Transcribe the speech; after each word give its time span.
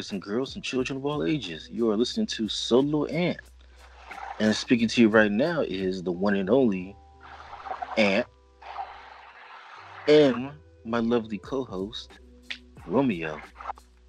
boys 0.00 0.12
and 0.12 0.22
girls, 0.22 0.54
and 0.54 0.64
children 0.64 0.96
of 0.96 1.04
all 1.04 1.26
ages. 1.26 1.68
You 1.70 1.90
are 1.90 1.96
listening 1.96 2.26
to 2.28 2.48
Solo 2.48 3.04
Ant. 3.04 3.36
And 4.38 4.56
speaking 4.56 4.88
to 4.88 5.02
you 5.02 5.10
right 5.10 5.30
now 5.30 5.60
is 5.60 6.02
the 6.02 6.10
one 6.10 6.36
and 6.36 6.48
only 6.48 6.96
Ant 7.98 8.26
and 10.08 10.52
my 10.86 11.00
lovely 11.00 11.36
co-host, 11.36 12.12
Romeo. 12.86 13.38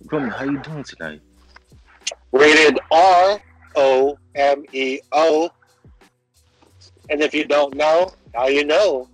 Romeo, 0.10 0.30
how 0.30 0.46
you 0.46 0.60
doing 0.60 0.86
tonight? 0.86 1.20
Rated 2.32 2.80
R 2.90 3.42
O 3.76 4.18
M 4.36 4.64
E 4.72 5.00
O. 5.12 5.52
And 7.10 7.20
if 7.20 7.34
you 7.34 7.44
don't 7.44 7.76
know, 7.76 8.14
now 8.34 8.48
you 8.48 8.64
know. 8.64 9.10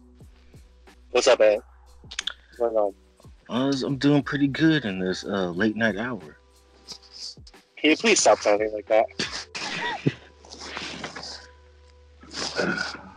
What's 1.09 1.25
up, 1.25 1.39
man? 1.39 1.57
What's 2.03 2.59
going 2.59 2.75
on? 2.75 2.93
Uh, 3.49 3.73
I'm 3.83 3.97
doing 3.97 4.21
pretty 4.21 4.47
good 4.47 4.85
in 4.85 4.99
this 4.99 5.25
uh, 5.25 5.49
late 5.49 5.75
night 5.75 5.97
hour. 5.97 6.36
Can 7.77 7.91
you 7.91 7.97
please 7.97 8.19
stop 8.19 8.39
sounding 8.39 8.71
like 8.73 8.87
that? 8.87 9.05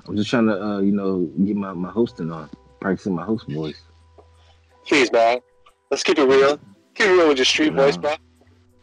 I'm 0.07 0.17
just 0.17 0.29
trying 0.29 0.47
to, 0.47 0.63
uh, 0.63 0.81
you 0.81 0.93
know, 0.93 1.21
get 1.45 1.57
my, 1.57 1.73
my 1.73 1.91
hosting 1.91 2.31
on, 2.31 2.51
practicing 2.79 3.15
my 3.15 3.25
host 3.25 3.49
voice. 3.49 3.81
Please, 4.87 5.11
man. 5.13 5.39
Let's 5.91 6.03
keep 6.03 6.19
it 6.19 6.25
real. 6.25 6.59
Keep 6.95 7.07
it 7.07 7.13
real 7.13 7.29
with 7.29 7.39
your 7.39 7.45
street 7.45 7.73
voice, 7.73 7.97
bro. 7.97 8.15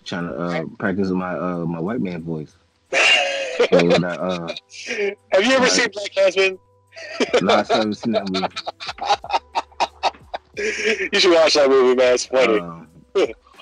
Trying 0.04 0.30
to 0.30 0.36
uh, 0.36 0.66
practice 0.80 1.10
my 1.10 1.38
uh, 1.38 1.66
my 1.66 1.80
white 1.80 2.02
man 2.02 2.24
voice. 2.24 2.56
So 3.58 3.66
that, 3.90 4.20
uh, 4.20 4.54
Have 5.32 5.44
you 5.44 5.54
ever 5.54 5.68
seen 5.68 5.88
Black 5.92 6.14
Husband? 6.14 6.60
no, 7.42 7.56
I 7.56 7.64
still 7.64 7.78
haven't 7.78 7.96
seen 7.96 8.12
that 8.12 8.30
movie. 8.30 8.48
you 11.12 11.20
should 11.20 11.34
watch 11.34 11.56
that 11.56 11.68
movie, 11.68 11.96
man. 11.96 12.14
It's 12.14 12.28
funny. 12.28 12.60
Um, 12.60 12.88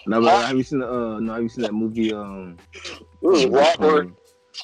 no, 0.07 0.21
but 0.21 0.45
have 0.47 0.57
you 0.57 0.63
seen 0.63 0.79
the? 0.79 0.89
Uh, 0.89 1.19
no, 1.19 1.33
have 1.33 1.43
you 1.43 1.49
seen 1.49 1.63
that 1.63 1.73
movie? 1.73 2.13
Um, 2.13 2.57
this 3.21 3.39
is 3.39 3.45
Robert 3.47 3.77
called? 3.77 4.11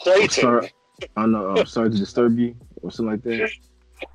Clayton. 0.04 0.30
Sorry, 0.30 0.72
I 1.16 1.22
don't 1.22 1.32
know. 1.32 1.50
Uh, 1.52 1.66
sorry 1.66 1.90
to 1.90 1.98
disturb 1.98 2.38
you, 2.40 2.56
or 2.82 2.92
something 2.92 3.12
like 3.12 3.24
that. 3.24 3.50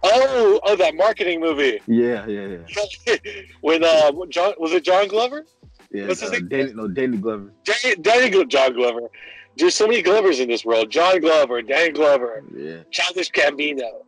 Oh, 0.03 0.61
oh, 0.65 0.77
that 0.77 0.95
marketing 0.95 1.41
movie. 1.41 1.81
Yeah, 1.87 2.27
yeah, 2.27 2.59
yeah. 2.59 3.17
With 3.63 3.83
uh, 3.83 4.13
John 4.29 4.55
was 4.59 4.73
it 4.73 4.85
John 4.85 5.09
Glover? 5.09 5.45
Yeah, 5.93 6.09
What's 6.09 6.21
his 6.21 6.31
uh, 6.31 6.35
name? 6.35 6.49
Danny, 6.49 6.73
no, 6.75 6.89
Danny 6.89 7.17
Glover. 7.17 7.53
Danny, 7.65 7.97
Danny 7.97 8.45
John 8.47 8.73
Glover. 8.73 9.09
There's 9.57 9.75
so 9.75 9.87
many 9.87 10.03
Glovers 10.03 10.41
in 10.41 10.49
this 10.49 10.65
world. 10.65 10.91
John 10.91 11.21
Glover, 11.21 11.63
Danny 11.63 11.93
Glover, 11.93 12.43
Yeah, 12.55 12.83
Childish 12.91 13.31
Gambino. 13.31 14.03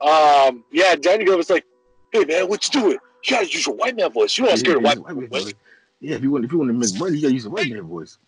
Um, 0.00 0.64
yeah, 0.70 0.94
Danny 0.94 1.24
Glover's 1.24 1.50
like, 1.50 1.64
hey 2.12 2.24
man, 2.24 2.48
what 2.48 2.64
you 2.72 2.80
doing? 2.80 2.98
You 3.24 3.30
gotta 3.30 3.46
use 3.46 3.66
your 3.66 3.74
white 3.74 3.96
man 3.96 4.10
voice. 4.12 4.36
You 4.36 4.44
want 4.44 4.54
to 4.54 4.60
scare 4.60 4.80
Yeah, 4.80 4.94
white 4.94 5.16
man 5.16 5.28
voice. 5.28 5.54
Yeah, 6.02 6.16
if 6.16 6.22
you 6.22 6.32
want, 6.32 6.44
if 6.44 6.50
you 6.50 6.58
want 6.58 6.68
to 6.70 6.74
make 6.74 6.98
money, 6.98 7.16
you 7.16 7.22
gotta 7.22 7.34
use 7.34 7.46
a 7.46 7.50
white 7.50 7.70
man 7.70 7.82
voice. 7.82 8.18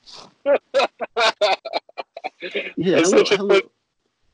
Yeah, 2.77 3.01
hello, 3.01 3.25
hello. 3.27 3.61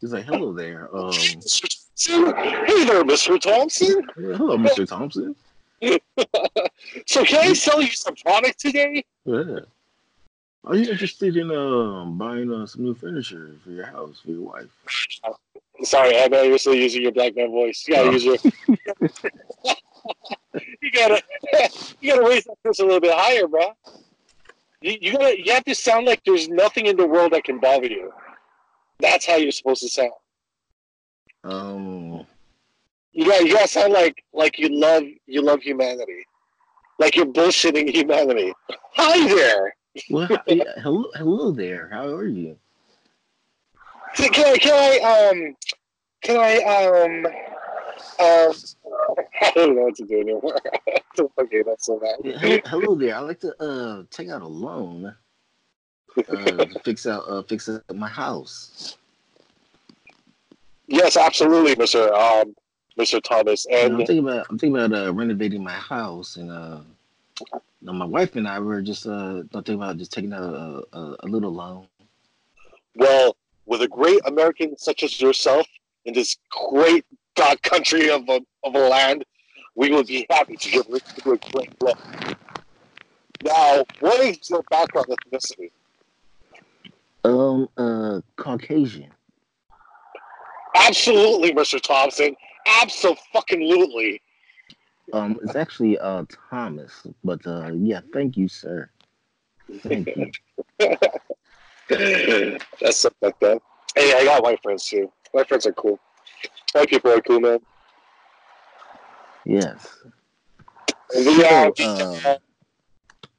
He's 0.01 0.13
like, 0.13 0.25
hello 0.25 0.53
there. 0.53 0.89
Um, 0.95 1.13
Hey 1.13 2.85
there, 2.85 3.05
Mr. 3.05 3.41
Thompson. 3.41 4.03
hello, 4.17 4.57
Mr. 4.59 4.87
Thompson. 4.87 5.35
So 7.07 7.25
can 7.25 7.39
I 7.49 7.53
sell 7.55 7.81
you 7.81 7.91
some 7.93 8.15
product 8.17 8.59
today? 8.61 9.05
Yeah. 9.25 9.61
Are 10.65 10.75
you 10.77 10.91
interested 10.91 11.37
in 11.37 11.51
um 11.51 12.19
buying 12.19 12.53
uh, 12.53 12.67
some 12.67 12.83
new 12.85 12.95
furniture 12.95 13.55
for 13.65 13.71
your 13.71 13.87
house 13.87 14.21
for 14.25 14.31
your 14.33 14.43
wife? 14.43 14.69
Sorry, 15.83 16.19
I'm 16.21 16.33
used 16.35 16.65
to 16.65 16.77
using 16.77 17.03
your 17.03 17.13
black 17.13 17.35
man 17.37 17.51
voice. 17.51 17.85
You 17.87 17.95
gotta 17.95 18.09
Oh. 18.09 18.13
use 18.13 18.25
your. 18.25 18.37
you 20.83 20.91
gotta, 20.93 21.23
you 22.01 22.13
gotta 22.13 22.29
raise 22.29 22.45
that 22.45 22.57
pitch 22.65 22.79
a 22.81 22.85
little 22.85 23.01
bit 23.01 23.13
higher, 23.15 23.47
bro. 23.47 23.73
You, 24.83 24.97
you 25.01 25.13
gotta, 25.13 25.39
you 25.45 25.53
have 25.53 25.65
to 25.65 25.75
sound 25.75 26.07
like 26.07 26.23
there's 26.25 26.49
nothing 26.49 26.87
in 26.87 26.97
the 26.97 27.07
world 27.07 27.33
that 27.33 27.45
can 27.45 27.59
bother 27.61 27.87
you. 27.87 28.13
That's 28.99 29.27
how 29.27 29.37
you're 29.37 29.53
supposed 29.53 29.83
to 29.83 29.89
sound. 29.89 30.13
Um, 31.45 32.27
You 33.13 33.27
got, 33.27 33.43
you 33.45 33.53
gotta 33.55 33.69
sound 33.69 33.93
like, 33.93 34.23
like 34.33 34.59
you 34.59 34.69
love, 34.69 35.05
you 35.27 35.43
love 35.43 35.63
humanity, 35.63 36.27
like 36.99 37.17
you're 37.17 37.27
bullshitting 37.27 37.95
humanity. 37.95 38.53
Hi 38.95 39.29
there. 39.29 39.75
well, 40.11 40.29
yeah, 40.47 40.65
hello, 40.83 41.11
hello 41.15 41.51
there. 41.51 41.89
How 41.93 42.07
are 42.07 42.27
you? 42.27 42.57
Can 44.15 44.31
can 44.33 44.47
I, 44.55 44.59
can 44.59 44.73
I, 44.73 45.29
um, 45.29 45.57
can 46.23 46.37
I, 46.37 47.25
um, 47.25 47.27
um, 48.21 48.53
I 49.43 49.53
don't 49.55 49.77
know 49.77 49.83
what 49.83 49.97
to 49.97 50.05
do 50.05 50.21
anymore. 50.21 50.57
okay, 51.39 51.63
that's 51.63 51.87
so 51.87 51.99
bad. 51.99 52.17
Yeah, 52.23 52.59
hello, 52.67 52.95
there. 52.95 53.17
I'd 53.17 53.21
like 53.21 53.41
to 53.41 53.55
uh 53.63 54.05
take 54.11 54.29
out 54.29 54.43
a 54.43 54.47
loan 54.47 55.15
uh, 56.29 56.67
fix 56.85 57.07
out 57.07 57.25
uh 57.29 57.43
fix 57.43 57.69
up 57.69 57.83
my 57.95 58.09
house. 58.09 58.97
Yes, 60.87 61.17
absolutely, 61.17 61.77
Mister 61.77 62.13
um, 62.15 62.55
Mister 62.97 63.21
Thomas. 63.21 63.67
Know, 63.69 63.79
I'm 63.95 63.95
And 63.97 64.07
thinking 64.07 64.19
about 64.19 64.47
I'm 64.51 64.59
thinking 64.59 64.77
about 64.83 65.07
uh, 65.07 65.13
renovating 65.15 65.63
my 65.63 65.73
house, 65.73 66.37
and 66.37 66.51
uh, 66.51 66.81
you 67.53 67.87
know, 67.87 67.93
my 67.93 68.05
wife 68.05 68.37
and 68.37 68.47
I 68.49 68.59
were 68.59 68.83
just 68.83 69.07
uh 69.07 69.43
thinking 69.53 69.77
about 69.77 69.99
just 69.99 70.13
taking 70.13 70.33
out 70.33 70.43
a, 70.43 70.83
a, 70.93 71.17
a 71.21 71.27
little 71.27 71.53
loan. 71.53 71.87
well, 72.97 73.37
with 73.67 73.83
a 73.83 73.89
great 73.89 74.21
American 74.27 74.77
such 74.77 75.03
as 75.03 75.21
yourself 75.21 75.67
in 76.05 76.15
this 76.15 76.37
great 76.51 77.05
God 77.41 77.63
country 77.63 78.11
of 78.11 78.29
a 78.29 78.41
of 78.65 78.75
a 78.75 78.79
land, 78.79 79.25
we 79.75 79.91
would 79.91 80.07
be 80.07 80.27
happy 80.29 80.57
to 80.57 80.71
give 80.71 80.85
you 80.91 80.97
a 80.97 81.23
great 81.23 81.83
loan. 81.83 81.95
Now, 83.43 83.83
what 84.01 84.21
is 84.21 84.51
your 84.51 84.63
background 84.71 85.07
ethnicity? 85.09 85.71
Um, 87.25 87.67
uh, 87.79 88.21
Caucasian. 88.37 89.11
Absolutely, 90.77 91.55
Mister 91.55 91.79
Thompson. 91.79 92.37
Absolutely. 92.83 94.21
Um, 95.15 95.41
it's 95.43 95.57
actually 95.57 95.99
uh 95.99 96.25
Thomas, 96.51 97.07
but 97.25 97.47
uh, 97.47 97.71
yeah, 97.75 98.01
thank 98.13 98.37
you, 98.37 98.49
sir. 98.49 98.91
Thank 99.83 100.15
you. 100.15 100.31
That's 101.89 102.99
something 102.99 103.19
like 103.23 103.41
that. 103.41 103.63
Hey, 103.97 104.13
I 104.15 104.25
got 104.27 104.43
white 104.43 104.63
friends 104.63 104.87
too. 104.87 105.11
White 105.33 105.49
friends 105.49 105.67
are 105.67 105.73
cool. 105.73 105.99
White 106.73 106.93
you, 106.93 107.01
cool, 107.01 107.41
man. 107.41 107.59
Yes. 109.45 109.89
So, 111.11 111.73
uh, 111.81 112.37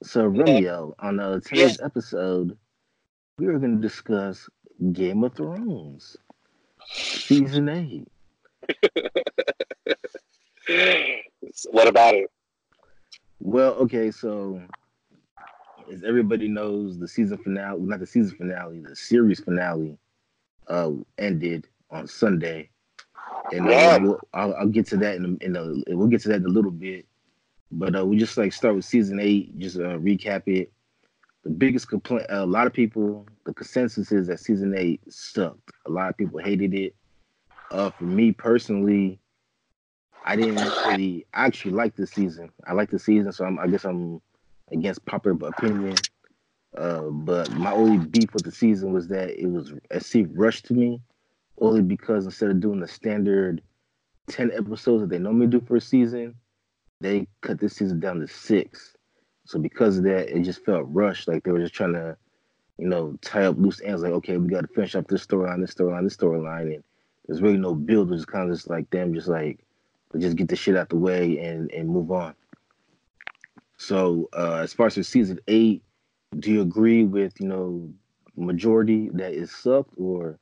so 0.03 0.25
Romeo, 0.25 0.95
on 0.99 1.19
uh, 1.19 1.39
today's 1.39 1.79
episode, 1.79 2.57
we 3.37 3.47
are 3.47 3.59
going 3.59 3.75
to 3.75 3.81
discuss 3.81 4.49
Game 4.91 5.23
of 5.23 5.33
Thrones, 5.35 6.17
season 6.91 7.69
eight. 7.69 8.07
what 11.71 11.87
about 11.87 12.15
it? 12.15 12.29
Well, 13.39 13.73
okay, 13.75 14.11
so 14.11 14.61
as 15.91 16.03
everybody 16.03 16.47
knows, 16.47 16.97
the 16.97 17.07
season 17.07 17.37
finale, 17.37 17.79
not 17.81 17.99
the 17.99 18.07
season 18.07 18.35
finale, 18.37 18.79
the 18.79 18.95
series 18.95 19.39
finale, 19.39 19.97
uh, 20.67 20.91
ended 21.17 21.67
on 21.91 22.07
Sunday, 22.07 22.70
and 23.51 23.69
uh, 23.69 23.71
Yeah. 23.71 23.97
we'll, 23.97 24.19
I'll, 24.33 24.53
I'll 24.55 24.67
get 24.67 24.87
to 24.87 24.97
that 24.97 25.15
in 25.15 25.37
a, 25.41 25.45
in 25.45 25.55
a 25.55 25.95
we'll 25.95 26.07
get 26.07 26.21
to 26.21 26.29
that 26.29 26.37
in 26.37 26.45
a 26.45 26.49
little 26.49 26.71
bit, 26.71 27.05
but 27.71 27.95
uh, 27.95 28.05
we 28.05 28.17
just 28.17 28.37
like 28.37 28.53
start 28.53 28.75
with 28.75 28.85
season 28.85 29.19
eight, 29.19 29.57
just 29.59 29.77
uh, 29.77 29.97
recap 29.99 30.43
it. 30.47 30.71
The 31.43 31.49
biggest 31.49 31.89
complaint, 31.89 32.27
a 32.29 32.45
lot 32.45 32.67
of 32.67 32.73
people, 32.73 33.27
the 33.45 33.53
consensus 33.53 34.11
is 34.11 34.27
that 34.27 34.39
season 34.39 34.75
eight 34.77 35.01
sucked. 35.11 35.71
A 35.87 35.89
lot 35.89 36.09
of 36.09 36.17
people 36.17 36.39
hated 36.39 36.73
it. 36.73 36.95
Uh, 37.71 37.89
for 37.89 38.03
me 38.03 38.31
personally, 38.31 39.19
I 40.23 40.35
didn't 40.35 40.77
really 40.83 41.25
I 41.33 41.45
actually 41.45 41.71
like 41.71 41.95
this 41.95 42.11
season. 42.11 42.51
I 42.67 42.73
like 42.73 42.91
the 42.91 42.99
season, 42.99 43.31
so 43.31 43.45
I'm, 43.45 43.57
I 43.59 43.67
guess 43.67 43.85
I'm 43.85 44.21
against 44.71 45.05
popular 45.05 45.37
opinion. 45.47 46.05
Uh, 46.77 47.09
but 47.09 47.51
my 47.51 47.71
only 47.71 47.97
beef 47.97 48.33
with 48.33 48.43
the 48.43 48.51
season 48.51 48.93
was 48.93 49.07
that 49.07 49.29
it 49.41 49.47
was 49.47 49.73
it 49.89 50.05
seemed 50.05 50.37
rushed 50.37 50.65
to 50.65 50.73
me, 50.73 51.01
only 51.61 51.81
because 51.81 52.25
instead 52.25 52.49
of 52.49 52.59
doing 52.59 52.79
the 52.79 52.87
standard 52.87 53.61
ten 54.27 54.51
episodes 54.51 55.01
that 55.01 55.09
they 55.09 55.19
normally 55.19 55.47
do 55.47 55.61
for 55.61 55.77
a 55.77 55.81
season, 55.81 56.35
they 56.99 57.27
cut 57.41 57.59
this 57.59 57.75
season 57.75 57.99
down 57.99 58.19
to 58.19 58.27
six. 58.27 58.95
So 59.45 59.59
because 59.59 59.97
of 59.97 60.03
that, 60.03 60.35
it 60.35 60.41
just 60.41 60.65
felt 60.65 60.85
rushed. 60.87 61.27
Like 61.27 61.43
they 61.43 61.51
were 61.51 61.59
just 61.59 61.73
trying 61.73 61.93
to, 61.93 62.17
you 62.77 62.87
know, 62.87 63.17
tie 63.21 63.45
up 63.45 63.57
loose 63.57 63.81
ends. 63.81 64.01
Like 64.01 64.13
okay, 64.13 64.37
we 64.37 64.49
got 64.49 64.61
to 64.61 64.67
finish 64.67 64.95
up 64.95 65.07
this 65.07 65.25
storyline, 65.25 65.61
this 65.61 65.73
storyline, 65.73 66.03
this 66.03 66.17
storyline, 66.17 66.73
and 66.73 66.83
there's 67.27 67.41
really 67.41 67.57
no 67.57 67.75
build. 67.75 68.11
It's 68.11 68.25
kind 68.25 68.49
of 68.49 68.55
just 68.55 68.69
like 68.69 68.89
them, 68.89 69.13
just 69.13 69.27
like 69.27 69.59
just 70.17 70.35
get 70.35 70.49
the 70.49 70.55
shit 70.55 70.75
out 70.75 70.89
the 70.89 70.97
way 70.97 71.37
and 71.39 71.71
and 71.71 71.87
move 71.87 72.11
on. 72.11 72.33
So 73.77 74.29
uh, 74.33 74.59
as 74.61 74.73
far 74.73 74.87
as 74.87 75.07
season 75.07 75.39
eight, 75.47 75.83
do 76.37 76.51
you 76.51 76.61
agree 76.61 77.03
with 77.03 77.39
you 77.39 77.47
know 77.47 77.89
majority 78.35 79.09
that 79.13 79.33
it 79.33 79.49
sucked, 79.49 79.93
or 79.97 80.39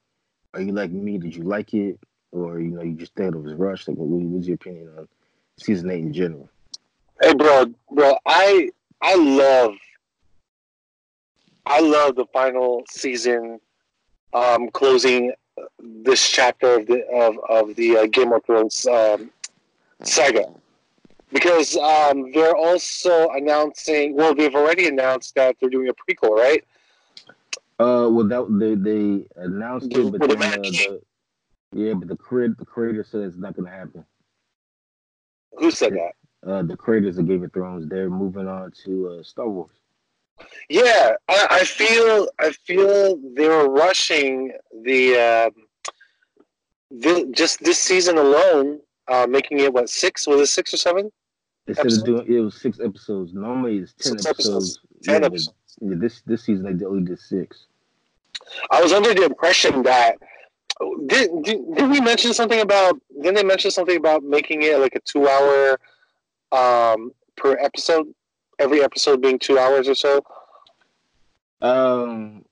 are 0.54 0.62
you 0.62 0.72
like 0.72 0.92
me? 0.92 1.18
Did 1.18 1.36
you 1.36 1.44
like 1.44 1.74
it, 1.74 2.00
or 2.32 2.60
you 2.60 2.70
know 2.70 2.82
you 2.82 2.94
just 2.94 3.14
thought 3.16 3.34
it 3.34 3.44
was 3.44 3.54
rushed? 3.54 3.88
Like, 3.88 3.98
what 3.98 4.08
was 4.08 4.48
your 4.48 4.56
opinion 4.56 4.90
on 4.98 5.08
season 5.58 5.90
eight 5.90 6.02
in 6.02 6.14
general? 6.14 6.50
Hey, 7.22 7.34
bro, 7.34 7.66
bro, 7.92 8.18
I 8.26 8.70
I 9.02 9.16
love 9.16 9.76
I 11.66 11.80
love 11.82 12.16
the 12.16 12.26
final 12.34 12.84
season 12.90 13.60
um, 14.34 14.70
closing 14.70 15.34
this 15.80 16.28
chapter 16.28 16.80
of 16.80 16.88
the 16.88 17.06
of, 17.08 17.38
of 17.50 17.76
the 17.76 17.98
uh, 17.98 18.06
Game 18.08 18.34
of 18.34 18.44
Thrones 18.46 18.88
um, 18.88 19.30
saga 20.04 20.46
because 21.32 21.78
um, 21.78 22.32
they're 22.32 22.56
also 22.56 23.30
announcing. 23.30 24.16
Well, 24.16 24.34
they've 24.34 24.56
already 24.56 24.88
announced 24.88 25.36
that 25.36 25.58
they're 25.60 25.70
doing 25.70 25.90
a 25.90 25.94
prequel, 25.94 26.32
right? 26.32 26.64
Uh, 27.80 28.10
well, 28.12 28.28
that 28.28 28.46
they 28.60 28.76
they 28.76 29.26
announced 29.38 29.88
it, 29.92 30.12
but 30.12 30.20
then, 30.20 30.42
uh, 30.42 30.58
the, 30.58 31.02
yeah, 31.74 31.94
but 31.94 32.10
the 32.10 32.18
creator 32.18 32.56
the 32.60 32.66
creator 32.66 33.06
said 33.10 33.22
it's 33.22 33.38
not 33.38 33.56
to 33.56 33.64
happen. 33.64 34.04
Who 35.54 35.72
said 35.72 35.94
that? 35.94 36.50
Uh, 36.50 36.64
the 36.64 36.76
creators 36.76 37.18
of 37.18 37.28
Game 37.28 37.44
of 37.44 37.54
Thrones. 37.54 37.88
They're 37.88 38.10
moving 38.10 38.48
on 38.48 38.72
to 38.86 39.20
uh, 39.20 39.24
Star 39.24 39.48
Wars. 39.48 39.72
Yeah, 40.70 41.14
I, 41.28 41.48
I 41.52 41.64
feel 41.64 42.30
I 42.40 42.52
feel 42.52 43.20
they 43.36 43.48
were 43.48 43.70
rushing 43.70 44.52
the, 44.84 45.16
um, 45.16 45.52
the 46.92 47.30
just 47.32 47.62
this 47.62 47.80
season 47.80 48.18
alone, 48.18 48.80
uh, 49.08 49.28
making 49.30 49.60
it 49.60 49.74
what 49.74 49.90
six 49.90 50.28
was 50.28 50.42
it 50.42 50.48
six 50.48 50.74
or 50.74 50.78
seven? 50.78 51.12
Instead 51.68 51.88
of 51.88 52.06
doing 52.06 52.26
it 52.28 52.40
was 52.40 52.60
six 52.60 52.80
episodes. 52.80 53.34
Normally 53.34 53.78
it's 53.80 53.94
ten 53.94 54.14
six 54.14 54.26
episodes. 54.26 54.80
episodes. 54.80 55.04
Ten 55.04 55.22
yeah, 55.22 55.28
episodes. 55.28 55.56
Yeah, 55.82 55.96
this 55.98 56.22
this 56.22 56.44
season 56.44 56.78
they 56.78 56.86
only 56.86 57.04
did 57.04 57.20
six. 57.20 57.66
I 58.72 58.82
was 58.82 58.94
under 58.94 59.14
the 59.14 59.26
impression 59.26 59.84
that 59.84 60.18
did, 61.08 61.30
did, 61.44 61.76
did 61.76 61.90
we 61.90 62.02
mention 62.02 62.34
something 62.34 62.62
about 62.62 63.00
didn't 63.22 63.36
they 63.36 63.44
mention 63.44 63.72
something 63.72 63.98
about 63.98 64.24
making 64.24 64.64
it 64.64 64.80
like 64.80 64.96
a 64.96 65.00
two 65.02 65.28
hour 65.28 65.80
um 66.52 67.12
per 67.36 67.58
episode? 67.60 68.14
Every 68.58 68.84
episode 68.84 69.22
being 69.22 69.40
two 69.40 69.58
hours 69.58 69.88
or 69.88 69.96
so? 69.96 70.22
Um 71.62 72.44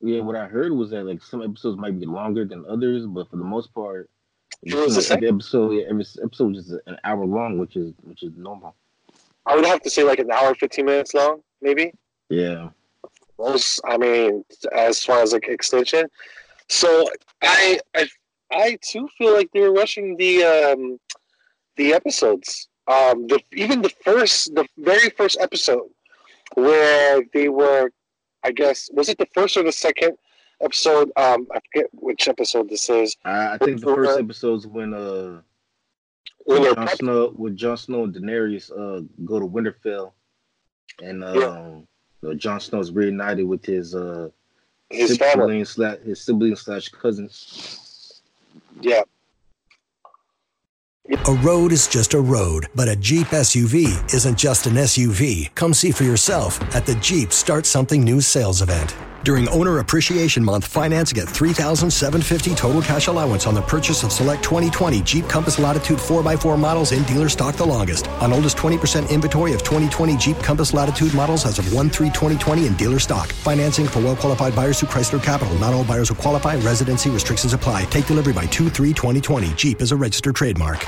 yeah 0.00 0.20
what 0.20 0.36
i 0.36 0.46
heard 0.46 0.72
was 0.72 0.90
that 0.90 1.04
like 1.04 1.22
some 1.22 1.42
episodes 1.42 1.78
might 1.78 1.98
be 1.98 2.06
longer 2.06 2.44
than 2.44 2.64
others 2.68 3.06
but 3.06 3.28
for 3.30 3.36
the 3.36 3.44
most 3.44 3.72
part 3.72 4.10
every 4.66 5.28
episode 5.28 5.70
yeah, 5.70 5.84
every 5.88 6.04
episode 6.22 6.56
is 6.56 6.70
an 6.86 6.96
hour 7.04 7.24
long 7.24 7.58
which 7.58 7.76
is 7.76 7.92
which 8.02 8.22
is 8.22 8.32
normal. 8.36 8.74
I 9.46 9.54
would 9.54 9.64
have 9.64 9.80
to 9.82 9.90
say 9.90 10.02
like 10.02 10.18
an 10.18 10.30
hour 10.30 10.54
15 10.54 10.84
minutes 10.84 11.14
long 11.14 11.40
maybe 11.60 11.92
yeah 12.28 12.68
most 13.38 13.80
i 13.86 13.96
mean 13.96 14.44
as 14.74 15.02
far 15.04 15.20
as 15.20 15.32
like 15.32 15.48
extension 15.48 16.08
so 16.68 17.08
I 17.42 17.80
I 17.94 18.08
I 18.50 18.78
too 18.82 19.08
feel 19.16 19.32
like 19.34 19.50
they 19.52 19.60
were 19.60 19.72
rushing 19.72 20.16
the 20.16 20.44
um 20.44 20.98
the 21.76 21.92
episodes. 21.92 22.68
Um 22.88 23.26
the 23.26 23.40
even 23.52 23.82
the 23.82 23.92
first 24.04 24.54
the 24.54 24.66
very 24.78 25.10
first 25.10 25.38
episode 25.40 25.88
where 26.54 27.22
they 27.32 27.48
were 27.48 27.90
I 28.42 28.52
guess 28.52 28.90
was 28.92 29.08
it 29.08 29.18
the 29.18 29.28
first 29.34 29.56
or 29.56 29.62
the 29.62 29.72
second 29.72 30.16
episode? 30.60 31.10
Um 31.16 31.46
I 31.52 31.60
forget 31.72 31.90
which 31.92 32.28
episode 32.28 32.68
this 32.68 32.88
is. 32.88 33.16
I, 33.24 33.54
I 33.54 33.58
think 33.58 33.80
the 33.80 33.94
first 33.94 34.18
episode 34.18 34.56
is 34.56 34.66
when 34.66 34.94
uh 34.94 35.40
when 36.44 36.74
Jon 36.74 36.88
Snow 36.88 37.32
with 37.36 37.56
Jon 37.56 37.76
Snow 37.76 38.04
and 38.04 38.14
Daenerys 38.14 38.70
uh 38.70 39.02
go 39.24 39.40
to 39.40 39.46
Winterfell 39.46 40.12
and 41.02 41.24
um 41.24 41.88
yeah. 42.28 42.34
Jon 42.34 42.60
Snow's 42.60 42.90
reunited 42.90 43.46
with 43.46 43.64
his 43.64 43.94
uh 43.94 44.30
his 44.90 45.16
sibling 45.16 45.64
slash 45.64 45.98
his 45.98 46.20
sibling 46.20 46.56
slash 46.56 46.88
cousins. 46.88 48.22
Yeah. 48.80 49.02
A 51.08 51.32
road 51.34 51.70
is 51.70 51.86
just 51.86 52.14
a 52.14 52.20
road, 52.20 52.66
but 52.74 52.88
a 52.88 52.96
Jeep 52.96 53.28
SUV 53.28 54.12
isn't 54.12 54.36
just 54.36 54.66
an 54.66 54.74
SUV. 54.74 55.54
Come 55.54 55.72
see 55.72 55.92
for 55.92 56.02
yourself 56.02 56.60
at 56.74 56.84
the 56.84 56.96
Jeep 56.96 57.32
Start 57.32 57.64
Something 57.64 58.02
New 58.02 58.20
sales 58.20 58.60
event. 58.60 58.96
During 59.26 59.48
Owner 59.48 59.80
Appreciation 59.80 60.44
Month, 60.44 60.68
finance 60.68 61.12
get 61.12 61.28
3750 61.28 62.54
total 62.54 62.80
cash 62.80 63.08
allowance 63.08 63.44
on 63.48 63.54
the 63.54 63.62
purchase 63.62 64.04
of 64.04 64.12
select 64.12 64.44
2020 64.44 65.02
Jeep 65.02 65.28
Compass 65.28 65.58
Latitude 65.58 65.98
4x4 65.98 66.56
models 66.56 66.92
in 66.92 67.02
dealer 67.02 67.28
stock 67.28 67.56
the 67.56 67.66
longest. 67.66 68.06
On 68.22 68.32
oldest 68.32 68.56
20% 68.56 69.10
inventory 69.10 69.52
of 69.52 69.64
2020 69.64 70.16
Jeep 70.16 70.36
Compass 70.38 70.72
Latitude 70.72 71.12
models 71.12 71.44
as 71.44 71.58
of 71.58 71.74
1 71.74 71.90
3 71.90 72.06
2020 72.06 72.68
in 72.68 72.74
dealer 72.74 73.00
stock. 73.00 73.26
Financing 73.32 73.88
for 73.88 73.98
well 73.98 74.14
qualified 74.14 74.54
buyers 74.54 74.78
through 74.78 74.90
Chrysler 74.90 75.20
Capital. 75.20 75.52
Not 75.58 75.74
all 75.74 75.82
buyers 75.82 76.08
will 76.08 76.18
qualify. 76.18 76.54
Residency 76.58 77.10
restrictions 77.10 77.52
apply. 77.52 77.86
Take 77.86 78.06
delivery 78.06 78.32
by 78.32 78.46
2 78.46 78.70
3 78.70 78.92
2020. 78.92 79.54
Jeep 79.54 79.80
is 79.80 79.90
a 79.90 79.96
registered 79.96 80.36
trademark. 80.36 80.86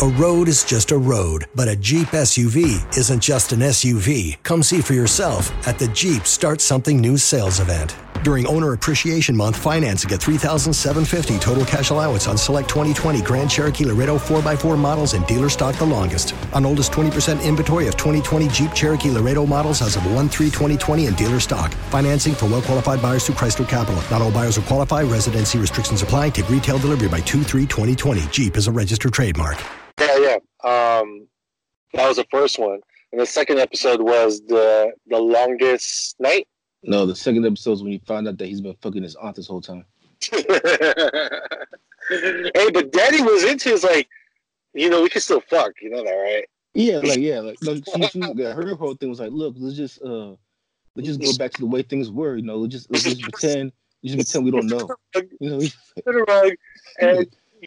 A 0.00 0.06
road 0.06 0.48
is 0.48 0.64
just 0.64 0.92
a 0.92 0.98
road, 0.98 1.46
but 1.54 1.66
a 1.66 1.74
Jeep 1.74 2.08
SUV 2.08 2.96
isn't 2.96 3.20
just 3.20 3.52
an 3.52 3.60
SUV. 3.60 4.36
Come 4.44 4.62
see 4.62 4.80
for 4.80 4.92
yourself 4.92 5.50
at 5.66 5.78
the 5.78 5.88
Jeep 5.88 6.24
Start 6.24 6.60
Something 6.60 7.00
New 7.00 7.16
sales 7.16 7.58
event. 7.58 7.96
During 8.28 8.46
Owner 8.46 8.74
Appreciation 8.74 9.34
Month, 9.34 9.56
financing 9.56 10.12
at 10.12 10.22
3750 10.22 11.38
total 11.38 11.64
cash 11.64 11.88
allowance 11.88 12.28
on 12.28 12.36
select 12.36 12.68
2020 12.68 13.22
Grand 13.22 13.50
Cherokee 13.50 13.86
Laredo 13.86 14.18
4x4 14.18 14.76
models 14.76 15.14
in 15.14 15.22
dealer 15.22 15.48
stock 15.48 15.74
the 15.76 15.86
longest. 15.86 16.34
On 16.52 16.66
oldest 16.66 16.92
20% 16.92 17.42
inventory 17.42 17.88
of 17.88 17.96
2020 17.96 18.48
Jeep 18.48 18.74
Cherokee 18.74 19.10
Laredo 19.10 19.46
models 19.46 19.80
as 19.80 19.96
of 19.96 20.04
1 20.14 20.28
3 20.28 20.46
2020 20.48 21.06
in 21.06 21.14
dealer 21.14 21.40
stock. 21.40 21.72
Financing 21.88 22.34
for 22.34 22.44
well 22.44 22.60
qualified 22.60 23.00
buyers 23.00 23.24
through 23.24 23.36
Chrysler 23.36 23.66
Capital. 23.66 24.02
Not 24.10 24.20
all 24.20 24.30
buyers 24.30 24.58
will 24.58 24.66
qualify. 24.66 25.04
Residency 25.04 25.58
restrictions 25.58 26.02
apply. 26.02 26.28
Take 26.28 26.50
retail 26.50 26.76
delivery 26.78 27.08
by 27.08 27.20
2 27.20 27.42
3 27.42 27.62
2020. 27.62 28.26
Jeep 28.30 28.58
is 28.58 28.66
a 28.66 28.72
registered 28.72 29.14
trademark. 29.14 29.56
Yeah, 29.98 30.18
yeah. 30.18 30.34
Um, 30.70 31.28
that 31.94 32.06
was 32.06 32.18
the 32.18 32.26
first 32.30 32.58
one, 32.58 32.80
and 33.10 33.22
the 33.22 33.24
second 33.24 33.58
episode 33.58 34.02
was 34.02 34.42
the 34.42 34.92
the 35.06 35.18
longest 35.18 36.16
night. 36.20 36.46
No, 36.82 37.06
the 37.06 37.16
second 37.16 37.44
episode 37.44 37.72
is 37.72 37.82
when 37.82 37.92
you 37.92 38.00
found 38.06 38.28
out 38.28 38.38
that 38.38 38.46
he's 38.46 38.60
been 38.60 38.76
fucking 38.80 39.02
his 39.02 39.16
aunt 39.16 39.36
this 39.36 39.48
whole 39.48 39.60
time. 39.60 39.84
hey, 40.30 40.40
but 42.72 42.92
Daddy 42.92 43.22
was 43.22 43.44
into 43.44 43.70
his 43.70 43.84
like, 43.84 44.08
you 44.74 44.88
know, 44.88 45.02
we 45.02 45.08
can 45.08 45.20
still 45.20 45.40
fuck. 45.40 45.72
You 45.82 45.90
know 45.90 46.04
that, 46.04 46.10
right? 46.10 46.44
Yeah, 46.74 46.98
like 46.98 47.18
yeah, 47.18 47.40
like 47.40 47.56
no, 47.62 47.74
she, 47.74 48.08
she, 48.08 48.20
her 48.20 48.74
whole 48.76 48.94
thing 48.94 49.08
was 49.08 49.20
like, 49.20 49.32
look, 49.32 49.54
let's 49.58 49.76
just 49.76 50.00
uh, 50.02 50.34
let's 50.94 51.08
just 51.08 51.20
go 51.20 51.36
back 51.36 51.52
to 51.52 51.60
the 51.60 51.66
way 51.66 51.82
things 51.82 52.10
were. 52.10 52.36
You 52.36 52.42
know, 52.42 52.56
let's 52.56 52.72
just 52.72 52.90
let's 52.90 53.04
just 53.04 53.22
pretend, 53.22 53.72
just 54.04 54.16
pretend 54.16 54.44
we 54.44 54.50
don't 54.50 54.66
know. 54.66 54.88
You 55.40 55.50
know, 55.50 56.24
rug, 56.28 56.52
and 57.00 57.26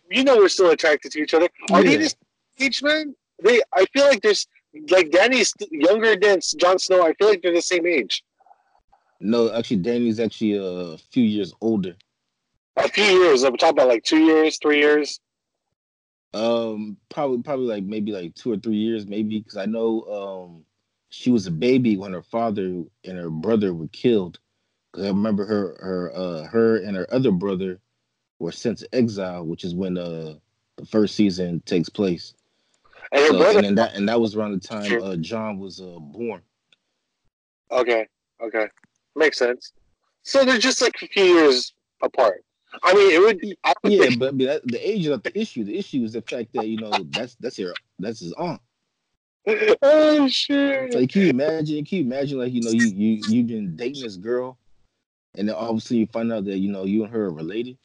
you 0.10 0.24
know 0.24 0.38
we're 0.38 0.50
still 0.50 0.70
attracted 0.70 1.12
to 1.14 1.20
each 1.20 1.34
other. 1.34 1.50
Are 1.72 1.84
yeah. 1.84 1.92
they 1.92 1.98
just 1.98 2.18
each 2.58 2.82
man? 2.84 3.16
They, 3.44 3.62
I 3.74 3.86
feel 3.88 4.06
like 4.06 4.22
there's 4.22 4.48
like 4.90 5.10
Dany's 5.12 5.54
younger 5.72 6.16
than 6.16 6.40
Jon 6.58 6.80
Snow. 6.80 7.06
I 7.06 7.14
feel 7.14 7.28
like 7.28 7.42
they're 7.42 7.54
the 7.54 7.62
same 7.62 7.88
age. 7.88 8.24
No, 9.22 9.54
actually, 9.54 9.78
Dany's 9.78 10.20
actually 10.20 10.58
a 10.58 10.98
few 11.12 11.24
years 11.24 11.54
older. 11.62 11.96
A 12.78 12.90
few 12.90 13.04
years. 13.04 13.44
I'm 13.44 13.56
talking 13.56 13.78
about 13.78 13.88
like 13.88 14.04
two 14.04 14.24
years, 14.24 14.58
three 14.58 14.80
years. 14.80 15.20
Um, 16.34 16.98
probably, 17.10 17.44
probably 17.44 17.68
like 17.68 17.84
maybe 17.84 18.12
like 18.12 18.34
two 18.36 18.52
or 18.52 18.58
three 18.58 18.78
years, 18.78 19.06
maybe 19.06 19.40
because 19.40 19.58
I 19.58 19.66
know 19.66 20.02
um 20.04 20.66
she 21.10 21.30
was 21.30 21.46
a 21.46 21.52
baby 21.52 21.98
when 21.98 22.14
her 22.14 22.24
father 22.24 22.84
and 23.04 23.18
her 23.18 23.30
brother 23.30 23.74
were 23.74 23.90
killed. 23.90 24.40
Because 24.92 25.06
I 25.06 25.10
remember 25.10 25.46
her, 25.46 25.78
her, 25.80 26.12
uh, 26.16 26.48
her 26.48 26.78
and 26.78 26.98
her 26.98 27.08
other 27.14 27.32
brother 27.32 27.80
were 28.40 28.52
sent 28.52 28.80
to 28.80 28.96
exile, 28.96 29.46
which 29.46 29.64
is 29.64 29.76
when 29.76 29.98
uh 29.98 30.36
the 30.78 30.86
first 30.86 31.16
season 31.16 31.62
takes 31.66 31.90
place. 31.90 32.34
And, 33.12 33.26
so, 33.28 33.38
brother, 33.38 33.60
and, 33.60 33.78
that 33.78 33.94
and 33.94 34.08
that 34.08 34.20
was 34.20 34.36
around 34.36 34.54
the 34.54 34.68
time 34.68 35.04
uh, 35.04 35.18
Jon 35.18 35.60
was 35.60 35.82
uh, 35.82 36.00
born. 36.00 36.42
Okay, 37.72 38.08
okay, 38.42 38.68
makes 39.16 39.38
sense. 39.38 39.74
So 40.24 40.46
they're 40.46 40.58
just 40.58 40.82
like 40.82 40.96
a 41.02 41.08
few 41.08 41.24
years 41.24 41.74
apart. 42.02 42.44
I 42.84 42.94
mean, 42.94 43.12
it 43.12 43.20
would. 43.20 43.42
would 43.84 43.92
yeah, 43.92 44.06
think... 44.06 44.20
but, 44.20 44.38
the 44.38 44.80
age 44.90 45.02
is 45.02 45.10
not 45.10 45.24
the 45.24 45.38
issue. 45.38 45.64
The 45.64 45.78
issue 45.78 46.04
is 46.04 46.14
the 46.14 46.22
fact 46.22 46.54
that 46.54 46.68
you 46.68 46.78
know 46.78 46.92
that's 47.10 47.36
that's 47.36 47.60
your 47.60 47.74
that's 48.00 48.22
his 48.22 48.34
aunt. 48.34 48.62
oh 49.82 50.28
shit! 50.30 50.94
Like, 50.94 51.10
can 51.10 51.24
you 51.24 51.30
imagine? 51.30 51.84
Can 51.84 51.98
you 51.98 52.04
imagine? 52.06 52.40
Like, 52.40 52.54
you 52.54 52.62
know, 52.62 52.72
you 52.72 52.86
you 52.86 53.22
you've 53.28 53.48
been 53.48 53.76
dating 53.76 54.04
this 54.04 54.16
girl, 54.16 54.58
and 55.36 55.50
then 55.50 55.56
obviously 55.56 55.98
you 55.98 56.08
find 56.08 56.32
out 56.32 56.46
that 56.46 56.60
you 56.60 56.72
know 56.72 56.86
you 56.86 57.04
and 57.04 57.12
her 57.12 57.26
are 57.26 57.34
related 57.34 57.78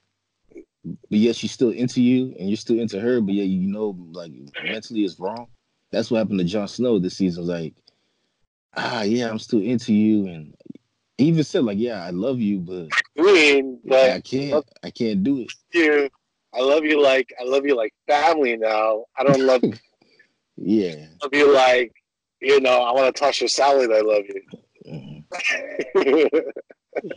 but 1.11 1.19
yet 1.19 1.37
she's 1.37 1.53
still 1.53 1.71
into 1.71 2.01
you 2.01 2.35
and 2.39 2.49
you're 2.49 2.57
still 2.57 2.79
into 2.79 3.01
her, 3.01 3.21
but 3.21 3.35
yet 3.35 3.47
you 3.47 3.69
know 3.69 3.97
like 4.13 4.33
mentally 4.65 5.05
it's 5.05 5.19
wrong. 5.19 5.49
That's 5.91 6.11
what 6.11 6.19
happened 6.19 6.39
to 6.41 6.45
Jon 6.45 6.69
Snow 6.69 6.99
this 6.99 7.17
season. 7.17 7.47
Like, 7.47 7.75
ah, 8.77 9.03
yeah, 9.03 9.29
I'm 9.29 9.39
still 9.39 9.61
into 9.61 9.93
you, 9.93 10.27
and 10.27 10.55
he 11.19 11.25
even 11.27 11.45
said 11.45 11.65
like, 11.65 11.79
yeah, 11.79 12.05
I 12.05 12.11
love 12.11 12.41
you, 12.41 12.59
but 12.59 12.89
but 13.85 14.11
I 14.11 14.21
can't, 14.21 14.65
I 14.83 14.91
can't 14.91 15.23
do 15.23 15.41
it. 15.41 15.53
You, 15.73 16.11
I 16.55 16.61
love 16.61 16.85
you 16.85 17.03
like 17.03 17.33
I 17.41 17.45
love 17.45 17.67
you 17.67 17.77
like 17.77 17.95
family 18.07 18.57
now. 18.57 19.05
I 19.17 19.25
don't 19.25 19.41
love. 19.41 19.63
yeah. 20.57 21.07
I 21.23 21.25
love 21.25 21.35
you 21.35 21.55
like 21.55 21.93
you 22.41 22.61
know. 22.61 22.83
I 22.83 22.93
want 22.93 23.15
to 23.15 23.19
touch 23.19 23.41
your 23.41 23.49
salad. 23.49 23.91
I 23.93 24.01
love 24.01 24.23
you. 24.29 25.25
Mm-hmm. 25.95 26.39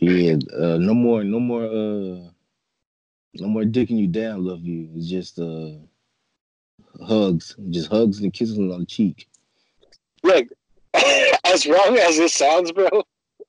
yeah. 0.00 0.36
Uh, 0.56 0.78
no 0.78 0.94
more. 0.94 1.24
No 1.24 1.40
more. 1.40 1.64
Uh, 1.64 2.30
no 3.34 3.46
more 3.46 3.62
dicking 3.62 3.98
you 3.98 4.08
down, 4.08 4.44
love 4.44 4.62
you. 4.62 4.90
It's 4.96 5.08
just 5.08 5.38
uh 5.38 5.70
hugs. 7.06 7.56
Just 7.70 7.90
hugs 7.90 8.20
and 8.20 8.32
kisses 8.32 8.58
on 8.58 8.80
the 8.80 8.86
cheek. 8.86 9.28
Look, 10.22 10.48
as 11.44 11.66
wrong 11.66 11.96
as 11.96 12.16
this 12.16 12.34
sounds, 12.34 12.72
bro, 12.72 12.88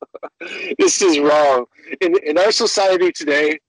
this 0.79 1.01
is 1.01 1.19
wrong. 1.19 1.65
In 2.01 2.17
in 2.23 2.37
our 2.37 2.51
society 2.51 3.11
today, 3.11 3.59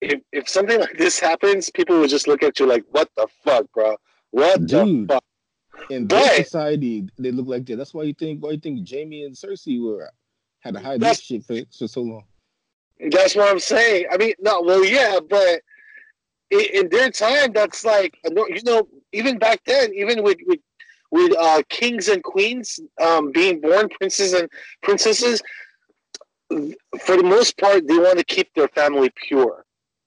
if 0.00 0.20
if 0.32 0.48
something 0.48 0.80
like 0.80 0.96
this 0.98 1.18
happens, 1.18 1.70
people 1.70 1.98
would 2.00 2.10
just 2.10 2.28
look 2.28 2.42
at 2.42 2.58
you 2.58 2.66
like, 2.66 2.84
"What 2.90 3.08
the 3.16 3.26
fuck, 3.44 3.66
bro? 3.72 3.96
What 4.30 4.66
Dude. 4.66 5.08
the 5.08 5.14
fuck?" 5.14 5.24
In 5.90 6.06
But- 6.06 6.24
their 6.24 6.44
society, 6.44 7.08
they 7.18 7.30
look 7.30 7.46
like 7.46 7.64
that. 7.66 7.76
That's 7.76 7.94
why 7.94 8.02
you 8.04 8.14
think 8.14 8.42
why 8.42 8.52
you 8.52 8.58
think 8.58 8.88
Jaime 8.88 9.24
and 9.24 9.34
Cersei 9.34 9.82
were 9.82 10.10
had 10.60 10.74
to 10.74 10.80
hide 10.80 11.00
this 11.00 11.20
shit 11.20 11.44
for, 11.44 11.56
for 11.76 11.86
so 11.88 12.02
long. 12.02 12.24
That's 13.10 13.36
what 13.36 13.48
I'm 13.48 13.60
saying. 13.60 14.06
I 14.10 14.16
mean, 14.16 14.34
no, 14.40 14.60
well, 14.60 14.84
yeah, 14.84 15.20
but 15.28 15.60
in, 16.50 16.60
in 16.74 16.88
their 16.88 17.10
time, 17.10 17.52
that's 17.52 17.84
like 17.84 18.18
you 18.24 18.60
know, 18.64 18.88
even 19.12 19.38
back 19.38 19.60
then, 19.66 19.94
even 19.94 20.22
with 20.22 20.38
with 20.46 20.58
with 21.10 21.36
uh, 21.38 21.62
kings 21.68 22.08
and 22.08 22.22
queens 22.22 22.78
um, 23.00 23.32
being 23.32 23.60
born, 23.60 23.88
princes 23.88 24.32
and 24.34 24.48
princesses, 24.82 25.42
for 26.50 27.16
the 27.16 27.22
most 27.22 27.58
part, 27.58 27.86
they 27.86 27.98
want 27.98 28.18
to 28.18 28.24
keep 28.24 28.52
their 28.54 28.68
family 28.68 29.10
pure. 29.16 29.64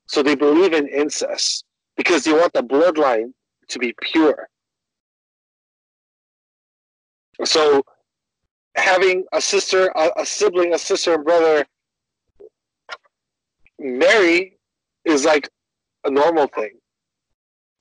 So 0.07 0.21
they 0.23 0.35
believe 0.35 0.73
in 0.73 0.87
incest 0.87 1.65
because 1.95 2.23
they 2.23 2.33
want 2.33 2.53
the 2.53 2.63
bloodline 2.63 3.33
to 3.69 3.79
be 3.79 3.93
pure. 4.01 4.47
So 7.45 7.83
having 8.75 9.25
a 9.33 9.41
sister, 9.41 9.91
a, 9.95 10.09
a 10.17 10.25
sibling, 10.25 10.73
a 10.73 10.79
sister 10.79 11.15
and 11.15 11.23
brother 11.23 11.65
marry 13.79 14.57
is 15.05 15.25
like 15.25 15.49
a 16.03 16.11
normal 16.11 16.47
thing 16.47 16.71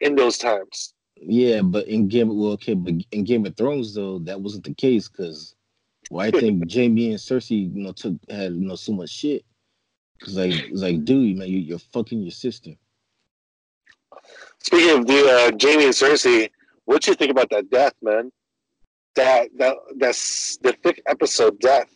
in 0.01 0.15
those 0.15 0.39
times. 0.39 0.95
Yeah, 1.21 1.61
but 1.63 1.87
in 1.87 2.09
Game 2.09 2.29
well, 2.37 2.53
okay, 2.53 2.75
but 2.75 2.95
in 3.13 3.25
Game 3.25 3.45
of 3.45 3.57
Thrones 3.57 3.95
though, 3.95 4.19
that 4.21 4.41
wasn't 4.41 4.65
the 4.65 4.75
case 4.75 5.09
because 5.09 5.55
well, 6.11 6.27
I 6.27 6.31
think 6.31 6.73
Jaime 6.73 7.11
and 7.11 7.19
Cersei, 7.19 7.75
you 7.75 7.83
know, 7.83 7.93
took 7.93 8.15
had 8.29 8.55
you 8.55 8.61
know 8.61 8.77
so 8.77 8.93
much 8.93 9.11
shit. 9.11 9.45
Cause 10.23 10.37
like 10.37 10.53
it's 10.53 10.83
like, 10.83 11.05
dude, 11.05 11.39
man, 11.39 11.49
you, 11.49 11.59
you're 11.59 11.79
fucking 11.79 12.21
your 12.21 12.31
sister. 12.31 12.73
Speaking 14.59 14.99
of 14.99 15.07
the 15.07 15.19
uh, 15.25 15.51
Jaime 15.61 15.85
and 15.85 15.95
Cersei, 15.95 16.51
what 16.85 17.07
you 17.07 17.15
think 17.15 17.31
about 17.31 17.49
that 17.51 17.71
death, 17.71 17.95
man? 18.03 18.31
That 19.15 19.49
that 19.59 19.77
that's 19.97 20.57
the 20.59 20.75
fifth 20.83 21.01
episode 21.07 21.59
death. 21.61 21.89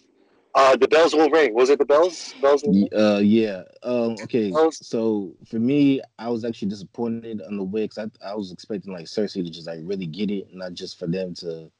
Uh, 0.56 0.76
the 0.76 0.86
bells 0.86 1.14
will 1.14 1.28
ring. 1.30 1.52
Was 1.52 1.68
it 1.68 1.80
the 1.80 1.84
bells? 1.84 2.34
Bells. 2.40 2.62
Will 2.62 2.72
ring? 2.72 2.88
Uh, 2.96 3.18
yeah. 3.18 3.62
Um. 3.82 4.16
Okay. 4.22 4.52
So 4.70 5.34
for 5.48 5.58
me, 5.58 6.00
I 6.18 6.28
was 6.28 6.44
actually 6.44 6.68
disappointed 6.68 7.42
on 7.42 7.56
the 7.56 7.64
way 7.64 7.84
because 7.86 8.10
I 8.22 8.30
I 8.30 8.34
was 8.34 8.52
expecting 8.52 8.92
like 8.92 9.06
Cersei 9.06 9.44
to 9.44 9.50
just 9.50 9.66
like 9.66 9.80
really 9.82 10.06
get 10.06 10.30
it, 10.30 10.48
not 10.52 10.74
just 10.74 10.98
for 10.98 11.06
them 11.06 11.34
to 11.36 11.70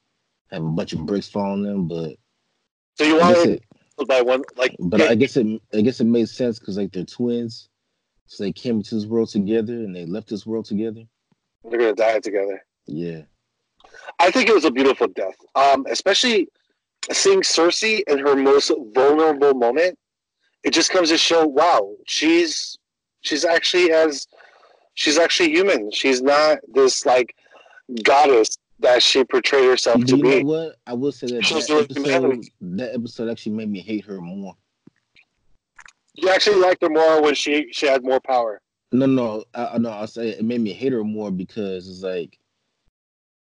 have 0.51 0.63
a 0.63 0.69
bunch 0.69 0.93
of 0.93 1.05
bricks 1.05 1.27
fall 1.29 1.53
on 1.53 1.63
them, 1.63 1.87
but 1.87 2.15
So 2.95 3.05
you 3.05 3.17
wanted 3.19 3.49
it, 3.49 4.07
by 4.07 4.21
one 4.21 4.43
like, 4.57 4.75
but 4.79 5.01
I 5.01 5.15
guess 5.15 5.37
it 5.37 5.61
I 5.73 5.81
guess 5.81 6.01
it 6.01 6.05
made 6.05 6.27
sense 6.29 6.59
because 6.59 6.77
like 6.77 6.91
they're 6.91 7.05
twins, 7.05 7.69
so 8.27 8.43
they 8.43 8.51
came 8.51 8.77
into 8.77 8.95
this 8.95 9.05
world 9.05 9.29
together 9.29 9.73
and 9.73 9.95
they 9.95 10.05
left 10.05 10.29
this 10.29 10.45
world 10.45 10.65
together. 10.65 11.03
they're 11.63 11.79
gonna 11.79 11.93
die 11.95 12.19
together. 12.19 12.61
Yeah. 12.87 13.21
I 14.19 14.31
think 14.31 14.49
it 14.49 14.53
was 14.53 14.65
a 14.65 14.71
beautiful 14.71 15.07
death. 15.07 15.35
Um, 15.55 15.85
especially 15.89 16.49
seeing 17.11 17.41
Cersei 17.41 18.01
in 18.07 18.19
her 18.19 18.35
most 18.35 18.71
vulnerable 18.93 19.53
moment. 19.53 19.97
It 20.63 20.71
just 20.73 20.89
comes 20.89 21.09
to 21.09 21.17
show, 21.17 21.45
wow, 21.45 21.93
she's 22.07 22.77
she's 23.21 23.45
actually 23.45 23.91
as 23.91 24.27
she's 24.95 25.17
actually 25.17 25.51
human. 25.51 25.91
She's 25.91 26.21
not 26.21 26.59
this 26.73 27.05
like 27.05 27.35
goddess 28.03 28.57
that 28.79 29.03
she 29.03 29.23
portrayed 29.23 29.69
herself 29.69 30.03
to 30.05 30.17
you 30.17 30.23
know 30.23 30.39
be. 30.39 30.43
what? 30.43 30.75
I 30.87 30.93
will 30.93 31.11
say 31.11 31.27
that 31.27 31.43
that 31.43 31.87
episode, 31.91 32.43
that 32.61 32.93
episode 32.93 33.29
actually 33.29 33.53
made 33.53 33.69
me 33.69 33.79
hate 33.79 34.05
her 34.05 34.19
more. 34.19 34.55
You 36.15 36.29
actually 36.29 36.57
liked 36.57 36.81
her 36.81 36.89
more 36.89 37.21
when 37.21 37.35
she 37.35 37.67
she 37.71 37.85
had 37.85 38.03
more 38.03 38.19
power. 38.19 38.61
No, 38.91 39.05
no, 39.05 39.43
I, 39.53 39.65
I 39.65 39.77
no. 39.77 39.89
I'll 39.89 40.07
say 40.07 40.29
it 40.29 40.43
made 40.43 40.61
me 40.61 40.73
hate 40.73 40.93
her 40.93 41.03
more 41.03 41.29
because 41.29 41.87
it's 41.89 42.01
like 42.01 42.39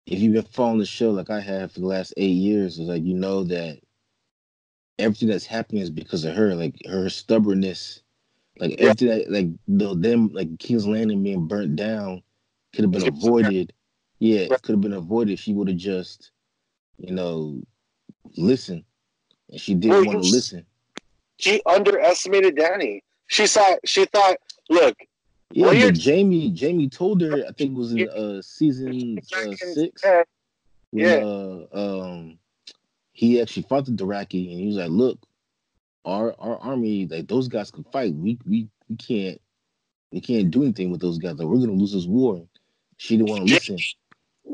if 0.09 0.19
you've 0.19 0.33
been 0.33 0.43
following 0.43 0.79
the 0.79 0.85
show 0.87 1.11
like 1.11 1.29
I 1.29 1.39
have 1.39 1.71
for 1.71 1.81
the 1.81 1.85
last 1.85 2.15
eight 2.17 2.31
years, 2.31 2.79
it's 2.79 2.89
like 2.89 3.03
you 3.03 3.13
know 3.13 3.43
that 3.43 3.79
everything 4.97 5.29
that's 5.29 5.45
happening 5.45 5.83
is 5.83 5.91
because 5.91 6.25
of 6.25 6.35
her. 6.35 6.55
Like 6.55 6.75
her 6.87 7.09
stubbornness, 7.09 8.01
like 8.57 8.71
everything 8.79 9.09
that 9.09 9.31
like 9.31 9.47
the 9.67 9.95
them 9.95 10.29
like 10.33 10.57
King's 10.57 10.87
Landing 10.87 11.21
being 11.21 11.47
burnt 11.47 11.75
down 11.75 12.23
could 12.73 12.85
have 12.85 12.91
been 12.91 13.01
It's 13.01 13.05
because 13.05 13.23
of 13.23 13.23
her. 13.23 13.27
avoided. 13.27 13.73
Yeah, 14.19 14.39
it 14.39 14.61
could 14.63 14.73
have 14.73 14.81
been 14.81 14.93
avoided 14.93 15.33
if 15.33 15.39
she 15.39 15.53
would 15.53 15.67
have 15.69 15.77
just, 15.77 16.31
you 16.97 17.13
know, 17.13 17.61
listened. 18.35 18.83
And 19.49 19.61
she 19.61 19.75
didn't 19.75 20.05
Well, 20.05 20.05
want 20.05 20.23
to 20.23 20.29
listen. 20.31 20.65
She 21.37 21.61
underestimated 21.65 22.57
Dany. 22.57 23.01
She 23.27 23.45
saw 23.45 23.75
she 23.85 24.05
thought, 24.05 24.37
look, 24.69 24.97
Yeah, 25.51 25.65
Well, 25.65 25.93
Jaime 25.99 26.55
Jaime 26.57 26.89
told 26.89 27.21
her 27.21 27.43
I 27.47 27.51
think 27.53 27.71
it 27.71 27.77
was 27.77 27.93
in 27.93 28.07
uh 28.09 28.41
season 28.41 29.17
uh, 29.17 29.55
six. 29.55 30.03
when 30.03 30.25
Yeah. 30.91 31.15
uh, 31.15 31.65
um 31.73 32.39
he 33.11 33.41
actually 33.41 33.63
fought 33.63 33.85
the 33.85 33.91
Dothraki 33.91 34.51
and 34.51 34.59
he 34.59 34.67
was 34.67 34.77
like, 34.77 34.89
"Look, 34.89 35.19
our 36.05 36.35
our 36.39 36.57
army, 36.59 37.07
like 37.07 37.27
those 37.27 37.47
guys 37.47 37.71
can 37.71 37.83
fight. 37.85 38.13
We 38.13 38.37
we 38.47 38.69
we 38.87 38.95
can't 38.95 39.41
we 40.11 40.21
can't 40.21 40.51
do 40.51 40.63
anything 40.63 40.91
with 40.91 41.01
those 41.01 41.17
guys. 41.17 41.35
Like 41.37 41.47
we're 41.47 41.57
gonna 41.59 41.73
lose 41.73 41.93
this 41.93 42.05
war." 42.05 42.47
She 42.97 43.17
didn't 43.17 43.29
want 43.29 43.47
to 43.47 43.53
listen. 43.53 43.77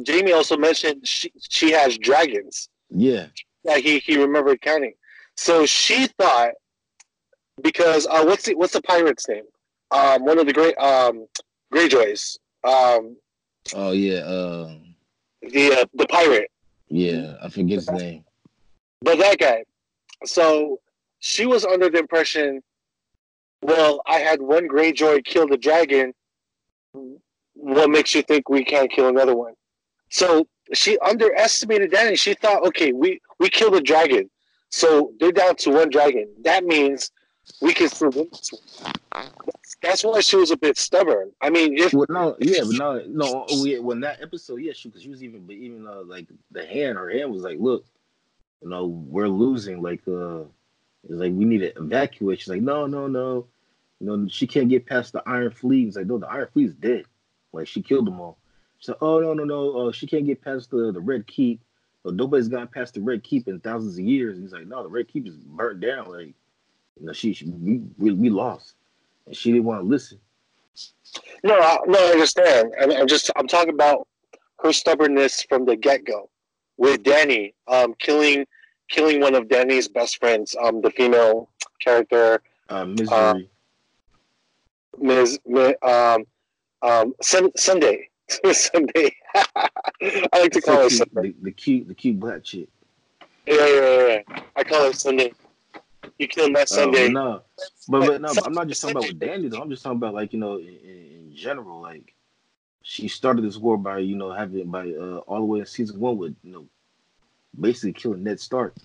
Jaime 0.07 0.31
also 0.31 0.57
mentioned 0.57 1.05
she 1.07 1.31
she 1.49 1.71
has 1.71 1.97
dragons. 1.97 2.69
Yeah, 2.89 3.27
that 3.65 3.81
he 3.81 3.99
he 3.99 4.17
remembered 4.17 4.61
counting. 4.61 4.93
So 5.35 5.65
she 5.65 6.07
thought 6.07 6.53
because 7.61 8.07
uh, 8.07 8.23
what's 8.23 8.45
the 8.45 8.55
what's 8.55 8.73
the 8.73 8.81
pirate's 8.81 9.27
name? 9.27 9.43
Um, 9.95 10.25
one 10.25 10.39
of 10.39 10.45
the 10.45 10.53
great 10.53 10.77
um, 10.77 11.27
Greyjoys. 11.73 12.37
Um, 12.63 13.15
oh 13.73 13.91
yeah, 13.91 14.19
uh, 14.19 14.73
the 15.41 15.71
uh, 15.73 15.85
the 15.93 16.07
pirate, 16.07 16.51
yeah. 16.89 17.35
I 17.41 17.49
forget 17.49 17.77
his 17.77 17.89
name. 17.91 18.23
but 19.01 19.17
that 19.19 19.37
guy. 19.39 19.63
So 20.25 20.79
she 21.19 21.45
was 21.45 21.65
under 21.65 21.89
the 21.89 21.99
impression, 21.99 22.61
well, 23.61 24.01
I 24.07 24.19
had 24.19 24.41
one 24.41 24.67
Greyjoy 24.67 25.23
kill 25.25 25.47
the 25.47 25.57
dragon. 25.57 26.13
What 27.53 27.89
makes 27.89 28.13
you 28.15 28.21
think 28.21 28.49
we 28.49 28.63
can't 28.63 28.91
kill 28.91 29.07
another 29.07 29.35
one? 29.35 29.53
So 30.09 30.47
she 30.73 30.97
underestimated 30.99 31.91
that, 31.91 32.07
and 32.07 32.17
she 32.19 32.33
thought, 32.33 32.65
okay, 32.67 32.91
we 32.91 33.21
we 33.39 33.49
killed 33.49 33.75
a 33.75 33.81
dragon, 33.81 34.29
so 34.69 35.11
they're 35.19 35.31
down 35.31 35.55
to 35.57 35.69
one 35.71 35.89
dragon. 35.89 36.27
That 36.43 36.65
means 36.65 37.11
we 37.61 37.73
can 37.73 37.87
still 37.89 38.09
win 38.09 38.27
this 38.31 38.51
one. 38.81 39.25
That's, 39.82 40.03
why 40.03 40.20
she 40.22 40.36
was 40.36 40.51
a 40.51 40.58
bit 40.58 40.77
stubborn. 40.77 41.32
I 41.41 41.50
mean, 41.50 41.77
if 41.77 41.94
Well, 41.94 42.05
no, 42.10 42.36
yeah, 42.39 42.62
but 42.62 42.75
no, 42.75 43.03
no. 43.08 43.46
When 43.82 44.00
that 44.01 44.22
episode, 44.22 44.58
yeah, 44.58 44.74
she 44.74 44.89
because 44.89 45.03
she 45.03 45.10
was 45.10 45.24
even, 45.24 45.46
but 45.46 45.55
even 45.55 45.88
uh, 45.88 46.03
like 46.05 46.27
the 46.51 46.65
hand, 46.65 46.98
her 46.98 47.10
hand 47.10 47.32
was 47.32 47.44
like, 47.44 47.60
"Look, 47.60 47.86
you 48.62 48.70
know, 48.70 48.86
we're 48.88 49.27
losing. 49.27 49.82
Like, 49.82 50.01
uh, 50.08 50.41
it's 51.03 51.20
like 51.20 51.34
we 51.34 51.46
need 51.46 51.60
to 51.60 51.77
evacuate." 51.77 52.39
She's 52.39 52.50
like, 52.50 52.62
"No, 52.62 52.88
no, 52.88 53.08
no, 53.08 53.48
you 54.00 54.08
know, 54.08 54.27
she 54.27 54.48
can't 54.48 54.70
get 54.70 54.86
past 54.86 55.13
the 55.13 55.24
Iron 55.27 55.51
Fleet." 55.51 55.88
It's 55.88 55.98
like, 55.98 56.08
"No, 56.08 56.17
the 56.17 56.27
Iron 56.27 56.48
Fleet 56.51 56.70
is 56.70 56.75
dead. 56.75 57.05
Like, 57.53 57.67
she 57.67 57.82
killed 57.82 58.08
them 58.08 58.20
all." 58.20 58.38
She's 58.79 58.89
like, 58.89 59.01
"Oh 59.01 59.20
no, 59.20 59.34
no, 59.34 59.44
no, 59.44 59.88
uh, 59.88 59.91
she 59.91 60.08
can't 60.08 60.25
get 60.25 60.41
past 60.41 60.72
the 60.72 60.91
the 60.91 61.01
Red 61.01 61.27
Keep. 61.27 61.62
So 62.03 62.12
nobody's 62.12 62.48
gotten 62.48 62.67
past 62.67 62.94
the 62.94 63.01
Red 63.01 63.24
Keep 63.24 63.48
in 63.48 63.60
thousands 63.60 63.98
of 63.98 64.05
years." 64.05 64.36
And 64.36 64.44
he's 64.44 64.53
like, 64.53 64.67
"No, 64.67 64.84
the 64.84 64.89
Red 64.89 65.08
Keep 65.08 65.27
is 65.27 65.38
burnt 65.38 65.79
down. 65.82 66.10
Like, 66.10 66.34
you 67.00 67.05
know, 67.05 67.13
she, 67.13 67.34
she 67.34 67.46
we, 67.46 67.82
we 67.98 68.12
we 68.12 68.29
lost." 68.29 68.75
And 69.27 69.36
she 69.36 69.51
didn't 69.51 69.65
want 69.65 69.82
to 69.82 69.88
listen. 69.88 70.20
no, 71.44 71.55
I, 71.60 71.77
no, 71.88 72.00
I 72.00 72.12
understand. 72.12 72.74
I'm, 72.82 72.91
I'm 72.91 73.08
just 73.08 73.32
I'm 73.36 73.48
talking 73.48 73.74
about 73.74 74.08
her 74.63 74.72
stubbornness 74.72 75.44
from 75.44 75.65
the 75.65 75.75
get 75.75 76.05
go 76.05 76.29
with 76.77 77.03
Dany, 77.03 77.53
um, 77.67 77.94
killing 78.00 78.46
killing 78.89 79.20
one 79.20 79.34
of 79.36 79.46
Dany's 79.48 79.88
best 79.88 80.20
friends, 80.20 80.55
um, 80.62 80.82
the 80.82 80.91
female 80.91 81.50
character, 81.79 82.41
Uh, 82.70 82.86
misery. 82.86 83.50
Ms. 85.00 85.39
Mi- 85.46 85.75
um, 85.82 86.24
um, 86.82 87.13
Sun, 87.22 87.51
Sunday. 87.58 88.10
Sunday. 88.51 89.13
I 89.36 90.29
like 90.34 90.51
to 90.53 90.62
call 90.62 90.84
her 90.84 90.89
Sunday. 90.89 91.34
the, 91.34 91.36
the 91.41 91.51
cute, 91.51 91.88
the 91.88 91.94
cute 91.94 92.20
black 92.20 92.44
chick. 92.44 92.67
Yeah, 93.46 93.55
yeah, 93.65 93.98
yeah, 93.98 94.22
yeah. 94.29 94.39
I 94.55 94.63
call 94.63 94.86
her 94.86 94.94
Sunday. 94.94 95.34
You 96.17 96.27
kill 96.27 96.51
that 96.53 96.72
Oh, 96.72 96.75
Sunday. 96.75 97.10
no, 97.10 97.41
but, 97.89 98.05
but 98.05 98.22
no, 98.22 98.34
Sun- 98.34 98.43
I'm 98.45 98.53
not 98.53 98.67
just 98.67 98.81
talking 98.81 98.95
about 98.95 99.07
with 99.07 99.19
Dany 99.19 99.50
though. 99.50 99.62
I'm 99.62 99.69
just 99.69 99.84
talking 99.84 99.98
about 99.98 100.13
like 100.13 100.31
you 100.31 100.39
know 100.39 100.57
in, 100.57 100.67
in, 100.67 101.31
general. 101.36 101.81
Like 101.81 102.13
she 102.81 103.07
started 103.10 103.43
this 103.43 103.57
war 103.57 103.77
by 103.77 104.00
you 104.00 104.15
know 104.15 104.31
having 104.31 104.69
by 104.72 104.89
uh, 104.89 105.17
all 105.27 105.39
the 105.39 105.45
way 105.45 105.60
in 105.60 105.65
season 105.65 106.00
one 106.00 106.17
with 106.17 106.36
you 106.43 106.53
know 106.53 106.65
basically 107.60 107.93
killing 107.93 108.24
Ned 108.24 108.39
Stark. 108.39 108.75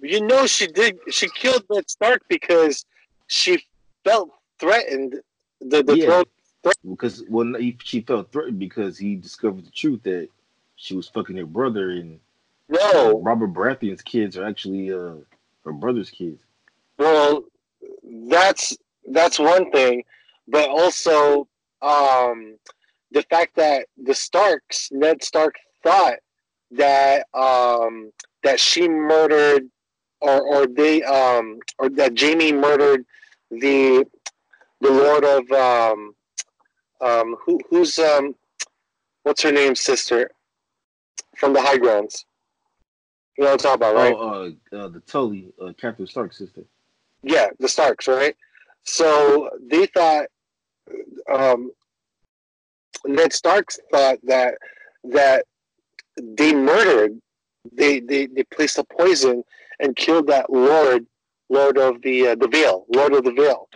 You 0.00 0.22
know 0.22 0.46
she 0.46 0.66
did. 0.66 0.98
She 1.10 1.28
killed 1.28 1.64
Ned 1.70 1.90
Stark 1.90 2.22
because 2.28 2.86
she 3.26 3.62
felt 4.04 4.30
threatened. 4.58 5.20
The 5.60 5.82
the 5.82 5.96
Yeah. 5.96 6.06
throne. 6.06 6.24
because 6.88 7.22
well 7.28 7.52
she 7.84 8.00
felt 8.00 8.32
threatened 8.32 8.58
because 8.58 8.96
he 8.96 9.14
discovered 9.16 9.66
the 9.66 9.70
truth 9.70 10.02
that 10.04 10.28
she 10.76 10.94
was 10.94 11.08
fucking 11.08 11.36
her 11.36 11.46
brother 11.46 11.90
and 11.90 12.20
No, 12.68 13.20
Robert 13.20 13.52
Baratheon's 13.52 14.02
kids 14.02 14.36
are 14.36 14.44
actually 14.44 14.92
uh 14.92 15.14
her 15.64 15.72
brother's 15.72 16.10
kids. 16.10 16.42
well, 16.98 17.44
that's 18.28 18.76
that's 19.06 19.38
one 19.38 19.70
thing, 19.70 20.04
but 20.48 20.68
also 20.68 21.48
um, 21.82 22.56
the 23.12 23.22
fact 23.22 23.56
that 23.56 23.86
the 24.02 24.14
Starks, 24.14 24.88
Ned 24.92 25.22
Stark, 25.22 25.54
thought 25.82 26.16
that 26.72 27.26
um, 27.34 28.12
that 28.42 28.58
she 28.58 28.88
murdered, 28.88 29.68
or 30.20 30.40
or 30.42 30.66
they 30.66 31.02
um, 31.02 31.58
or 31.78 31.88
that 31.90 32.18
Jaime 32.18 32.52
murdered 32.52 33.04
the 33.50 34.04
the 34.80 34.90
Lord 34.90 35.24
of 35.24 35.50
um, 35.52 36.14
um, 37.00 37.36
who 37.44 37.60
who's 37.70 37.98
um, 37.98 38.34
what's 39.22 39.42
her 39.42 39.52
name, 39.52 39.74
sister 39.74 40.30
from 41.36 41.52
the 41.52 41.62
High 41.62 41.78
Grounds. 41.78 42.24
You 43.36 43.44
know 43.44 43.50
what 43.50 43.52
I'm 43.52 43.58
talking 43.58 43.74
about, 43.74 43.94
right? 43.96 44.14
Oh, 44.16 44.52
uh, 44.72 44.76
uh, 44.76 44.88
the 44.88 45.00
Tully, 45.00 45.52
uh, 45.62 45.72
Catherine 45.78 46.08
Stark's 46.08 46.38
sister. 46.38 46.62
Yeah, 47.22 47.48
the 47.58 47.68
Starks, 47.68 48.08
right? 48.08 48.34
So 48.84 49.50
they 49.68 49.86
thought, 49.86 50.26
um, 51.30 51.70
Ned 53.04 53.32
Starks 53.32 53.78
thought 53.90 54.18
that 54.24 54.54
that 55.04 55.44
they 56.16 56.54
murdered, 56.54 57.20
they 57.72 58.00
they, 58.00 58.26
they 58.26 58.44
placed 58.44 58.78
a 58.78 58.84
poison 58.84 59.42
and 59.80 59.94
killed 59.96 60.28
that 60.28 60.50
Lord, 60.50 61.06
Lord 61.50 61.76
of 61.78 62.00
the 62.02 62.28
uh, 62.28 62.34
the 62.36 62.48
Vale, 62.48 62.86
Lord 62.94 63.12
of 63.12 63.24
the 63.24 63.32
Vale, 63.32 63.68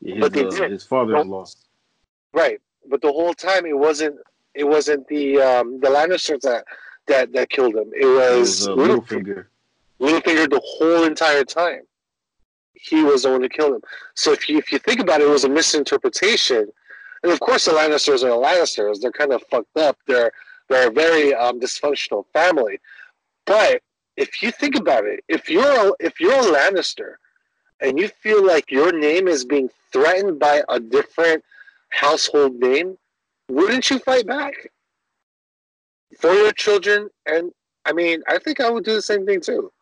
Yeah, 0.00 0.20
But 0.20 0.32
they 0.34 0.44
his, 0.44 0.54
uh, 0.54 0.62
did. 0.62 0.70
his 0.72 0.84
father-in-law. 0.84 1.46
right? 2.32 2.60
But 2.88 3.02
the 3.02 3.12
whole 3.12 3.34
time 3.34 3.66
it 3.66 3.76
wasn't 3.76 4.16
it 4.54 4.64
wasn't 4.64 5.06
the 5.08 5.40
um, 5.40 5.80
the 5.80 5.88
Lannisters 5.88 6.40
that 6.42 6.64
that 7.08 7.32
that 7.32 7.50
killed 7.50 7.74
him. 7.74 7.90
It 7.94 8.02
It 8.02 8.06
was, 8.06 8.66
was 8.66 8.68
uh, 8.68 8.72
Littlefinger. 8.72 9.46
Littlefinger. 10.00 10.20
Littlefinger 10.22 10.50
the 10.50 10.62
whole 10.64 11.04
entire 11.04 11.44
time. 11.44 11.82
He 12.74 13.02
was 13.02 13.24
the 13.24 13.30
one 13.30 13.42
who 13.42 13.48
killed 13.48 13.74
him. 13.74 13.82
So 14.14 14.32
if 14.32 14.48
you 14.48 14.58
if 14.58 14.70
you 14.72 14.78
think 14.78 15.00
about 15.00 15.20
it, 15.20 15.24
it 15.24 15.30
was 15.30 15.44
a 15.44 15.48
misinterpretation. 15.48 16.68
And 17.24 17.32
of 17.32 17.40
course, 17.40 17.64
the 17.64 17.72
Lannisters 17.72 18.22
are 18.22 18.28
the 18.28 18.36
Lannisters. 18.36 19.00
They're 19.00 19.10
kind 19.10 19.32
of 19.32 19.42
fucked 19.50 19.76
up. 19.76 19.98
They're 20.06 20.30
they're 20.68 20.88
a 20.88 20.92
very 20.92 21.34
um, 21.34 21.58
dysfunctional 21.58 22.24
family. 22.32 22.78
But 23.46 23.82
if 24.16 24.42
you 24.42 24.50
think 24.52 24.76
about 24.76 25.04
it, 25.06 25.24
if 25.28 25.48
you're 25.48 25.88
a, 25.88 25.92
if 25.98 26.20
you're 26.20 26.32
a 26.32 26.42
Lannister 26.42 27.14
and 27.80 27.98
you 27.98 28.08
feel 28.08 28.46
like 28.46 28.70
your 28.70 28.92
name 28.92 29.26
is 29.26 29.44
being 29.44 29.70
threatened 29.92 30.38
by 30.38 30.62
a 30.68 30.78
different 30.78 31.42
household 31.88 32.54
name, 32.54 32.98
wouldn't 33.48 33.88
you 33.90 33.98
fight 33.98 34.26
back 34.26 34.70
for 36.16 36.32
your 36.32 36.52
children? 36.52 37.08
And 37.26 37.52
I 37.84 37.92
mean, 37.92 38.22
I 38.28 38.38
think 38.38 38.60
I 38.60 38.70
would 38.70 38.84
do 38.84 38.94
the 38.94 39.02
same 39.02 39.26
thing 39.26 39.40
too. 39.40 39.72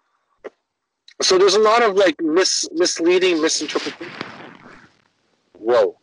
So 1.22 1.38
there's 1.38 1.54
a 1.54 1.60
lot 1.60 1.82
of 1.82 1.96
like 1.96 2.20
mis- 2.20 2.68
misleading, 2.72 3.40
misinterpretation. 3.40 4.12
Whoa. 5.58 5.98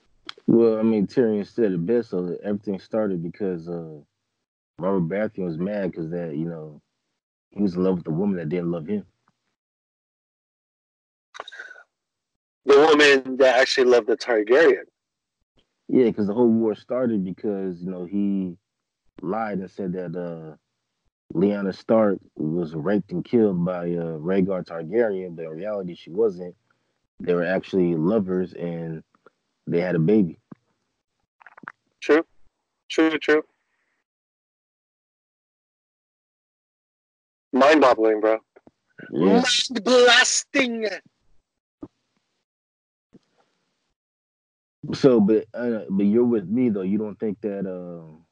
Well, 0.47 0.77
I 0.77 0.83
mean, 0.83 1.07
Tyrion 1.07 1.47
said 1.47 1.71
it 1.71 1.85
best. 1.85 2.09
So 2.09 2.35
everything 2.43 2.79
started 2.79 3.23
because 3.23 3.69
uh, 3.69 3.99
Robert 4.79 5.07
Baratheon 5.07 5.45
was 5.45 5.57
mad 5.57 5.91
because 5.91 6.09
that 6.11 6.35
you 6.35 6.45
know 6.45 6.81
he 7.51 7.61
was 7.61 7.75
in 7.75 7.83
love 7.83 7.97
with 7.97 8.07
a 8.07 8.11
woman 8.11 8.37
that 8.37 8.49
didn't 8.49 8.71
love 8.71 8.87
him. 8.87 9.05
The 12.65 12.77
woman 12.77 13.37
that 13.37 13.57
actually 13.57 13.89
loved 13.89 14.07
the 14.07 14.17
Targaryen. 14.17 14.83
Yeah, 15.89 16.05
because 16.05 16.27
the 16.27 16.33
whole 16.33 16.47
war 16.47 16.75
started 16.75 17.23
because 17.23 17.81
you 17.81 17.91
know 17.91 18.05
he 18.05 18.57
lied 19.23 19.59
and 19.59 19.71
said 19.71 19.93
that 19.93 20.15
uh, 20.15 20.55
Lyanna 21.33 21.73
Stark 21.73 22.19
was 22.35 22.75
raped 22.75 23.11
and 23.11 23.25
killed 23.25 23.63
by 23.65 23.85
uh, 23.85 24.17
Rhaegar 24.19 24.65
Targaryen, 24.65 25.35
but 25.35 25.45
in 25.45 25.51
reality 25.51 25.95
she 25.95 26.11
wasn't. 26.11 26.55
They 27.19 27.33
were 27.33 27.45
actually 27.45 27.95
lovers 27.95 28.53
and 28.53 29.03
they 29.65 29.79
had 29.79 29.95
a 29.95 29.99
baby. 29.99 30.39
True. 32.01 32.25
True, 32.89 33.17
true. 33.17 33.43
Mind 37.53 37.81
boggling, 37.81 38.19
bro. 38.19 38.39
Yeah. 39.11 39.41
Mind 39.41 39.83
blasting. 39.83 40.87
So, 44.93 45.21
but 45.21 45.45
uh, 45.53 45.85
but 45.89 46.05
you're 46.05 46.25
with 46.25 46.47
me 46.47 46.69
though. 46.69 46.81
You 46.81 46.97
don't 46.97 47.17
think 47.19 47.39
that. 47.41 47.65
Uh, 47.65 48.22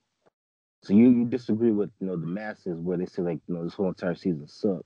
so 0.91 0.97
you, 0.97 1.09
you 1.09 1.25
disagree 1.25 1.71
with 1.71 1.89
you 2.01 2.07
know 2.07 2.17
the 2.17 2.27
masses 2.27 2.77
where 2.81 2.97
they 2.97 3.05
say 3.05 3.21
like 3.21 3.39
you 3.47 3.55
know 3.55 3.63
this 3.63 3.73
whole 3.73 3.87
entire 3.87 4.13
season 4.13 4.45
sucked. 4.47 4.83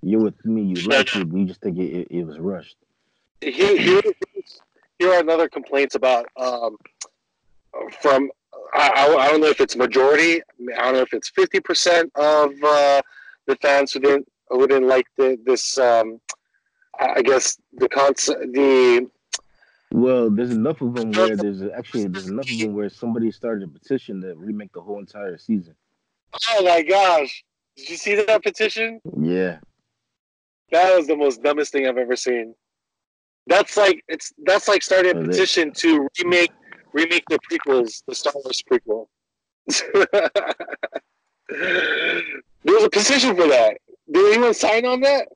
You're 0.00 0.22
with 0.22 0.44
me. 0.46 0.62
You 0.62 0.88
like 0.88 1.14
it, 1.14 1.30
but 1.30 1.38
you 1.38 1.44
just 1.44 1.60
think 1.60 1.78
it, 1.78 1.92
it, 1.92 2.08
it 2.10 2.24
was 2.24 2.38
rushed. 2.38 2.76
Here, 3.42 3.76
here, 3.76 4.00
here 4.98 5.12
are 5.12 5.20
another 5.20 5.48
complaints 5.48 5.94
about 5.94 6.26
um, 6.38 6.78
from 8.00 8.30
I, 8.72 8.90
I, 8.96 9.16
I 9.26 9.30
don't 9.30 9.42
know 9.42 9.48
if 9.48 9.60
it's 9.60 9.76
majority. 9.76 10.40
I 10.76 10.84
don't 10.84 10.94
know 10.94 11.02
if 11.02 11.12
it's 11.12 11.28
fifty 11.28 11.60
percent 11.60 12.10
of 12.14 12.52
uh, 12.64 13.02
the 13.46 13.56
fans 13.56 13.92
who 13.92 14.00
didn't 14.00 14.26
who 14.48 14.66
didn't 14.66 14.88
like 14.88 15.06
the, 15.18 15.38
this. 15.44 15.76
Um, 15.76 16.18
I 16.98 17.20
guess 17.20 17.58
the 17.74 17.88
concept, 17.90 18.40
the 18.52 19.06
Well, 19.92 20.30
there's 20.30 20.50
enough 20.50 20.80
of 20.80 20.94
them 20.94 21.12
where 21.12 21.36
there's 21.36 21.62
actually 21.62 22.08
there's 22.08 22.28
enough 22.28 22.50
of 22.50 22.58
them 22.58 22.74
where 22.74 22.88
somebody 22.88 23.30
started 23.30 23.68
a 23.68 23.72
petition 23.72 24.22
to 24.22 24.34
remake 24.34 24.72
the 24.72 24.80
whole 24.80 24.98
entire 24.98 25.36
season. 25.36 25.74
oh 26.50 26.64
my 26.64 26.82
gosh, 26.82 27.44
did 27.76 27.90
you 27.90 27.96
see 27.96 28.14
that 28.14 28.42
petition? 28.42 29.00
Yeah, 29.20 29.58
That 30.70 30.96
was 30.96 31.06
the 31.06 31.16
most 31.16 31.42
dumbest 31.42 31.72
thing 31.72 31.86
I've 31.86 31.98
ever 31.98 32.16
seen. 32.16 32.54
That's 33.46 33.76
like 33.76 34.02
it's 34.08 34.32
that's 34.44 34.66
like 34.66 34.82
starting 34.82 35.16
a 35.16 35.26
petition 35.26 35.72
to 35.72 36.08
remake 36.22 36.52
remake 36.94 37.24
the 37.28 37.38
prequels, 37.50 38.02
the 38.08 38.14
Star 38.14 38.32
Wars 38.34 38.62
prequel. 38.70 39.06
There's 42.64 42.84
a 42.84 42.90
petition 42.90 43.36
for 43.36 43.46
that. 43.48 43.76
Did 44.10 44.32
anyone 44.34 44.54
sign 44.54 44.86
on 44.86 45.00
that? 45.02 45.28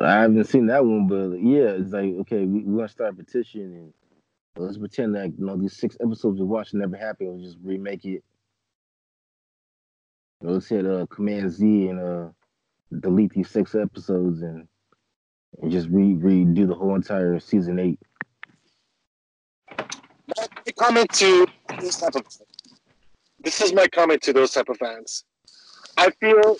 I 0.00 0.22
haven't 0.22 0.44
seen 0.44 0.66
that 0.66 0.84
one, 0.84 1.06
but 1.06 1.36
yeah, 1.42 1.70
it's 1.70 1.92
like 1.92 2.14
okay, 2.20 2.44
we 2.44 2.62
we 2.62 2.76
gonna 2.76 2.88
start 2.88 3.12
a 3.12 3.16
petition 3.16 3.62
and 3.62 3.92
let's 4.56 4.78
pretend 4.78 5.14
that 5.14 5.32
you 5.38 5.44
know 5.44 5.56
these 5.56 5.76
six 5.76 5.96
episodes 6.00 6.38
we 6.38 6.46
watched 6.46 6.74
never 6.74 6.96
happened. 6.96 7.30
We'll 7.30 7.44
just 7.44 7.58
remake 7.62 8.04
it. 8.04 8.24
Let's 10.40 10.68
hit 10.68 10.86
uh, 10.86 11.06
Command 11.10 11.52
Z 11.52 11.88
and 11.88 12.00
uh, 12.00 12.28
delete 13.00 13.32
these 13.32 13.50
six 13.50 13.74
episodes 13.74 14.42
and 14.42 14.66
and 15.60 15.70
just 15.70 15.88
re 15.88 16.14
redo 16.14 16.66
the 16.66 16.74
whole 16.74 16.94
entire 16.94 17.38
season 17.38 17.78
eight. 17.78 18.00
My 19.76 20.72
comment 20.78 21.12
to 21.14 21.46
this 21.80 21.98
type 21.98 22.14
of 22.14 22.26
this 23.40 23.60
is 23.60 23.72
my 23.72 23.86
comment 23.88 24.22
to 24.22 24.32
those 24.32 24.52
type 24.52 24.68
of 24.68 24.78
fans. 24.78 25.24
I 25.98 26.10
feel 26.10 26.56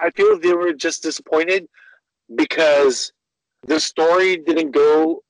I 0.00 0.10
feel 0.10 0.38
they 0.38 0.54
were 0.54 0.72
just 0.72 1.02
disappointed 1.02 1.68
because 2.34 3.12
the 3.66 3.80
story 3.80 4.36
didn't 4.36 4.70
go 4.70 5.22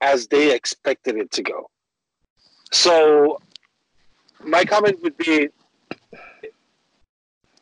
as 0.00 0.26
they 0.26 0.54
expected 0.54 1.16
it 1.16 1.30
to 1.32 1.42
go. 1.42 1.70
So 2.72 3.38
my 4.44 4.64
comment 4.64 5.00
would 5.02 5.16
be 5.16 5.48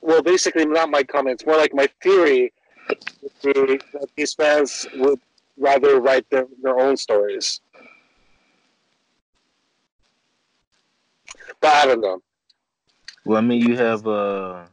well 0.00 0.22
basically 0.22 0.66
not 0.66 0.90
my 0.90 1.02
comments, 1.02 1.46
more 1.46 1.56
like 1.56 1.74
my 1.74 1.88
theory 2.02 2.52
would 2.88 3.54
be 3.54 3.80
that 3.92 4.08
these 4.16 4.34
fans 4.34 4.86
would 4.96 5.20
rather 5.56 6.00
write 6.00 6.28
their, 6.30 6.46
their 6.62 6.78
own 6.78 6.96
stories. 6.96 7.60
But 11.60 11.72
I 11.72 11.86
don't 11.86 12.00
know. 12.00 12.20
Well, 13.24 13.38
I 13.38 13.40
mean, 13.40 13.66
you 13.66 13.76
have 13.76 14.06
uh, 14.06 14.64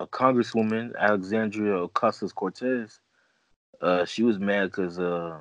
a 0.00 0.06
congresswoman, 0.06 0.94
Alexandria 0.98 1.86
Ocasio 1.86 2.34
Cortez. 2.34 3.00
Uh, 3.80 4.04
she 4.04 4.22
was 4.22 4.38
mad 4.38 4.66
because 4.66 4.98
uh, 4.98 5.38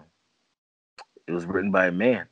it 1.27 1.31
was 1.31 1.45
written 1.45 1.71
by 1.71 1.87
a 1.87 1.91
man. 1.91 2.25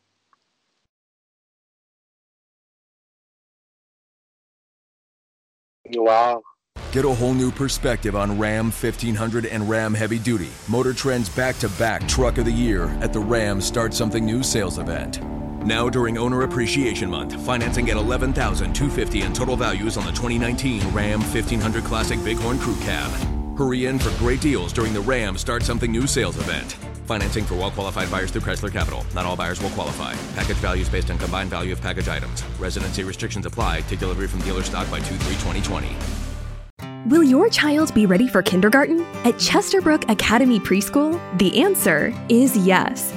Wow. 5.95 6.43
Get 6.91 7.05
a 7.05 7.09
whole 7.09 7.33
new 7.33 7.51
perspective 7.51 8.15
on 8.15 8.39
Ram 8.39 8.65
1500 8.65 9.45
and 9.45 9.69
Ram 9.69 9.93
Heavy 9.93 10.19
Duty, 10.19 10.49
Motor 10.67 10.93
Trend's 10.93 11.29
back 11.29 11.57
to 11.59 11.69
back 11.69 12.07
Truck 12.07 12.37
of 12.37 12.45
the 12.45 12.51
Year 12.51 12.85
at 13.01 13.13
the 13.13 13.19
Ram 13.19 13.61
Start 13.61 13.93
Something 13.93 14.25
New 14.25 14.41
sales 14.41 14.79
event. 14.79 15.21
Now 15.65 15.89
during 15.89 16.17
Owner 16.17 16.43
Appreciation 16.43 17.09
Month, 17.09 17.45
financing 17.45 17.89
at 17.89 17.97
$11,250 17.97 19.25
in 19.25 19.33
total 19.33 19.57
values 19.57 19.97
on 19.97 20.05
the 20.05 20.11
2019 20.11 20.81
Ram 20.93 21.19
1500 21.19 21.83
Classic 21.83 22.17
Bighorn 22.23 22.57
Crew 22.57 22.77
Cab. 22.77 23.36
Hurry 23.57 23.87
in 23.87 23.97
for 23.97 24.15
great 24.19 24.39
deals 24.39 24.71
during 24.71 24.93
the 24.93 25.01
Ram 25.01 25.35
Start 25.35 25.63
Something 25.63 25.91
New 25.91 26.05
sales 26.05 26.37
event. 26.37 26.73
Financing 27.07 27.43
for 27.43 27.55
well 27.55 27.71
qualified 27.71 28.11
buyers 28.11 28.29
through 28.29 28.41
Chrysler 28.41 28.71
Capital. 28.71 29.03
Not 29.15 29.25
all 29.25 29.35
buyers 29.35 29.59
will 29.59 29.71
qualify. 29.71 30.13
Package 30.35 30.57
values 30.57 30.87
based 30.89 31.09
on 31.09 31.17
combined 31.17 31.49
value 31.49 31.73
of 31.73 31.81
package 31.81 32.07
items. 32.07 32.43
Residency 32.59 33.03
restrictions 33.03 33.47
apply. 33.47 33.81
Take 33.81 33.97
delivery 33.97 34.27
from 34.27 34.41
dealer 34.41 34.61
stock 34.61 34.89
by 34.91 34.99
2 34.99 35.05
3 35.15 35.33
2020. 35.33 35.95
Will 37.07 37.23
your 37.23 37.49
child 37.49 37.91
be 37.95 38.05
ready 38.05 38.27
for 38.27 38.43
kindergarten? 38.43 39.01
At 39.25 39.35
Chesterbrook 39.35 40.07
Academy 40.07 40.59
Preschool, 40.59 41.19
the 41.39 41.59
answer 41.63 42.13
is 42.29 42.55
yes. 42.57 43.16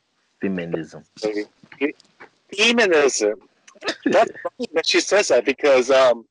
Feminism. 0.41 1.03
Feminism. 2.57 3.39
That's 4.05 4.31
funny 4.43 4.69
that 4.73 4.85
she 4.85 4.99
says 4.99 5.29
that 5.29 5.45
because 5.45 5.89
um, 5.89 6.25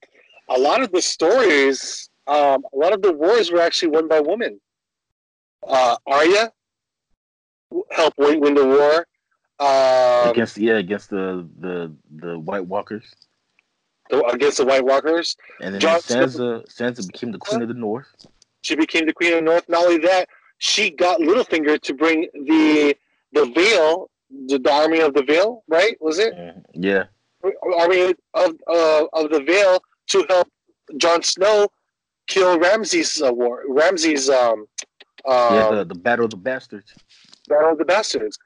a 0.48 0.58
lot 0.58 0.82
of 0.82 0.92
the 0.92 1.00
stories, 1.00 2.10
um, 2.26 2.64
a 2.72 2.76
lot 2.76 2.92
of 2.92 3.02
the 3.02 3.12
wars 3.12 3.50
were 3.50 3.60
actually 3.60 3.88
won 3.88 4.08
by 4.08 4.20
women. 4.20 4.60
Uh, 5.66 5.96
Arya 6.06 6.52
helped 7.90 8.18
win, 8.18 8.40
win 8.40 8.54
the 8.54 8.66
war. 8.66 9.06
Um, 9.58 10.30
against 10.30 10.56
yeah, 10.56 10.78
against 10.78 11.10
the 11.10 11.46
the 11.58 11.94
the 12.16 12.38
White 12.38 12.66
Walkers, 12.66 13.14
against 14.32 14.56
the 14.56 14.64
White 14.64 14.84
Walkers. 14.84 15.36
and 15.60 15.74
then 15.74 15.80
Jon 15.80 16.00
Sansa 16.00 16.66
Sansa 16.66 17.06
became 17.06 17.30
the 17.30 17.38
Queen 17.38 17.60
of 17.60 17.68
the 17.68 17.74
North. 17.74 18.08
She 18.62 18.74
became 18.74 19.06
the 19.06 19.12
Queen 19.12 19.34
of 19.34 19.38
the 19.40 19.44
North. 19.44 19.68
Not 19.68 19.84
only 19.84 19.98
that, 19.98 20.28
she 20.58 20.90
got 20.90 21.20
Littlefinger 21.20 21.78
to 21.80 21.94
bring 21.94 22.28
the 22.32 22.96
the 23.32 23.46
Vale, 23.46 24.10
the, 24.48 24.58
the 24.58 24.72
army 24.72 25.00
of 25.00 25.14
the 25.14 25.22
Vale, 25.22 25.62
right? 25.68 25.96
Was 26.00 26.18
it 26.18 26.34
Mhm. 26.34 26.64
Yeah, 26.74 27.04
army 27.78 28.14
of 28.34 28.56
uh, 28.66 29.06
of 29.12 29.30
the 29.30 29.40
Vale 29.40 29.82
to 30.08 30.26
help 30.28 30.48
Jon 30.96 31.22
Snow 31.22 31.68
kill 32.26 32.58
Ramsay's 32.58 33.20
uh, 33.22 33.32
war, 33.32 33.64
Ramsay's 33.68 34.28
um, 34.28 34.66
yeah, 35.26 35.66
um 35.68 35.76
the, 35.76 35.84
the 35.84 35.94
Battle 35.94 36.24
of 36.24 36.30
the 36.30 36.36
Bastards. 36.36 36.92
Battle 37.48 37.72
of 37.72 37.78
the 37.78 37.84
Bastards. 37.84 38.38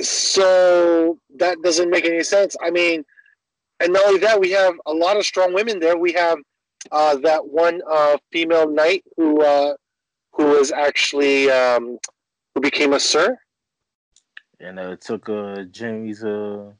So 0.00 1.18
that 1.36 1.60
doesn't 1.62 1.90
make 1.90 2.04
any 2.04 2.22
sense. 2.22 2.54
I 2.62 2.70
mean, 2.70 3.04
and 3.80 3.92
not 3.92 4.06
only 4.06 4.20
that, 4.20 4.38
we 4.38 4.50
have 4.50 4.74
a 4.86 4.92
lot 4.92 5.16
of 5.16 5.24
strong 5.24 5.54
women 5.54 5.80
there. 5.80 5.96
We 5.96 6.12
have 6.12 6.38
uh, 6.92 7.16
that 7.16 7.46
one 7.46 7.80
uh, 7.90 8.18
female 8.32 8.68
knight 8.70 9.04
who 9.16 9.42
uh, 9.42 9.74
who 10.32 10.44
was 10.46 10.70
actually 10.70 11.50
um, 11.50 11.98
who 12.54 12.60
became 12.60 12.92
a 12.92 13.00
sir. 13.00 13.38
And 14.60 14.78
uh, 14.78 14.96
took 14.96 15.28
uh 15.28 15.64
Jaime's 15.72 16.24
uh 16.24 16.72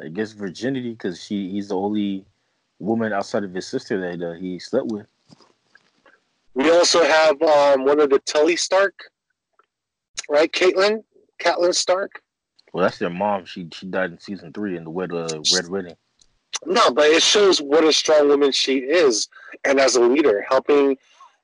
I 0.00 0.08
guess 0.08 0.32
virginity 0.32 0.90
because 0.90 1.22
she 1.22 1.50
he's 1.50 1.68
the 1.68 1.76
only 1.76 2.26
woman 2.78 3.12
outside 3.12 3.44
of 3.44 3.54
his 3.54 3.66
sister 3.66 4.00
that 4.00 4.22
uh, 4.26 4.34
he 4.34 4.58
slept 4.58 4.86
with. 4.86 5.06
We 6.54 6.70
also 6.70 7.02
have 7.04 7.40
um, 7.42 7.84
one 7.84 8.00
of 8.00 8.10
the 8.10 8.18
Tully 8.20 8.56
Stark, 8.56 8.94
right? 10.28 10.50
Caitlin, 10.50 11.04
Catelyn 11.38 11.74
Stark. 11.74 12.22
Well, 12.72 12.84
that's 12.84 12.98
their 12.98 13.10
mom. 13.10 13.44
She 13.44 13.68
she 13.72 13.86
died 13.86 14.12
in 14.12 14.18
season 14.18 14.52
three 14.52 14.76
in 14.76 14.84
the 14.84 14.90
Red 14.90 15.12
uh, 15.12 15.40
Red 15.54 15.68
Wedding. 15.68 15.96
No, 16.64 16.90
but 16.90 17.06
it 17.06 17.22
shows 17.22 17.60
what 17.60 17.84
a 17.84 17.92
strong 17.92 18.28
woman 18.28 18.52
she 18.52 18.78
is, 18.78 19.28
and 19.64 19.78
as 19.78 19.96
a 19.96 20.00
leader, 20.00 20.44
helping 20.48 20.96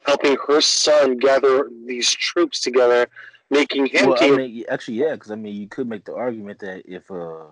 helping 0.04 0.36
her 0.46 0.60
son 0.60 1.16
gather 1.16 1.70
these 1.86 2.10
troops 2.10 2.60
together, 2.60 3.08
making 3.52 3.86
him 3.86 4.08
Well, 4.08 4.18
I 4.18 4.36
mean, 4.36 4.64
actually, 4.68 4.96
yeah, 4.96 5.12
because 5.12 5.30
I 5.30 5.36
mean, 5.36 5.54
you 5.54 5.68
could 5.68 5.86
make 5.86 6.04
the 6.04 6.14
argument 6.14 6.58
that 6.60 6.82
if 6.86 7.08
uh, 7.10 7.44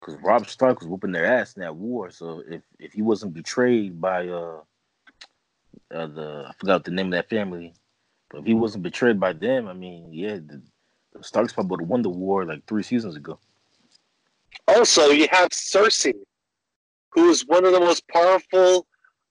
because 0.00 0.20
Robb 0.22 0.48
Stark 0.48 0.80
was 0.80 0.88
whooping 0.88 1.12
their 1.12 1.26
ass 1.26 1.54
in 1.54 1.62
that 1.62 1.74
war, 1.74 2.10
so 2.10 2.42
if 2.48 2.62
if 2.78 2.92
he 2.92 3.02
wasn't 3.02 3.34
betrayed 3.34 4.00
by 4.00 4.28
uh, 4.28 4.60
uh 5.92 6.06
the 6.06 6.44
I 6.48 6.52
forgot 6.58 6.84
the 6.84 6.90
name 6.90 7.06
of 7.06 7.12
that 7.12 7.30
family, 7.30 7.74
but 8.30 8.40
if 8.40 8.46
he 8.46 8.54
wasn't 8.54 8.84
betrayed 8.84 9.18
by 9.18 9.32
them, 9.32 9.66
I 9.66 9.72
mean, 9.72 10.12
yeah, 10.12 10.34
the, 10.34 10.62
the 11.14 11.24
Starks 11.24 11.52
probably 11.52 11.70
would 11.70 11.80
have 11.80 11.88
won 11.88 12.02
the 12.02 12.10
war 12.10 12.44
like 12.44 12.66
three 12.66 12.82
seasons 12.82 13.16
ago. 13.16 13.38
Also, 14.68 15.08
you 15.08 15.26
have 15.30 15.48
Cersei, 15.48 16.14
who 17.12 17.30
is 17.30 17.46
one 17.46 17.64
of 17.64 17.72
the 17.72 17.80
most 17.80 18.06
powerful, 18.08 18.86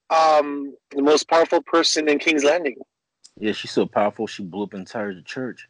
um, 0.10 0.76
the 0.92 1.02
most 1.02 1.30
powerful 1.30 1.62
person 1.62 2.10
in 2.10 2.18
King's 2.20 2.44
Landing. 2.44 2.76
Yeah, 3.42 3.54
she's 3.54 3.72
so 3.72 3.88
powerful. 3.88 4.28
She 4.28 4.44
blew 4.44 4.64
up 4.64 4.76
entire 4.76 5.20
church. 5.22 5.68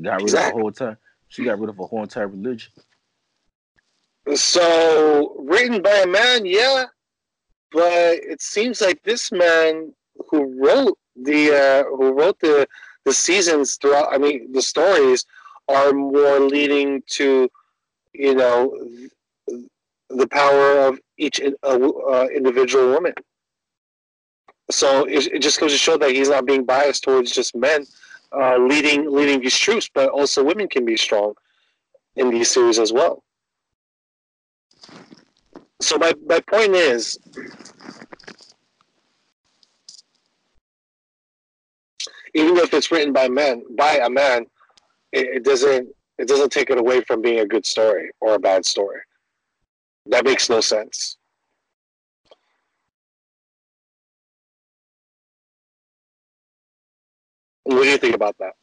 Got 0.00 0.14
rid 0.14 0.22
of 0.22 0.24
Exactly. 0.24 0.50
a 0.50 0.60
whole 0.60 0.68
entire. 0.68 0.98
She 1.28 1.44
got 1.44 1.60
rid 1.60 1.70
of 1.70 1.78
a 1.78 1.86
whole 1.86 2.02
entire 2.02 2.26
religion. 2.26 2.72
So 4.34 5.36
written 5.38 5.82
by 5.82 6.02
a 6.04 6.06
man, 6.06 6.44
yeah, 6.44 6.86
but 7.70 8.14
it 8.14 8.42
seems 8.42 8.80
like 8.80 9.00
this 9.04 9.30
man 9.30 9.94
who 10.30 10.60
wrote 10.60 10.98
the 11.14 11.52
uh, 11.52 11.84
who 11.96 12.12
wrote 12.12 12.40
the 12.40 12.66
the 13.04 13.12
seasons 13.12 13.76
throughout. 13.76 14.12
I 14.12 14.18
mean, 14.18 14.50
the 14.52 14.62
stories 14.62 15.24
are 15.68 15.92
more 15.92 16.40
leading 16.40 17.02
to 17.10 17.48
you 18.14 18.34
know 18.34 18.76
the 20.10 20.26
power 20.26 20.88
of 20.88 20.98
each 21.18 21.40
uh, 21.40 21.54
uh, 21.62 22.26
individual 22.34 22.90
woman. 22.90 23.14
So 24.70 25.04
it, 25.04 25.26
it 25.26 25.38
just 25.40 25.60
goes 25.60 25.72
to 25.72 25.78
show 25.78 25.96
that 25.98 26.10
he's 26.10 26.28
not 26.28 26.46
being 26.46 26.64
biased 26.64 27.04
towards 27.04 27.32
just 27.32 27.54
men 27.54 27.84
uh, 28.32 28.56
leading 28.58 29.10
leading 29.10 29.40
these 29.40 29.56
troops, 29.56 29.90
but 29.92 30.08
also 30.08 30.42
women 30.42 30.68
can 30.68 30.84
be 30.84 30.96
strong 30.96 31.34
in 32.16 32.30
these 32.30 32.50
series 32.50 32.78
as 32.78 32.92
well. 32.92 33.22
So 35.80 35.98
my, 35.98 36.14
my 36.26 36.40
point 36.40 36.74
is, 36.74 37.18
even 42.34 42.56
if 42.56 42.72
it's 42.72 42.90
written 42.90 43.12
by 43.12 43.28
men 43.28 43.64
by 43.76 43.98
a 44.02 44.08
man, 44.08 44.46
it, 45.12 45.36
it 45.36 45.44
doesn't 45.44 45.88
it 46.18 46.28
doesn't 46.28 46.52
take 46.52 46.70
it 46.70 46.78
away 46.78 47.02
from 47.02 47.20
being 47.20 47.40
a 47.40 47.46
good 47.46 47.66
story 47.66 48.10
or 48.20 48.34
a 48.34 48.38
bad 48.38 48.64
story. 48.64 49.00
That 50.06 50.24
makes 50.24 50.48
no 50.48 50.60
sense. 50.60 51.16
What 57.64 57.82
do 57.82 57.88
you 57.88 57.98
think 57.98 58.14
about 58.14 58.36
that? 58.38 58.54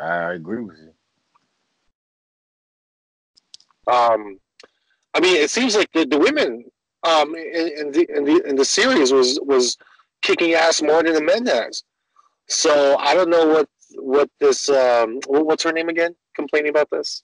I 0.00 0.34
agree 0.34 0.62
with 0.62 0.76
you. 0.78 0.92
Um, 3.92 4.38
I 5.14 5.20
mean, 5.20 5.36
it 5.36 5.50
seems 5.50 5.74
like 5.74 5.90
the, 5.92 6.04
the 6.04 6.18
women 6.18 6.64
um, 7.02 7.34
in, 7.34 7.70
in 7.78 7.92
the 7.92 8.06
in 8.16 8.24
the 8.24 8.42
in 8.48 8.56
the 8.56 8.64
series 8.64 9.12
was 9.12 9.40
was 9.42 9.76
kicking 10.22 10.54
ass 10.54 10.82
more 10.82 11.02
than 11.02 11.14
the 11.14 11.22
men 11.22 11.46
has. 11.46 11.82
So 12.48 12.96
I 12.98 13.14
don't 13.14 13.30
know 13.30 13.46
what 13.46 13.68
what 13.94 14.30
this 14.38 14.68
um, 14.68 15.20
what's 15.26 15.64
her 15.64 15.72
name 15.72 15.88
again? 15.88 16.14
Complaining 16.34 16.70
about 16.70 16.90
this. 16.90 17.22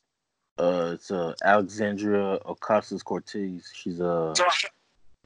Uh, 0.58 0.92
it's 0.94 1.10
uh 1.10 1.34
Alexandria 1.44 2.38
Ocasio 2.46 3.02
Cortez. 3.04 3.70
She's 3.74 4.00
a, 4.00 4.32
So, 4.34 4.44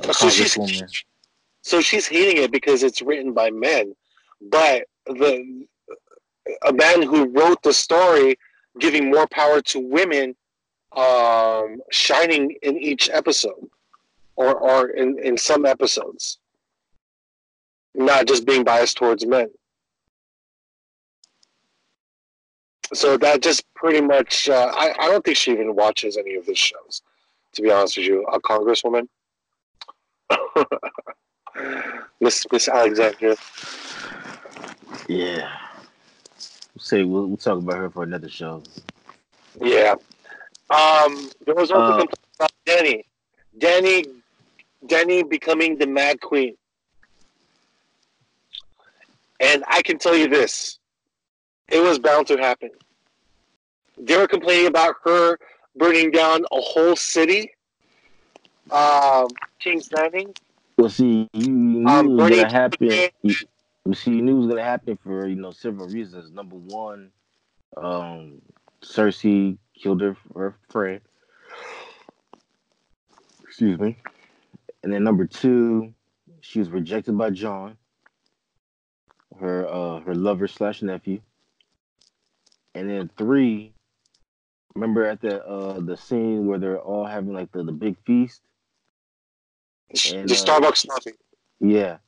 a 0.00 0.12
so 0.12 0.28
she's 0.28 0.58
so 1.62 1.80
she's 1.80 2.06
hating 2.06 2.42
it 2.42 2.50
because 2.50 2.82
it's 2.82 3.00
written 3.00 3.32
by 3.32 3.50
men, 3.50 3.94
but 4.50 4.84
the 5.06 5.66
a 6.66 6.72
man 6.72 7.02
who 7.02 7.26
wrote 7.28 7.62
the 7.62 7.72
story 7.72 8.38
giving 8.78 9.10
more 9.10 9.26
power 9.28 9.60
to 9.60 9.78
women 9.78 10.34
um, 10.96 11.80
shining 11.90 12.56
in 12.62 12.76
each 12.76 13.10
episode 13.10 13.68
or, 14.36 14.54
or 14.54 14.88
in, 14.88 15.18
in 15.18 15.36
some 15.36 15.66
episodes 15.66 16.38
not 17.94 18.26
just 18.26 18.46
being 18.46 18.64
biased 18.64 18.96
towards 18.96 19.26
men. 19.26 19.50
So 22.92 23.16
that 23.18 23.42
just 23.42 23.72
pretty 23.74 24.00
much 24.00 24.48
uh, 24.48 24.72
I, 24.74 24.94
I 24.98 25.08
don't 25.08 25.24
think 25.24 25.36
she 25.36 25.52
even 25.52 25.76
watches 25.76 26.16
any 26.16 26.34
of 26.34 26.46
his 26.46 26.58
shows 26.58 27.02
to 27.52 27.62
be 27.62 27.70
honest 27.70 27.96
with 27.96 28.06
you 28.06 28.24
a 28.26 28.40
congresswoman. 28.40 29.08
Miss 32.20 32.46
miss 32.52 32.68
alexandria 32.68 33.34
Yeah. 35.08 35.50
We'll 36.74 36.82
say 36.82 37.04
we'll, 37.04 37.26
we'll 37.26 37.36
talk 37.36 37.58
about 37.58 37.76
her 37.76 37.90
for 37.90 38.02
another 38.02 38.28
show. 38.28 38.62
Yeah. 39.60 39.94
Um, 40.70 41.30
there 41.44 41.54
was 41.54 41.70
also 41.70 41.98
complaint 41.98 42.14
about 42.38 42.52
Dany. 42.64 43.04
Dany, 43.58 44.06
Dany 44.86 45.28
becoming 45.28 45.78
the 45.78 45.86
Mad 45.86 46.20
Queen. 46.20 46.56
And 49.40 49.64
I 49.68 49.82
can 49.82 49.98
tell 49.98 50.16
you 50.16 50.28
this: 50.28 50.78
it 51.68 51.80
was 51.80 51.98
bound 51.98 52.26
to 52.28 52.36
happen. 52.36 52.70
They 53.98 54.16
were 54.16 54.28
complaining 54.28 54.66
about 54.66 54.94
her 55.04 55.38
burning 55.76 56.10
down 56.10 56.44
a 56.52 56.60
whole 56.60 56.96
city, 56.96 57.52
um, 58.70 59.28
King's 59.58 59.92
Landing. 59.92 60.34
Well, 60.76 60.88
see, 60.88 61.28
you, 61.32 61.44
you 61.44 61.50
knew 61.50 61.88
Um, 61.88 62.06
it 62.06 62.10
was 62.10 62.18
Bernie 62.30 62.42
gonna 62.42 62.52
happen. 62.52 63.10
You, 63.22 63.34
We 63.84 63.94
see 63.94 64.20
knew 64.20 64.36
it 64.36 64.40
was 64.40 64.46
gonna 64.48 64.62
happen 64.62 64.98
for 65.02 65.26
you 65.26 65.36
know 65.36 65.50
several 65.52 65.88
reasons. 65.88 66.30
Number 66.30 66.56
one, 66.56 67.10
um, 67.76 68.42
Cersei 68.82 69.58
killed 69.74 70.00
her, 70.00 70.16
her 70.34 70.56
friend. 70.68 71.00
Excuse 73.42 73.78
me. 73.78 73.96
And 74.82 74.92
then 74.92 75.04
number 75.04 75.26
two, 75.26 75.92
she 76.40 76.58
was 76.58 76.70
rejected 76.70 77.16
by 77.16 77.30
Jon, 77.30 77.76
her 79.38 79.66
uh 79.68 80.00
her 80.00 80.14
lover 80.14 80.46
slash 80.46 80.82
nephew. 80.82 81.20
And 82.74 82.88
then 82.88 83.10
three, 83.18 83.72
remember 84.74 85.04
at 85.04 85.20
the 85.20 85.44
uh 85.44 85.80
the 85.80 85.96
scene 85.96 86.46
where 86.46 86.58
they're 86.58 86.80
all 86.80 87.06
having 87.06 87.32
like 87.32 87.50
the, 87.52 87.64
the 87.64 87.72
big 87.72 87.96
feast? 88.04 88.42
The 89.90 90.18
And, 90.18 90.30
uh, 90.30 90.34
Starbucks 90.34 90.86
coffee. 90.86 91.12
Yeah. 91.60 91.98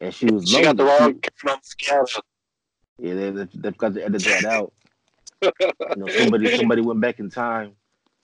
And 0.00 0.14
she 0.14 0.26
was 0.26 0.48
She 0.48 0.62
got 0.62 0.76
the 0.76 0.84
wrong. 0.84 1.20
Yeah, 2.98 3.14
they, 3.14 3.30
they, 3.30 3.48
they've 3.54 3.78
got 3.78 3.94
to 3.94 4.04
edit 4.04 4.22
that 4.24 4.44
out. 4.44 4.72
You 5.42 5.50
know, 5.96 6.08
somebody 6.18 6.56
somebody 6.56 6.82
went 6.82 7.00
back 7.00 7.18
in 7.18 7.30
time. 7.30 7.72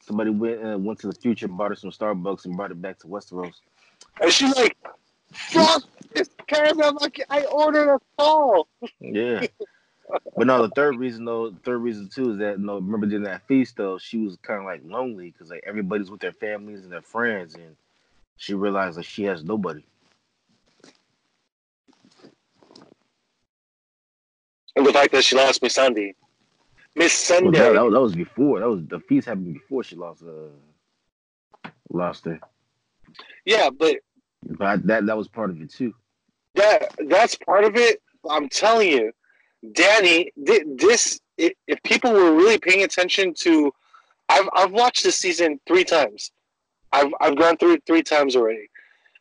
Somebody 0.00 0.30
went 0.30 0.64
uh, 0.64 0.78
went 0.78 0.98
to 1.00 1.08
the 1.08 1.14
future, 1.14 1.48
bought 1.48 1.70
her 1.70 1.76
some 1.76 1.90
Starbucks, 1.90 2.44
and 2.44 2.56
brought 2.56 2.70
it 2.70 2.80
back 2.80 2.98
to 3.00 3.06
Westeros. 3.06 3.54
And 4.20 4.32
she's 4.32 4.54
like, 4.54 4.76
fuck 5.32 5.82
this 6.14 6.30
caramel. 6.46 6.98
Like, 7.00 7.24
I 7.30 7.44
ordered 7.44 7.94
a 7.94 7.98
fall. 8.16 8.68
Yeah. 9.00 9.46
but 10.36 10.46
no, 10.46 10.62
the 10.62 10.72
third 10.74 10.96
reason 10.96 11.24
though, 11.24 11.50
the 11.50 11.58
third 11.60 11.78
reason 11.78 12.08
too 12.08 12.32
is 12.32 12.38
that 12.38 12.60
no, 12.60 12.76
remember 12.76 13.06
during 13.06 13.24
that 13.24 13.46
feast 13.46 13.76
though, 13.76 13.98
she 13.98 14.18
was 14.18 14.36
kind 14.42 14.60
of 14.60 14.66
like 14.66 14.82
lonely 14.84 15.30
because 15.30 15.50
like 15.50 15.64
everybody's 15.66 16.10
with 16.10 16.20
their 16.20 16.32
families 16.32 16.82
and 16.82 16.92
their 16.92 17.02
friends, 17.02 17.54
and 17.54 17.76
she 18.36 18.54
realized 18.54 18.96
like 18.96 19.06
she 19.06 19.24
has 19.24 19.42
nobody. 19.42 19.84
And 24.76 24.86
the 24.86 24.92
fact 24.92 25.12
that 25.12 25.24
she 25.24 25.36
lost 25.36 25.62
Miss 25.62 25.74
Sunday. 25.74 26.14
Miss 26.94 27.28
Well, 27.30 27.40
Sunday. 27.40 27.58
that, 27.58 27.72
that, 27.74 27.84
was- 27.84 27.92
that 27.94 28.00
was 28.00 28.14
before. 28.14 28.60
That 28.60 28.68
was 28.68 28.82
the 28.86 29.00
feast 29.00 29.26
happened 29.26 29.54
before 29.54 29.82
she 29.82 29.96
lost 29.96 30.22
uh 30.22 31.68
lost 31.92 32.24
her. 32.26 32.38
yeah, 33.44 33.70
but 33.70 33.96
But 34.42 34.86
that 34.86 35.06
that 35.06 35.16
was 35.16 35.28
part 35.28 35.50
of 35.50 35.60
it 35.60 35.70
too. 35.72 35.94
that 36.54 36.94
that's 37.08 37.34
part 37.36 37.64
of 37.64 37.76
it. 37.76 38.00
I'm 38.28 38.48
telling 38.48 38.88
you, 38.88 39.12
Dany, 39.64 40.28
thi- 40.46 40.64
this 40.76 41.20
i- 41.40 41.54
if 41.66 41.82
people 41.84 42.12
were 42.12 42.32
really 42.34 42.58
paying 42.58 42.82
attention 42.82 43.34
to, 43.42 43.72
I've 44.28 44.48
I've 44.54 44.72
watched 44.72 45.04
this 45.04 45.16
season 45.16 45.60
three 45.66 45.84
times. 45.84 46.32
I've 46.92 47.12
I've 47.20 47.36
gone 47.36 47.56
through 47.56 47.74
it 47.74 47.82
three 47.86 48.02
times 48.02 48.36
already, 48.36 48.68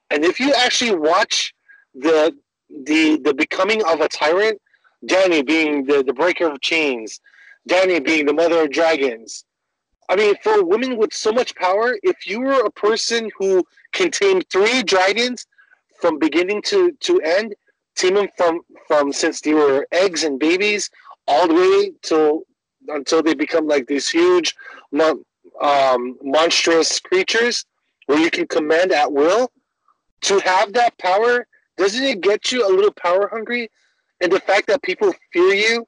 and 0.09 0.23
if 0.25 0.39
you 0.39 0.53
actually 0.53 0.95
watch 0.95 1.53
the 1.93 2.35
the 2.69 3.17
the 3.23 3.33
becoming 3.33 3.83
of 3.85 4.01
a 4.01 4.07
tyrant, 4.07 4.59
Dany 5.05 5.45
being 5.45 5.85
the 5.85 6.03
the 6.03 6.13
breaker 6.13 6.47
of 6.47 6.61
chains, 6.61 7.19
Dany 7.69 8.03
being 8.03 8.25
the 8.25 8.33
mother 8.33 8.63
of 8.63 8.71
dragons. 8.71 9.45
I 10.09 10.15
mean, 10.15 10.35
for 10.43 10.63
women 10.63 10.97
with 10.97 11.13
so 11.13 11.31
much 11.31 11.55
power, 11.55 11.97
if 12.03 12.27
you 12.27 12.41
were 12.41 12.61
a 12.65 12.71
person 12.71 13.29
who 13.37 13.63
contained 13.91 14.45
three 14.51 14.83
dragons 14.83 15.47
from 15.99 16.19
beginning 16.19 16.61
to 16.63 16.91
to 16.91 17.19
end, 17.21 17.55
tame 17.95 18.15
them 18.15 18.27
from 18.37 18.61
from 18.87 19.11
since 19.11 19.41
they 19.41 19.53
were 19.53 19.87
eggs 19.91 20.23
and 20.23 20.39
babies 20.39 20.89
all 21.27 21.47
the 21.47 21.53
way 21.53 21.91
till 22.01 22.43
until 22.87 23.23
they 23.23 23.33
become 23.33 23.67
like 23.67 23.87
these 23.87 24.07
huge, 24.07 24.55
um, 25.61 26.17
monstrous 26.21 26.99
creatures 26.99 27.65
where 28.05 28.19
you 28.19 28.29
can 28.29 28.47
command 28.47 28.91
at 28.91 29.11
will. 29.11 29.51
To 30.21 30.39
have 30.39 30.73
that 30.73 30.97
power, 30.97 31.47
doesn't 31.77 32.03
it 32.03 32.21
get 32.21 32.51
you 32.51 32.65
a 32.65 32.69
little 32.69 32.93
power 32.93 33.27
hungry? 33.27 33.69
And 34.25 34.33
the 34.33 34.39
fact 34.39 34.65
that 34.69 34.81
people 34.81 35.13
fear 35.31 35.53
you, 35.53 35.88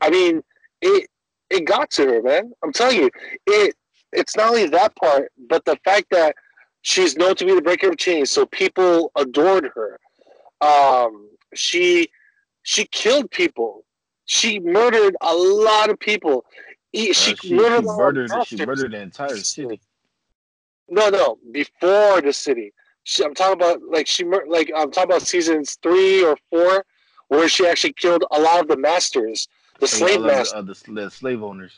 I 0.00 0.10
mean, 0.10 0.42
it 0.80 1.08
it 1.50 1.64
got 1.64 1.90
to 1.90 2.06
her, 2.06 2.22
man. 2.22 2.52
I'm 2.62 2.72
telling 2.72 2.98
you, 2.98 3.10
it 3.48 3.74
it's 4.12 4.36
not 4.36 4.50
only 4.50 4.66
that 4.66 4.94
part, 4.94 5.32
but 5.48 5.64
the 5.64 5.76
fact 5.84 6.06
that 6.12 6.36
she's 6.82 7.16
known 7.16 7.34
to 7.34 7.44
be 7.44 7.52
the 7.52 7.62
breaker 7.62 7.88
of 7.88 7.96
chains, 7.98 8.30
so 8.30 8.46
people 8.46 9.10
adored 9.16 9.72
her. 9.74 9.98
Um, 10.60 11.30
she 11.52 12.10
she 12.62 12.84
killed 12.86 13.28
people. 13.32 13.84
She 14.26 14.60
murdered 14.60 15.16
a 15.20 15.34
lot 15.34 15.90
of 15.90 15.98
people. 15.98 16.44
E- 16.92 17.10
Uh, 17.10 17.12
She, 17.12 17.30
she, 17.34 17.36
she 17.48 17.54
murdered, 17.54 17.82
a 17.86 17.88
lot 17.88 18.12
of 18.12 18.28
murdered 18.28 18.46
she 18.46 18.56
murdered 18.58 18.92
the 18.92 19.00
entire 19.00 19.34
city. 19.34 19.80
No, 20.88 21.08
no, 21.08 21.38
before 21.50 22.20
the 22.20 22.32
city. 22.32 22.72
She, 23.02 23.24
I'm 23.24 23.34
talking 23.34 23.54
about 23.60 23.80
like 23.82 24.06
she 24.06 24.22
mur- 24.22 24.46
like 24.46 24.70
I'm 24.76 24.92
talking 24.92 25.10
about 25.10 25.22
seasons 25.22 25.76
three 25.82 26.22
or 26.24 26.36
four, 26.50 26.84
where 27.30 27.48
she 27.48 27.66
actually 27.66 27.94
killed 27.94 28.24
a 28.32 28.38
lot 28.40 28.60
of 28.60 28.68
the 28.68 28.76
masters, 28.76 29.48
the 29.78 29.86
slave 29.88 30.20
the- 30.20 30.26
masters. 30.26 30.52
of 30.52 30.66
the, 30.66 30.74
the 30.92 31.10
slave 31.10 31.42
owners. 31.42 31.72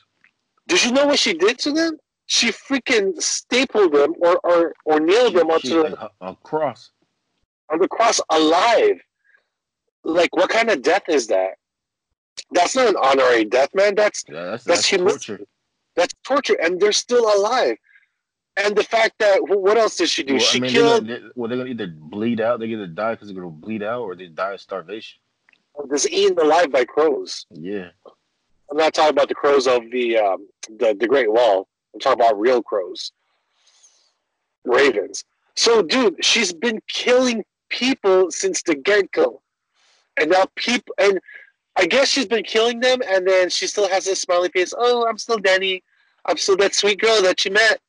Did 0.69 0.85
you 0.85 0.93
know 0.93 1.07
what 1.07 1.19
she 1.19 1.33
did 1.35 1.59
to 1.61 1.73
them? 1.73 1.99
She 2.27 2.49
freaking 2.49 3.21
stapled 3.21 3.93
them 3.93 4.15
or 4.21 4.38
or, 4.45 4.75
or 4.85 5.01
nailed 5.01 5.35
them 5.35 5.49
She, 5.61 5.73
onto 5.75 5.91
like, 5.91 6.11
a, 6.21 6.27
a 6.31 6.37
cross. 6.37 6.91
on 7.71 7.79
the 7.79 7.88
cross 7.88 8.21
alive. 8.31 8.99
Like, 10.05 10.35
what 10.35 10.49
kind 10.51 10.71
of 10.71 10.83
death 10.83 11.03
is 11.09 11.27
that? 11.29 11.53
That's 12.53 12.75
not 12.75 12.88
an 12.88 12.97
honorary 13.01 13.45
death, 13.45 13.69
man. 13.75 13.95
That's 13.95 14.25
Yeah, 14.29 14.45
that's, 14.53 14.65
That's 14.65 14.88
that's 14.91 15.03
torture. 15.27 15.41
that's 15.97 16.15
torture, 16.25 16.57
and 16.62 16.81
they're 16.81 16.93
still 16.93 17.27
alive. 17.37 17.77
And 18.57 18.77
the 18.77 18.85
fact 18.85 19.15
that 19.19 19.38
what 19.43 19.77
else 19.79 19.97
did 19.97 20.09
she 20.09 20.23
do? 20.23 20.35
Well, 20.35 20.43
she 20.43 20.59
I 20.59 20.61
mean, 20.61 20.73
they're 20.73 20.83
killed. 20.83 21.07
gonna, 21.09 21.21
they, 21.21 21.27
well, 21.35 21.49
they're 21.49 21.59
gonna 21.59 21.71
either 21.71 21.87
bleed 21.88 22.41
out, 22.41 22.59
they're 22.61 22.69
gonna 22.69 22.87
die 22.87 23.15
because 23.15 23.29
they're 23.29 23.35
gonna 23.43 23.51
bleed 23.51 23.83
out, 23.83 24.03
or 24.03 24.15
they 24.15 24.27
die 24.29 24.53
of 24.53 24.61
starvation. 24.61 25.19
Was 25.75 26.09
eaten 26.09 26.39
alive 26.39 26.71
by 26.71 26.85
crows. 26.85 27.47
Yeah, 27.51 27.89
I'm 28.71 28.77
not 28.77 28.95
talking 28.95 29.11
about 29.11 29.29
the 29.29 29.35
crows 29.35 29.67
of 29.67 29.83
the 29.91 30.19
um, 30.19 30.49
the 30.79 30.95
the 30.99 31.09
Great 31.09 31.31
Wall. 31.31 31.67
I'm 31.95 32.01
talking 32.01 32.21
about 32.21 32.39
real 32.39 32.63
crows, 32.63 33.13
ravens. 34.65 35.25
So, 35.57 35.83
dude, 35.83 36.25
she's 36.25 36.53
been 36.53 36.81
killing 36.89 37.45
people 37.69 38.31
since 38.31 38.63
the 38.63 38.75
get 38.75 39.11
go, 39.13 39.43
and 40.19 40.31
now 40.31 40.45
people 40.57 40.95
and 40.99 41.19
I 41.77 41.87
guess 41.87 42.09
she's 42.09 42.27
been 42.27 42.45
killing 42.45 42.81
them, 42.81 43.01
and 43.07 43.27
then 43.27 43.49
she 43.49 43.67
still 43.67 43.89
has 43.89 44.05
this 44.05 44.21
smiley 44.21 44.51
face. 44.51 44.75
Oh, 44.77 45.07
I'm 45.09 45.19
still 45.19 45.39
Dany. 45.39 45.83
I'm 46.27 46.37
still 46.37 46.57
that 46.59 46.75
sweet 46.75 47.01
girl 47.01 47.23
that 47.23 47.45
you 47.45 47.51
met 47.51 47.81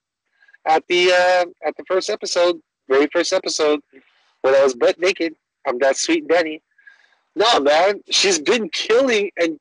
at 0.66 0.84
the 0.88 1.12
uh, 1.12 1.68
at 1.68 1.76
the 1.78 1.84
first 1.88 2.10
episode, 2.10 2.60
very 2.88 3.08
first 3.12 3.34
episode, 3.34 3.82
when 4.42 4.56
I 4.56 4.64
was 4.64 4.74
butt 4.74 5.00
naked. 5.00 5.36
I'm 5.68 5.80
that 5.80 5.98
sweet 5.98 6.28
Dany. 6.28 6.62
No, 7.36 7.60
man, 7.60 8.02
she's 8.10 8.40
been 8.40 8.70
killing 8.70 9.32
and 9.38 9.60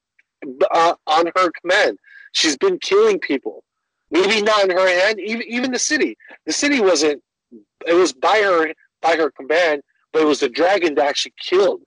uh, 0.71 0.95
on 1.07 1.27
her 1.37 1.51
command. 1.61 1.99
She's 2.33 2.57
been 2.57 2.79
killing 2.79 3.19
people. 3.19 3.65
Maybe 4.11 4.43
not 4.43 4.65
in 4.65 4.71
her 4.71 4.89
hand. 4.89 5.21
Even 5.21 5.43
even 5.49 5.73
the 5.73 5.79
city. 5.79 6.17
The 6.47 6.53
city 6.53 6.81
wasn't. 6.81 7.23
It 7.87 7.95
was 7.95 8.13
by 8.13 8.39
her 8.39 8.73
by 9.01 9.17
her 9.17 9.31
command, 9.31 9.83
but 10.13 10.23
it 10.23 10.27
was 10.27 10.41
the 10.41 10.49
dragon 10.49 10.95
that 10.97 11.07
actually 11.07 11.35
killed. 11.41 11.81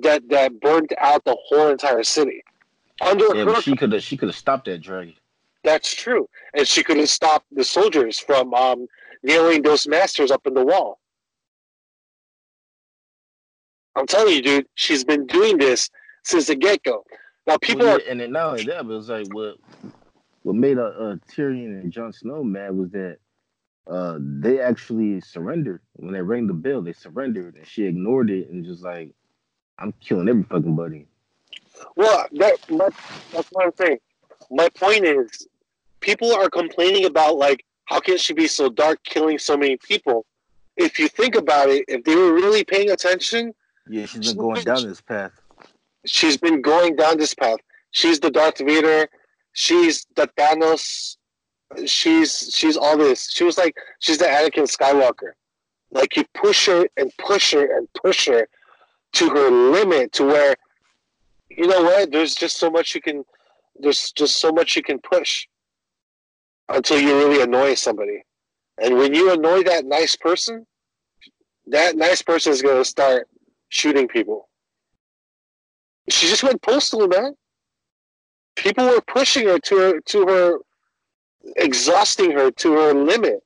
That 0.00 0.28
that 0.30 0.60
burned 0.60 0.94
out 0.98 1.24
the 1.24 1.36
whole 1.46 1.68
entire 1.68 2.02
city. 2.02 2.42
Under 3.00 3.34
yeah. 3.34 3.44
her, 3.44 3.60
she 3.60 3.76
could 3.76 3.92
have 3.92 4.02
she 4.02 4.16
could 4.16 4.28
have 4.28 4.36
stopped 4.36 4.64
that 4.66 4.80
dragon. 4.80 5.14
that's 5.62 5.94
true, 5.94 6.28
and 6.54 6.66
she 6.66 6.82
could 6.82 6.96
have 6.96 7.10
stopped 7.10 7.46
the 7.52 7.64
soldiers 7.64 8.18
from 8.18 8.54
um, 8.54 8.86
nailing 9.22 9.62
those 9.62 9.86
masters 9.86 10.30
up 10.30 10.46
in 10.46 10.54
the 10.54 10.64
wall. 10.64 10.98
I'm 13.96 14.06
telling 14.06 14.34
you, 14.34 14.42
dude, 14.42 14.66
she's 14.74 15.04
been 15.04 15.26
doing 15.26 15.58
this 15.58 15.90
since 16.22 16.46
the 16.46 16.56
get 16.56 16.82
go. 16.82 17.04
Now 17.46 17.58
people 17.58 17.86
Well, 17.86 17.96
are 17.96 18.00
and 18.08 18.20
then 18.20 18.32
not 18.32 18.46
only 18.46 18.64
that, 18.64 18.86
but 18.86 18.94
it's 18.94 19.08
like 19.08 19.26
what 19.32 19.56
what 20.42 20.56
made 20.56 20.78
uh, 20.78 20.82
uh, 20.82 21.16
Tyrion 21.30 21.80
and 21.80 21.92
Jon 21.92 22.12
Snow 22.12 22.42
mad 22.42 22.76
was 22.76 22.90
that 22.90 23.18
uh, 23.86 24.18
they 24.20 24.60
actually 24.60 25.20
surrendered 25.20 25.80
when 25.96 26.12
they 26.14 26.22
rang 26.22 26.46
the 26.46 26.54
bell. 26.54 26.82
They 26.82 26.92
surrendered, 26.92 27.56
and 27.56 27.66
she 27.66 27.84
ignored 27.84 28.30
it 28.30 28.48
and 28.48 28.64
just 28.64 28.82
like, 28.82 29.10
I'm 29.78 29.92
killing 30.00 30.28
every 30.28 30.42
fucking 30.44 30.74
buddy. 30.74 31.06
Well, 31.96 32.26
that 32.32 32.70
my, 32.70 32.88
that's 33.32 33.48
what 33.50 33.66
I'm 33.66 33.72
saying. 33.76 33.98
My 34.50 34.68
point 34.70 35.04
is, 35.04 35.46
people 36.00 36.34
are 36.34 36.48
complaining 36.48 37.04
about 37.04 37.36
like, 37.36 37.64
how 37.86 38.00
can 38.00 38.16
she 38.16 38.32
be 38.32 38.46
so 38.46 38.68
dark, 38.68 39.02
killing 39.04 39.38
so 39.38 39.56
many 39.56 39.76
people? 39.76 40.24
If 40.76 40.98
you 40.98 41.08
think 41.08 41.34
about 41.34 41.68
it, 41.68 41.84
if 41.88 42.04
they 42.04 42.16
were 42.16 42.32
really 42.32 42.64
paying 42.64 42.90
attention, 42.90 43.54
Yeah, 43.88 44.06
she's 44.06 44.32
been 44.32 44.38
going 44.38 44.64
down 44.64 44.86
this 44.86 45.00
path. 45.00 45.32
she's 46.06 46.36
been 46.36 46.62
going 46.62 46.96
down 46.96 47.18
this 47.18 47.34
path. 47.34 47.58
She's 47.90 48.20
the 48.20 48.30
Darth 48.30 48.58
Vader. 48.58 49.08
She's 49.52 50.06
the 50.16 50.28
Thanos. 50.38 51.16
She's 51.86 52.50
she's 52.54 52.76
all 52.76 52.96
this. 52.96 53.30
She 53.30 53.44
was 53.44 53.58
like 53.58 53.74
she's 54.00 54.18
the 54.18 54.26
Anakin 54.26 54.66
Skywalker. 54.66 55.32
Like 55.90 56.16
you 56.16 56.24
push 56.34 56.66
her 56.66 56.86
and 56.96 57.12
push 57.18 57.52
her 57.52 57.76
and 57.76 57.88
push 57.94 58.26
her 58.26 58.48
to 59.14 59.28
her 59.30 59.50
limit 59.50 60.12
to 60.14 60.24
where 60.24 60.56
you 61.50 61.66
know 61.66 61.82
what? 61.82 62.10
There's 62.10 62.34
just 62.34 62.58
so 62.58 62.70
much 62.70 62.94
you 62.94 63.00
can. 63.00 63.24
There's 63.76 64.12
just 64.12 64.36
so 64.36 64.52
much 64.52 64.76
you 64.76 64.82
can 64.82 64.98
push 65.00 65.46
until 66.68 67.00
you 67.00 67.16
really 67.16 67.42
annoy 67.42 67.74
somebody. 67.74 68.22
And 68.82 68.96
when 68.96 69.14
you 69.14 69.32
annoy 69.32 69.62
that 69.64 69.84
nice 69.84 70.16
person, 70.16 70.66
that 71.66 71.96
nice 71.96 72.22
person 72.22 72.52
is 72.52 72.62
going 72.62 72.78
to 72.78 72.84
start 72.84 73.28
shooting 73.74 74.06
people. 74.06 74.48
she 76.08 76.28
just 76.28 76.44
went 76.44 76.62
postal, 76.62 77.08
man. 77.08 77.34
People 78.54 78.86
were 78.86 79.00
pushing 79.00 79.48
her 79.48 79.58
to 79.58 79.76
her 79.76 80.00
to 80.00 80.26
her, 80.26 80.58
exhausting 81.56 82.30
her 82.30 82.52
to 82.52 82.72
her 82.72 82.94
limit. 82.94 83.42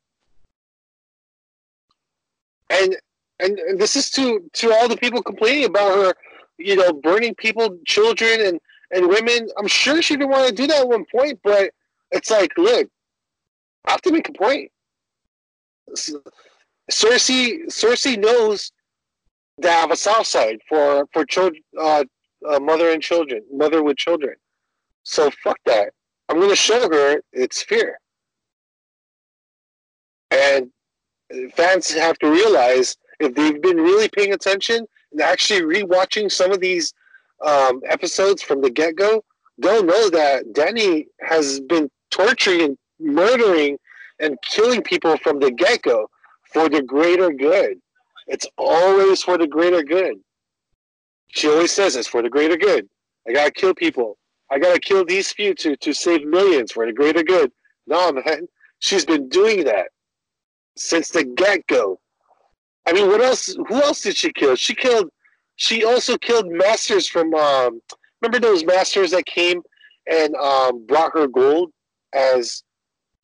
And 2.68 2.96
and, 3.40 3.58
and 3.58 3.78
this 3.78 3.96
is 3.96 4.10
to 4.10 4.42
to 4.52 4.72
all 4.74 4.88
the 4.88 4.98
people 4.98 5.22
complaining 5.22 5.64
about 5.64 5.96
her, 5.96 6.14
you 6.58 6.76
know, 6.76 6.92
burning 6.92 7.34
people, 7.34 7.78
children, 7.86 8.40
and 8.42 8.60
and 8.90 9.08
women. 9.08 9.48
I'm 9.56 9.68
sure 9.68 10.02
she 10.02 10.14
didn't 10.16 10.30
want 10.30 10.48
to 10.48 10.54
do 10.54 10.66
that 10.66 10.80
at 10.80 10.88
one 10.88 11.06
point, 11.06 11.40
but 11.42 11.70
it's 12.10 12.30
like, 12.30 12.52
look, 12.58 12.86
I 13.86 13.92
have 13.92 14.02
to 14.02 14.12
make 14.12 14.28
a 14.28 14.32
point. 14.32 14.70
Cersei 16.90 17.66
Cersei 17.68 18.18
knows 18.18 18.72
they 19.58 19.68
have 19.68 19.90
a 19.90 19.96
south 19.96 20.26
side 20.26 20.58
for 20.68 21.06
for 21.12 21.24
children, 21.24 21.62
uh, 21.78 22.04
uh, 22.48 22.60
mother 22.60 22.90
and 22.90 23.02
children, 23.02 23.42
mother 23.52 23.82
with 23.82 23.96
children. 23.96 24.34
So 25.02 25.30
fuck 25.42 25.58
that. 25.66 25.92
I'm 26.28 26.40
gonna 26.40 26.56
show 26.56 26.88
her 26.90 27.20
it's 27.32 27.62
fear, 27.62 27.98
and 30.30 30.70
fans 31.54 31.92
have 31.92 32.18
to 32.18 32.30
realize 32.30 32.96
if 33.20 33.34
they've 33.34 33.60
been 33.60 33.78
really 33.78 34.08
paying 34.08 34.32
attention 34.32 34.86
and 35.12 35.20
actually 35.20 35.62
rewatching 35.62 36.30
some 36.30 36.52
of 36.52 36.60
these 36.60 36.92
um, 37.44 37.80
episodes 37.88 38.42
from 38.42 38.60
the 38.60 38.70
get 38.70 38.96
go, 38.96 39.24
they'll 39.58 39.84
know 39.84 40.10
that 40.10 40.44
Dany 40.52 41.06
has 41.20 41.60
been 41.60 41.90
torturing 42.10 42.62
and 42.62 42.78
murdering 43.00 43.78
and 44.20 44.36
killing 44.42 44.82
people 44.82 45.16
from 45.18 45.38
the 45.38 45.50
get 45.50 45.82
go 45.82 46.10
for 46.52 46.68
the 46.68 46.82
greater 46.82 47.30
good. 47.30 47.80
It's 48.28 48.46
always 48.56 49.22
for 49.22 49.38
the 49.38 49.46
greater 49.46 49.82
good. 49.82 50.16
She 51.28 51.48
always 51.48 51.72
says 51.72 51.96
it's 51.96 52.08
for 52.08 52.22
the 52.22 52.30
greater 52.30 52.56
good. 52.56 52.88
I 53.26 53.32
gotta 53.32 53.50
kill 53.50 53.74
people. 53.74 54.18
I 54.50 54.58
gotta 54.58 54.78
kill 54.78 55.04
these 55.04 55.32
few 55.32 55.54
to, 55.54 55.76
to 55.76 55.92
save 55.92 56.26
millions 56.26 56.72
for 56.72 56.86
the 56.86 56.92
greater 56.92 57.22
good. 57.22 57.50
No, 57.86 58.12
man. 58.12 58.48
She's 58.78 59.04
been 59.04 59.28
doing 59.28 59.64
that 59.64 59.88
since 60.76 61.10
the 61.10 61.24
get 61.24 61.66
go. 61.66 61.98
I 62.86 62.92
mean, 62.92 63.08
what 63.08 63.20
else? 63.20 63.54
Who 63.68 63.74
else 63.74 64.02
did 64.02 64.16
she 64.16 64.32
kill? 64.32 64.54
She 64.56 64.74
killed. 64.74 65.10
She 65.56 65.84
also 65.84 66.16
killed 66.16 66.46
masters 66.48 67.08
from. 67.08 67.34
Um, 67.34 67.80
remember 68.22 68.40
those 68.40 68.64
masters 68.64 69.10
that 69.10 69.26
came 69.26 69.62
and 70.10 70.34
um, 70.36 70.86
brought 70.86 71.12
her 71.14 71.26
gold 71.26 71.70
as 72.14 72.62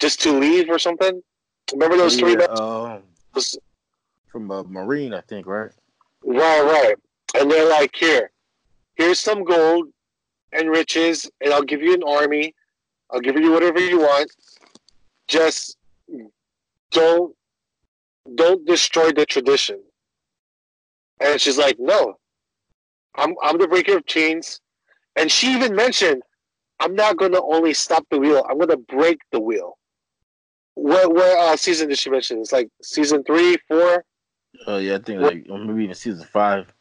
just 0.00 0.20
to 0.22 0.32
leave 0.32 0.68
or 0.68 0.78
something. 0.78 1.22
Remember 1.72 1.96
those 1.96 2.18
yeah, 2.18 2.34
three? 2.34 2.44
Um, 2.46 3.02
from 4.35 4.51
a 4.51 4.64
Meereen, 4.64 5.14
I 5.14 5.20
think, 5.20 5.47
right? 5.47 5.70
Right, 6.25 6.62
right. 6.62 6.97
And 7.38 7.49
they're 7.49 7.70
like, 7.70 7.94
here, 7.94 8.33
here's 8.97 9.20
some 9.20 9.44
gold 9.44 9.87
and 10.53 10.68
riches, 10.70 11.31
and 11.40 11.53
I'll 11.53 11.62
give 11.62 11.81
you 11.81 11.94
an 11.94 12.03
army. 12.03 12.53
I'll 13.12 13.20
give 13.20 13.37
you 13.37 13.53
whatever 13.53 13.79
you 13.79 14.01
want. 14.01 14.29
Just 15.29 15.77
don't 16.90 17.33
don't 18.35 18.66
destroy 18.66 19.12
the 19.12 19.25
tradition. 19.25 19.81
And 21.20 21.40
she's 21.40 21.57
like, 21.57 21.77
no, 21.79 22.14
I'm 23.14 23.37
I'm 23.40 23.57
the 23.59 23.68
breaker 23.68 23.99
of 23.99 24.07
chains. 24.07 24.61
And 25.14 25.31
she 25.31 25.53
even 25.53 25.77
mentioned, 25.77 26.23
I'm 26.81 26.97
not 26.97 27.18
gonna 27.18 27.40
only 27.40 27.73
stop 27.73 28.05
the 28.11 28.18
wheel, 28.18 28.44
I'm 28.51 28.59
gonna 28.59 28.79
break 28.79 29.20
the 29.31 29.38
wheel. 29.38 29.79
What 30.75 31.14
what 31.14 31.38
uh, 31.38 31.57
season 31.57 31.88
did 31.88 31.99
she 31.99 32.11
mention? 32.11 32.40
It's 32.40 32.51
like 32.51 32.68
season 32.83 33.23
three, 33.23 33.57
four. 33.68 34.05
Oh 34.66 34.78
yeah, 34.78 34.96
I 34.96 34.98
think 34.98 35.20
like 35.20 35.46
maybe 35.46 35.84
even 35.84 35.94
season 35.94 36.26
five 36.32 36.72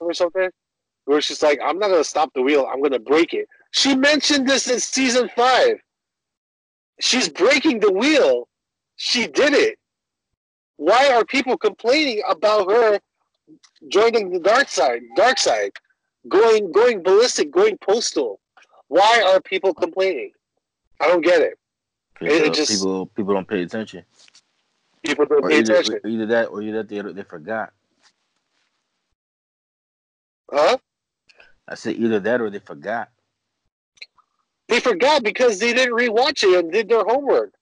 or 0.00 0.14
something. 0.14 0.50
Where 1.04 1.20
she's 1.20 1.42
like, 1.42 1.58
I'm 1.64 1.78
not 1.78 1.90
gonna 1.90 2.04
stop 2.04 2.32
the 2.34 2.42
wheel, 2.42 2.68
I'm 2.72 2.82
gonna 2.82 2.98
break 2.98 3.34
it. 3.34 3.48
She 3.72 3.96
mentioned 3.96 4.48
this 4.48 4.70
in 4.70 4.78
season 4.78 5.28
five. 5.34 5.78
She's 7.00 7.28
breaking 7.28 7.80
the 7.80 7.90
wheel. 7.90 8.48
She 8.96 9.26
did 9.26 9.52
it. 9.54 9.78
Why 10.76 11.12
are 11.12 11.24
people 11.24 11.56
complaining 11.56 12.22
about 12.28 12.70
her 12.70 13.00
joining 13.88 14.30
the 14.30 14.40
dark 14.40 14.68
side, 14.68 15.02
dark 15.16 15.38
side, 15.38 15.72
going 16.28 16.70
going 16.70 17.02
ballistic, 17.02 17.50
going 17.50 17.78
postal? 17.78 18.40
Why 18.88 19.24
are 19.26 19.40
people 19.40 19.74
complaining? 19.74 20.30
I 21.00 21.08
don't 21.08 21.24
get 21.24 21.40
it. 21.40 21.58
It, 22.20 22.46
it 22.46 22.54
just 22.54 22.70
people 22.70 23.06
people 23.06 23.34
don't 23.34 23.48
pay 23.48 23.62
attention. 23.62 24.04
People 25.04 25.26
don't 25.26 25.44
Or 25.44 25.50
pay 25.50 25.58
either, 25.58 25.74
attention. 25.80 26.00
either 26.06 26.26
that 26.26 26.46
or 26.48 26.62
either 26.62 26.82
that 26.82 26.88
they 26.88 27.00
they 27.12 27.22
forgot. 27.22 27.72
Huh? 30.50 30.76
I 31.68 31.74
said 31.74 31.96
either 31.96 32.20
that 32.20 32.40
or 32.40 32.50
they 32.50 32.58
forgot. 32.58 33.08
They 34.68 34.80
forgot 34.80 35.22
because 35.22 35.58
they 35.58 35.72
didn't 35.72 35.94
rewatch 35.94 36.42
it 36.44 36.58
and 36.58 36.72
did 36.72 36.88
their 36.88 37.04
homework. 37.04 37.52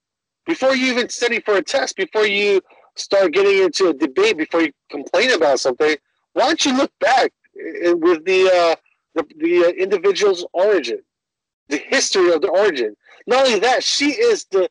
Before 0.47 0.75
you 0.75 0.93
even 0.93 1.09
study 1.09 1.41
for 1.41 1.57
a 1.57 1.63
test, 1.63 1.97
before 1.97 2.27
you 2.27 2.61
start 2.97 3.33
getting 3.33 3.63
into 3.63 3.89
a 3.89 3.95
debate, 3.95 4.37
before 4.37 4.63
you 4.63 4.73
complain 4.91 5.31
about 5.33 5.61
something, 5.61 5.97
why 6.33 6.47
don't 6.47 6.65
you 6.65 6.77
look 6.77 6.93
back 7.01 7.33
uh, 7.87 7.97
with 7.97 8.25
the 8.25 8.47
uh, 8.49 8.77
the, 9.15 9.25
the 9.39 9.65
uh, 9.67 9.69
individual's 9.71 10.47
origin, 10.53 11.01
the 11.69 11.79
history 11.79 12.33
of 12.33 12.43
the 12.43 12.49
origin? 12.49 12.97
Not 13.27 13.47
only 13.47 13.59
that, 13.61 13.85
she 13.85 14.13
is 14.13 14.45
the 14.51 14.69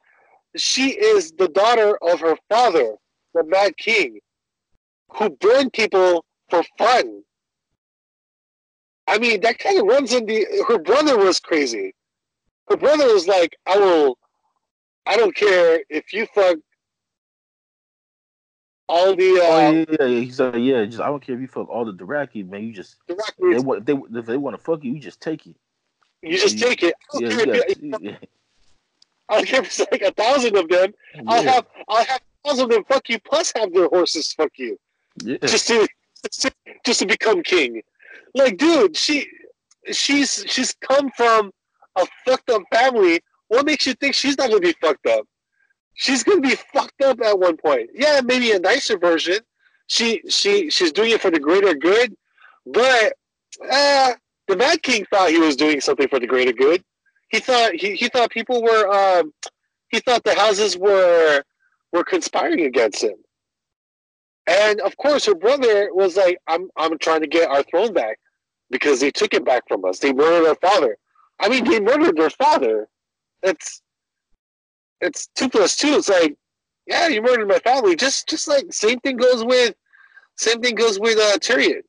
she 0.59 0.91
is 0.91 1.31
the 1.33 1.47
daughter 1.47 1.97
of 2.01 2.19
her 2.19 2.35
father, 2.49 2.95
the 3.33 3.43
Mad 3.43 3.77
King, 3.77 4.19
who 5.11 5.29
burned 5.29 5.73
people 5.73 6.25
for 6.49 6.63
fun. 6.77 7.23
I 9.07 9.17
mean, 9.17 9.41
that 9.41 9.57
kind 9.59 9.79
of 9.79 9.85
runs 9.87 10.13
in 10.13 10.25
the. 10.25 10.45
Her 10.67 10.77
brother 10.77 11.17
was 11.17 11.39
crazy. 11.39 11.95
Her 12.69 12.77
brother 12.77 13.11
was 13.11 13.27
like, 13.27 13.55
"I 13.65 13.77
will, 13.77 14.19
I 15.05 15.17
don't 15.17 15.35
care 15.35 15.81
if 15.89 16.13
you 16.13 16.27
fuck 16.27 16.57
all 18.87 19.15
the 19.15 19.39
Oh 19.41 19.55
uh, 19.55 19.71
yeah, 19.71 19.85
yeah, 19.89 20.05
yeah. 20.07 20.19
He's 20.19 20.39
like, 20.39 20.55
yeah, 20.57 20.85
just 20.85 20.99
I 20.99 21.07
don't 21.07 21.21
care 21.21 21.35
if 21.35 21.41
you 21.41 21.47
fuck 21.47 21.69
all 21.69 21.85
the 21.85 21.93
Dothraki, 21.93 22.47
man. 22.47 22.63
You 22.63 22.73
just 22.73 22.97
the 23.07 23.15
they 23.39 23.59
want 23.59 23.79
if 23.79 23.85
they 23.85 24.19
if 24.19 24.25
they 24.25 24.37
want 24.37 24.57
to 24.57 24.63
fuck 24.63 24.83
you, 24.83 24.93
you 24.93 24.99
just 24.99 25.21
take 25.21 25.45
it. 25.47 25.55
You 26.21 26.37
just 26.37 26.55
you- 26.59 26.67
take 26.67 26.83
it. 26.83 26.95
I 27.13 27.19
don't, 27.19 27.31
Yeah, 27.31 27.45
care 27.45 27.55
you 27.55 27.63
if 27.67 27.81
you- 27.81 27.99
yeah, 28.01 28.17
I 29.29 29.35
don't 29.35 29.47
care 29.47 29.87
like 29.91 30.01
a 30.01 30.11
thousand 30.11 30.57
of 30.57 30.67
them. 30.69 30.93
I'll 31.27 31.43
have, 31.43 31.65
I'll 31.87 32.05
have 32.05 32.21
a 32.43 32.49
thousand 32.49 32.65
of 32.65 32.71
them 32.71 32.83
fuck 32.85 33.09
you, 33.09 33.19
plus 33.19 33.53
have 33.55 33.73
their 33.73 33.87
horses 33.87 34.33
fuck 34.33 34.51
you. 34.57 34.77
yeah. 35.23 35.37
just 35.41 35.67
to 35.67 35.87
just 36.85 36.99
to 36.99 37.05
become 37.05 37.43
king. 37.43 37.81
Like, 38.35 38.57
dude, 38.57 38.97
she 38.97 39.27
she's 39.91 40.43
she's 40.47 40.73
come 40.81 41.11
from 41.15 41.51
a 41.95 42.05
fucked 42.25 42.49
up 42.49 42.63
family. 42.73 43.21
What 43.47 43.65
makes 43.65 43.85
you 43.87 43.93
think 43.93 44.15
she's 44.15 44.37
not 44.37 44.49
gonna 44.49 44.61
be 44.61 44.75
fucked 44.81 45.07
up? 45.07 45.25
She's 45.95 46.23
gonna 46.23 46.41
be 46.41 46.55
fucked 46.73 47.01
up 47.01 47.21
at 47.21 47.37
one 47.39 47.57
point. 47.57 47.89
Yeah, 47.93 48.21
maybe 48.23 48.51
a 48.51 48.59
nicer 48.59 48.97
version. 48.97 49.39
She 49.87 50.21
she 50.29 50.69
she's 50.69 50.91
doing 50.91 51.11
it 51.11 51.21
for 51.21 51.31
the 51.31 51.39
greater 51.39 51.73
good, 51.73 52.15
but 52.65 53.13
uh, 53.71 54.13
the 54.47 54.55
Mad 54.55 54.81
King 54.83 55.05
thought 55.11 55.29
he 55.29 55.39
was 55.39 55.55
doing 55.55 55.81
something 55.81 56.07
for 56.07 56.19
the 56.19 56.27
greater 56.27 56.53
good. 56.53 56.83
He 57.29 57.39
thought 57.39 57.73
he, 57.73 57.95
he 57.95 58.09
thought 58.09 58.31
people 58.31 58.61
were 58.63 58.87
um, 58.91 59.33
he 59.89 59.99
thought 59.99 60.23
the 60.23 60.35
houses 60.35 60.77
were 60.77 61.43
were 61.91 62.03
conspiring 62.03 62.61
against 62.61 63.03
him. 63.03 63.15
And 64.47 64.81
of 64.81 64.97
course, 64.97 65.25
her 65.25 65.35
brother 65.35 65.89
was 65.93 66.17
like, 66.17 66.39
"I'm 66.47 66.69
I'm 66.77 66.97
trying 66.97 67.21
to 67.21 67.27
get 67.27 67.49
our 67.49 67.63
throne 67.63 67.93
back 67.93 68.19
because 68.71 68.99
they 68.99 69.11
took 69.11 69.33
it 69.33 69.45
back 69.45 69.63
from 69.67 69.85
us. 69.85 69.99
They 69.99 70.13
murdered 70.13 70.47
our 70.47 70.55
father. 70.55 70.97
I 71.39 71.49
mean, 71.49 71.63
they 71.63 71.79
murdered 71.79 72.17
their 72.17 72.29
father. 72.31 72.87
It's 73.43 73.81
it's 75.01 75.27
two 75.35 75.49
plus 75.49 75.75
two. 75.75 75.93
It's 75.95 76.09
like, 76.09 76.35
yeah, 76.87 77.07
you 77.07 77.21
murdered 77.21 77.47
my 77.47 77.59
family. 77.59 77.95
Just 77.95 78.27
just 78.27 78.47
like 78.47 78.65
same 78.71 78.99
thing 78.99 79.17
goes 79.17 79.45
with 79.45 79.75
same 80.35 80.61
thing 80.61 80.75
goes 80.75 80.99
with 80.99 81.17
uh, 81.17 81.37
Tyrion. 81.37 81.81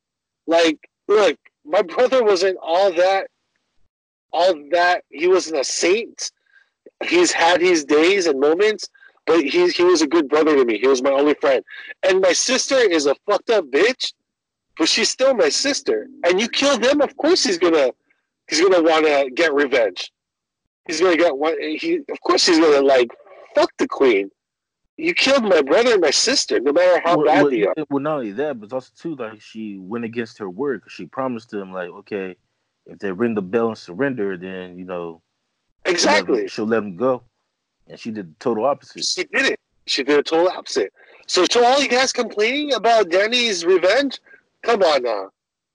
Like, 0.46 0.78
look, 1.08 1.38
my 1.64 1.82
brother 1.82 2.24
wasn't 2.24 2.58
all 2.60 2.92
that. 2.92 3.28
All 4.32 4.54
that 4.70 5.04
he 5.10 5.26
wasn't 5.26 5.60
a 5.60 5.64
saint. 5.64 6.32
He's 7.04 7.32
had 7.32 7.60
his 7.60 7.84
days 7.84 8.26
and 8.26 8.38
moments, 8.38 8.88
but 9.26 9.40
he 9.40 9.68
he 9.68 9.84
was 9.84 10.02
a 10.02 10.06
good 10.06 10.28
brother 10.28 10.56
to 10.56 10.64
me. 10.64 10.78
He 10.78 10.86
was 10.86 11.02
my 11.02 11.10
only 11.10 11.34
friend. 11.34 11.64
And 12.02 12.20
my 12.20 12.32
sister 12.32 12.76
is 12.76 13.06
a 13.06 13.14
fucked 13.26 13.50
up 13.50 13.64
bitch, 13.66 14.12
but 14.78 14.88
she's 14.88 15.10
still 15.10 15.34
my 15.34 15.48
sister. 15.48 16.08
And 16.24 16.40
you 16.40 16.48
kill 16.48 16.78
them, 16.78 17.00
of 17.00 17.16
course 17.16 17.44
he's 17.44 17.58
gonna 17.58 17.90
he's 18.48 18.60
gonna 18.60 18.82
want 18.82 19.06
to 19.06 19.30
get 19.34 19.54
revenge. 19.54 20.12
He's 20.86 21.00
gonna 21.00 21.16
get 21.16 21.36
one. 21.36 21.54
He 21.60 22.00
of 22.10 22.20
course 22.22 22.46
he's 22.46 22.58
gonna 22.58 22.82
like 22.82 23.10
fuck 23.54 23.70
the 23.78 23.88
queen. 23.88 24.30
You 24.96 25.14
killed 25.14 25.44
my 25.44 25.62
brother 25.62 25.92
and 25.92 26.02
my 26.02 26.10
sister, 26.10 26.60
no 26.60 26.72
matter 26.72 27.00
how 27.02 27.16
well, 27.16 27.26
bad 27.26 27.42
well, 27.42 27.50
they 27.50 27.66
are. 27.66 27.74
well, 27.88 28.02
not 28.02 28.18
only 28.18 28.32
that, 28.32 28.60
but 28.60 28.72
also 28.72 28.90
too, 28.94 29.16
like 29.16 29.40
she 29.40 29.78
went 29.78 30.04
against 30.04 30.38
her 30.38 30.50
word 30.50 30.82
she 30.88 31.06
promised 31.06 31.52
him 31.54 31.72
like, 31.72 31.88
okay, 31.88 32.36
if 32.90 32.98
they 32.98 33.12
ring 33.12 33.34
the 33.34 33.42
bell 33.42 33.68
and 33.68 33.78
surrender, 33.78 34.36
then 34.36 34.76
you 34.78 34.84
know, 34.84 35.22
she'll 35.86 35.92
Exactly. 35.94 36.48
she'll 36.48 36.66
let 36.66 36.80
them 36.80 36.96
go, 36.96 37.22
and 37.88 37.98
she 37.98 38.10
did 38.10 38.30
the 38.30 38.34
total 38.38 38.64
opposite. 38.66 39.04
She 39.04 39.24
did 39.24 39.46
it. 39.46 39.60
She 39.86 40.02
did 40.04 40.18
a 40.18 40.22
total 40.22 40.48
opposite. 40.48 40.92
So 41.26 41.46
to 41.46 41.64
all 41.64 41.80
you 41.80 41.88
guys 41.88 42.12
complaining 42.12 42.74
about 42.74 43.08
Dany's 43.08 43.64
revenge, 43.64 44.18
come 44.62 44.82
on 44.82 45.02
now. 45.04 45.30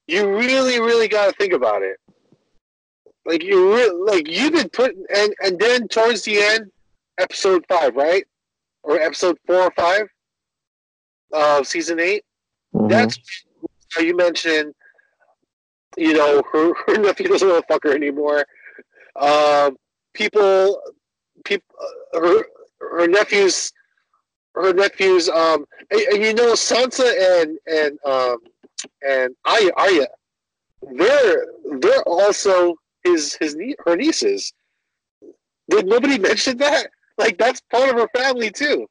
you 0.08 0.30
really, 0.30 0.80
really 0.80 1.08
got 1.08 1.26
to 1.28 1.32
think 1.38 1.54
about 1.54 1.82
it. 1.82 1.98
Like 3.26 3.42
you, 3.44 3.74
re- 3.76 3.90
like 4.14 4.28
you've 4.30 4.54
been 4.54 4.70
putting, 4.70 5.04
and 5.16 5.34
and 5.40 5.58
then 5.60 5.88
towards 5.88 6.22
the 6.24 6.38
end, 6.40 6.70
episode 7.18 7.66
five, 7.68 7.96
right, 7.96 8.26
or 8.84 9.00
episode 9.00 9.38
four 9.48 9.62
or 9.64 9.72
five 9.76 10.08
of 11.34 11.66
season 11.68 12.00
8 12.00 12.24
Mhm. 12.76 12.90
That's 12.90 13.18
how 13.94 14.02
you 14.02 14.16
mentioned. 14.16 14.74
You 15.98 16.14
know, 16.14 16.44
her, 16.52 16.74
her 16.88 16.98
nephew 16.98 17.28
doesn't 17.28 17.48
want 17.48 17.66
to 17.68 17.74
fuck 17.74 17.84
her 17.84 17.94
anymore. 17.96 18.46
Um, 19.16 19.78
people, 20.14 20.82
people, 21.46 21.76
her 22.14 22.44
her 22.82 23.08
nephews, 23.08 23.72
her 24.56 24.74
nephews. 24.74 25.30
Um, 25.30 25.66
and, 25.92 26.02
and 26.02 26.24
you 26.24 26.34
know, 26.34 26.54
Sansa 26.54 27.42
and 27.42 27.58
and 27.68 28.00
um 28.06 28.38
and 29.08 29.36
Arya, 29.46 29.72
Arya, 29.78 30.08
they're 30.96 31.46
they're 31.80 32.04
also 32.04 32.76
his 33.04 33.36
his 33.36 33.56
nie- 33.56 33.76
her 33.86 33.96
nieces. 33.96 34.54
Did 35.70 35.88
nobody 35.88 36.18
mention 36.30 36.58
that? 36.58 36.88
Like 37.18 37.38
that's 37.38 37.62
part 37.72 37.90
of 37.90 37.96
her 37.96 38.10
family 38.16 38.52
too, 38.52 38.88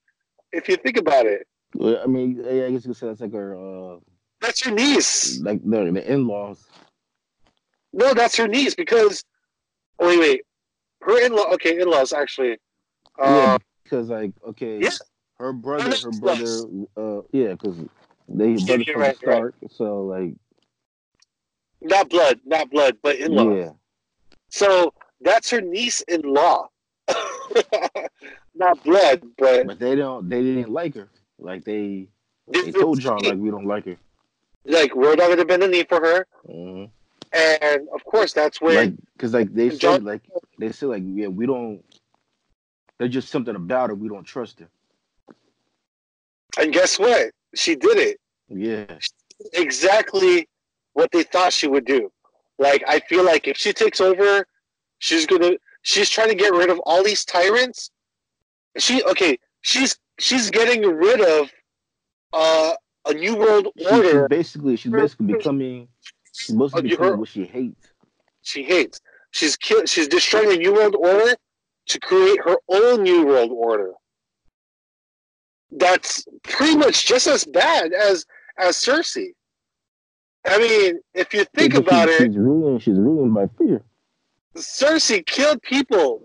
if 0.52 0.68
you 0.68 0.76
think 0.76 0.96
about 0.96 1.26
it. 1.26 1.46
I 2.02 2.06
mean, 2.06 2.40
I 2.46 2.70
guess 2.70 2.84
you 2.84 2.90
could 2.90 2.96
say 2.96 3.08
that's 3.08 3.20
like 3.20 3.32
her, 3.32 3.56
uh, 3.58 3.98
That's 4.40 4.64
your 4.64 4.74
niece. 4.74 5.40
like 5.40 5.60
the 5.64 5.90
the 5.92 6.10
in 6.12 6.26
laws. 6.26 6.64
No, 7.94 8.12
that's 8.12 8.36
her 8.36 8.48
niece 8.48 8.74
because. 8.74 9.24
oh, 10.00 10.08
Wait, 10.08 10.18
wait. 10.18 10.40
Her 11.02 11.24
in 11.24 11.32
law. 11.34 11.52
Okay, 11.54 11.80
in 11.80 11.88
laws 11.88 12.12
actually. 12.12 12.58
yeah, 13.18 13.54
Uh, 13.54 13.58
because 13.84 14.08
like 14.08 14.32
okay, 14.48 14.80
yeah. 14.80 14.90
her 15.38 15.52
brother, 15.52 15.94
her 15.96 16.10
brother, 16.10 16.66
uh, 16.96 17.20
yeah, 17.32 17.52
because 17.52 17.76
they 18.28 18.56
brother 18.56 18.64
from 18.66 18.76
right, 18.76 18.84
the 18.86 18.92
you're 18.94 19.00
right. 19.02 19.16
start. 19.16 19.54
So 19.70 20.02
like, 20.04 20.34
not 21.82 22.08
blood, 22.08 22.40
not 22.44 22.70
blood, 22.70 22.96
but 23.02 23.16
in 23.16 23.32
law. 23.34 23.54
yeah, 23.54 23.70
So 24.48 24.92
that's 25.20 25.50
her 25.50 25.60
niece 25.60 26.00
in 26.02 26.22
law. 26.22 26.68
not 28.54 28.82
blood, 28.82 29.22
but 29.38 29.66
but 29.66 29.78
they 29.78 29.94
don't, 29.94 30.28
they 30.28 30.40
didn't 30.42 30.72
like 30.72 30.94
her. 30.94 31.08
Like 31.38 31.64
they, 31.64 32.08
they 32.48 32.72
told 32.72 32.98
Jon 33.00 33.22
the 33.22 33.30
like 33.30 33.38
we 33.38 33.50
don't 33.50 33.66
like 33.66 33.84
her. 33.84 33.96
like 34.64 34.94
we're 34.94 35.14
not 35.16 35.28
gonna 35.28 35.44
bend 35.44 35.62
the 35.62 35.68
knee 35.68 35.84
for 35.84 36.00
her, 36.00 36.26
Mhm. 36.48 36.90
And 37.34 37.88
of 37.94 38.04
course 38.04 38.32
that's 38.32 38.60
when 38.60 38.74
Like, 38.76 38.92
cause 39.18 39.32
like 39.34 39.52
they 39.52 39.70
John- 39.70 39.96
said 39.96 40.04
like 40.04 40.22
they 40.58 40.70
said 40.72 40.88
like 40.88 41.02
yeah 41.06 41.28
we 41.28 41.46
don't. 41.46 41.82
There's 42.98 43.12
just 43.12 43.28
something 43.30 43.56
about 43.56 43.90
her 43.90 43.94
we 43.96 44.08
don't 44.08 44.24
trust 44.24 44.60
her. 44.60 44.68
and 46.58 46.72
guess 46.72 46.98
what? 46.98 47.32
She 47.54 47.74
did 47.76 47.98
it 47.98 48.16
Yeah, 48.48 48.86
exactly 49.52 50.48
what 50.92 51.10
they 51.12 51.24
thought 51.24 51.52
she 51.52 51.66
would 51.66 51.84
do. 51.84 52.10
Like 52.58 52.84
I 52.86 53.00
feel 53.00 53.24
like 53.24 53.48
if 53.48 53.56
she 53.56 53.72
takes 53.72 54.00
over, 54.00 54.46
she's 54.98 55.26
gonna 55.26 55.52
she's 55.82 56.08
trying 56.08 56.28
to 56.28 56.34
get 56.36 56.52
rid 56.52 56.70
of 56.70 56.78
all 56.80 57.02
these 57.02 57.24
tyrants. 57.24 57.90
She 58.78 59.02
okay, 59.04 59.38
she's 59.62 59.98
she's 60.20 60.50
getting 60.50 60.82
rid 60.82 61.20
of 61.20 61.50
uh 62.32 62.74
a 63.06 63.12
new 63.14 63.34
world 63.36 63.68
She- 63.76 63.84
she's 63.84 63.92
order 63.92 64.28
basically 64.28 64.76
she's 64.76 64.92
basically 64.92 65.26
becoming 65.34 65.88
Oh, 66.50 66.58
basically 66.68 66.90
you 66.90 67.16
what 67.16 67.28
she 67.28 67.44
hates. 67.44 67.88
she 68.42 68.62
hates. 68.64 69.00
She's 69.30 69.56
kill 69.56 69.84
she's 69.86 70.08
destroying 70.08 70.48
the 70.48 70.56
new 70.58 70.72
world 70.74 70.96
order 70.96 71.34
to 71.86 72.00
create 72.00 72.38
her 72.44 72.56
own 72.68 73.02
new 73.02 73.26
world 73.26 73.50
order. 73.52 73.92
That's 75.70 76.24
pretty 76.42 76.76
much 76.76 77.06
just 77.06 77.26
as 77.26 77.44
bad 77.44 77.92
as 77.92 78.24
as 78.58 78.76
Cersei. 78.76 79.32
I 80.46 80.58
mean, 80.58 81.00
if 81.14 81.32
you 81.34 81.44
think 81.56 81.72
Yeah, 81.72 81.80
about 81.80 82.08
she- 82.08 82.14
it, 82.14 82.26
she's 82.28 82.36
ruling. 82.36 82.78
She's 82.78 82.98
ruling 82.98 83.32
by 83.32 83.46
fear. 83.58 83.82
Cersei 84.56 85.24
killed 85.26 85.60
people, 85.62 86.22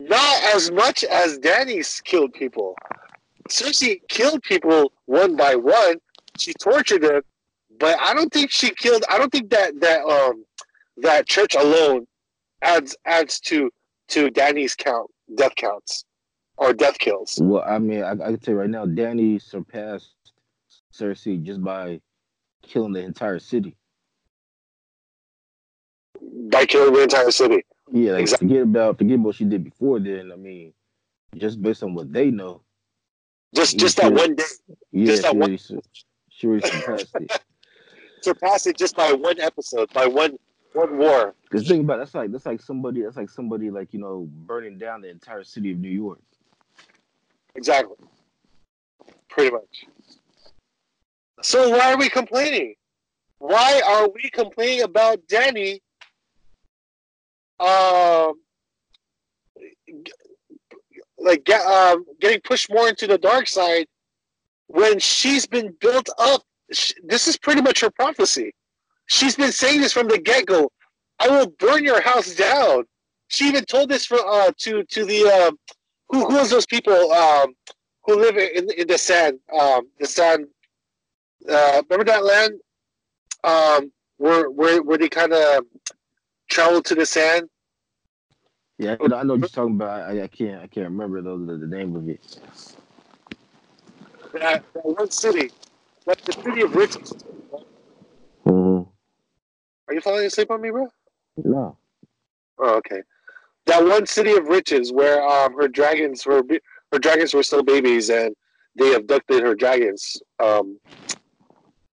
not 0.00 0.42
as 0.54 0.70
much 0.72 1.04
as 1.04 1.38
Dany's 1.38 2.00
killed 2.00 2.32
people. 2.32 2.74
Cersei 3.48 4.00
killed 4.08 4.42
people 4.42 4.92
one 5.06 5.36
by 5.36 5.54
one. 5.54 6.00
She 6.38 6.52
tortured 6.54 7.02
them, 7.02 7.22
but 7.80 7.98
I 8.00 8.14
don't 8.14 8.32
think 8.32 8.50
she 8.52 8.70
killed. 8.70 9.02
I 9.10 9.18
don't 9.18 9.32
think 9.32 9.50
that 9.50 9.80
that 9.80 10.02
um 10.04 10.44
that 10.98 11.26
church 11.26 11.54
alone 11.56 12.06
adds 12.62 12.94
adds 13.06 13.40
to 13.40 13.70
to 14.08 14.28
Dany's 14.28 14.74
count 14.76 15.10
death 15.36 15.54
counts 15.56 16.04
or 16.56 16.72
death 16.72 16.98
kills 16.98 17.38
Well, 17.40 17.64
I 17.66 17.78
mean, 17.78 18.02
I, 18.04 18.10
I 18.12 18.16
can 18.16 18.38
tell 18.38 18.54
you 18.54 18.60
right 18.60 18.68
now, 18.70 18.84
Dany 18.84 19.40
surpassed 19.42 20.14
Cersei 20.92 21.42
just 21.42 21.62
by 21.62 22.00
killing 22.62 22.92
the 22.92 23.00
entire 23.00 23.38
city. 23.38 23.76
by 26.50 26.66
killing 26.66 26.92
the 26.92 27.02
entire 27.02 27.30
city. 27.30 27.64
Yeah, 27.92 28.12
like 28.12 28.20
Exactly. 28.22 28.48
forget 28.48 28.62
about 28.62 28.98
forget 28.98 29.18
what 29.18 29.34
she 29.36 29.44
did 29.44 29.64
before 29.64 29.98
then. 30.00 30.30
I 30.32 30.36
mean, 30.36 30.72
just 31.36 31.60
based 31.62 31.82
on 31.82 31.94
what 31.94 32.12
they 32.12 32.30
know, 32.30 32.62
Just 33.54 33.78
just 33.78 33.96
that 33.96 34.12
one 34.12 34.34
day, 34.34 34.44
yeah, 34.92 35.06
Just 35.06 35.22
that 35.22 35.32
she 35.32 35.36
one- 35.38 35.82
she 36.28 36.46
already 36.46 36.68
surpassed 36.68 37.14
it. 37.16 37.40
Surpassed 38.22 38.66
it 38.66 38.76
just 38.76 38.96
by 38.96 39.12
one 39.12 39.40
episode, 39.40 39.92
by 39.92 40.06
one 40.06 40.38
one 40.72 40.98
war. 40.98 41.34
Because 41.42 41.66
think 41.66 41.84
about 41.84 41.94
it, 41.94 41.98
that's 41.98 42.14
like 42.14 42.32
that's 42.32 42.46
like 42.46 42.60
somebody 42.60 43.02
that's 43.02 43.16
like 43.16 43.30
somebody 43.30 43.70
like 43.70 43.92
you 43.92 44.00
know 44.00 44.28
burning 44.30 44.78
down 44.78 45.00
the 45.00 45.08
entire 45.08 45.44
city 45.44 45.72
of 45.72 45.78
New 45.78 45.88
York. 45.90 46.20
Exactly. 47.54 47.96
Pretty 49.28 49.50
much. 49.50 49.86
So 51.42 51.70
why 51.70 51.92
are 51.92 51.98
we 51.98 52.08
complaining? 52.08 52.74
Why 53.38 53.80
are 53.86 54.08
we 54.08 54.28
complaining 54.30 54.82
about 54.82 55.26
Dany 55.26 55.80
um 57.58 58.34
like 61.18 61.44
get, 61.44 61.60
um, 61.66 62.04
getting 62.20 62.40
pushed 62.40 62.70
more 62.70 62.88
into 62.88 63.06
the 63.06 63.18
dark 63.18 63.46
side 63.46 63.86
when 64.68 64.98
she's 64.98 65.46
been 65.46 65.74
built 65.80 66.08
up 66.18 66.42
sh- 66.72 66.94
this 67.04 67.28
is 67.28 67.36
pretty 67.36 67.60
much 67.60 67.80
her 67.80 67.90
prophecy. 67.90 68.52
She's 69.06 69.36
been 69.36 69.52
saying 69.52 69.80
this 69.80 69.92
from 69.92 70.08
the 70.08 70.18
get-go. 70.18 70.70
I 71.18 71.28
will 71.28 71.48
burn 71.58 71.84
your 71.84 72.00
house 72.00 72.34
down. 72.34 72.84
She 73.28 73.48
even 73.48 73.64
told 73.64 73.88
this 73.88 74.06
for, 74.06 74.18
uh, 74.18 74.50
to 74.58 74.84
to 74.84 75.04
the 75.04 75.24
um, 75.26 75.58
who 76.08 76.28
who 76.28 76.36
is 76.38 76.50
those 76.50 76.66
people 76.66 77.12
um, 77.12 77.54
who 78.04 78.16
live 78.16 78.36
in 78.36 78.70
in 78.72 78.86
the 78.88 78.98
sand 78.98 79.38
um, 79.58 79.88
the 79.98 80.06
sand 80.06 80.46
uh, 81.48 81.82
remember 81.88 82.04
that 82.04 82.24
land? 82.24 82.60
Um, 83.44 83.92
where 84.18 84.50
where 84.50 84.82
where 84.82 84.98
they 84.98 85.08
kind 85.08 85.32
of 85.32 85.64
travel 86.48 86.82
to 86.82 86.94
the 86.94 87.06
sand? 87.06 87.48
Yeah, 88.78 88.96
I 89.00 89.06
know, 89.06 89.16
I 89.16 89.22
know 89.22 89.34
what 89.34 89.40
you're 89.40 89.48
talking 89.48 89.74
about. 89.74 90.10
I, 90.10 90.22
I 90.22 90.26
can't 90.26 90.62
I 90.62 90.66
can't 90.66 90.88
remember 90.88 91.22
though 91.22 91.38
the, 91.38 91.56
the 91.56 91.66
name 91.66 91.96
of 91.96 92.08
it. 92.08 92.38
that, 94.32 94.62
that 94.74 94.84
one 94.84 95.10
city 95.10 95.50
like 96.10 96.22
the 96.24 96.32
city 96.32 96.62
of 96.62 96.74
riches 96.74 97.12
hmm 98.44 98.82
are 99.86 99.94
you 99.94 100.00
falling 100.00 100.26
asleep 100.26 100.50
on 100.50 100.60
me 100.60 100.70
bro? 100.70 100.88
No. 101.36 101.76
oh 102.58 102.76
okay. 102.76 103.02
That 103.66 103.84
one 103.84 104.06
city 104.06 104.32
of 104.32 104.46
riches 104.46 104.92
where 104.92 105.22
um 105.22 105.54
her 105.54 105.68
dragons 105.68 106.24
were 106.26 106.42
her 106.92 106.98
dragons 106.98 107.34
were 107.34 107.42
still 107.42 107.62
babies 107.62 108.10
and 108.10 108.34
they 108.76 108.94
abducted 108.94 109.42
her 109.42 109.54
dragons 109.54 110.20
um 110.38 110.78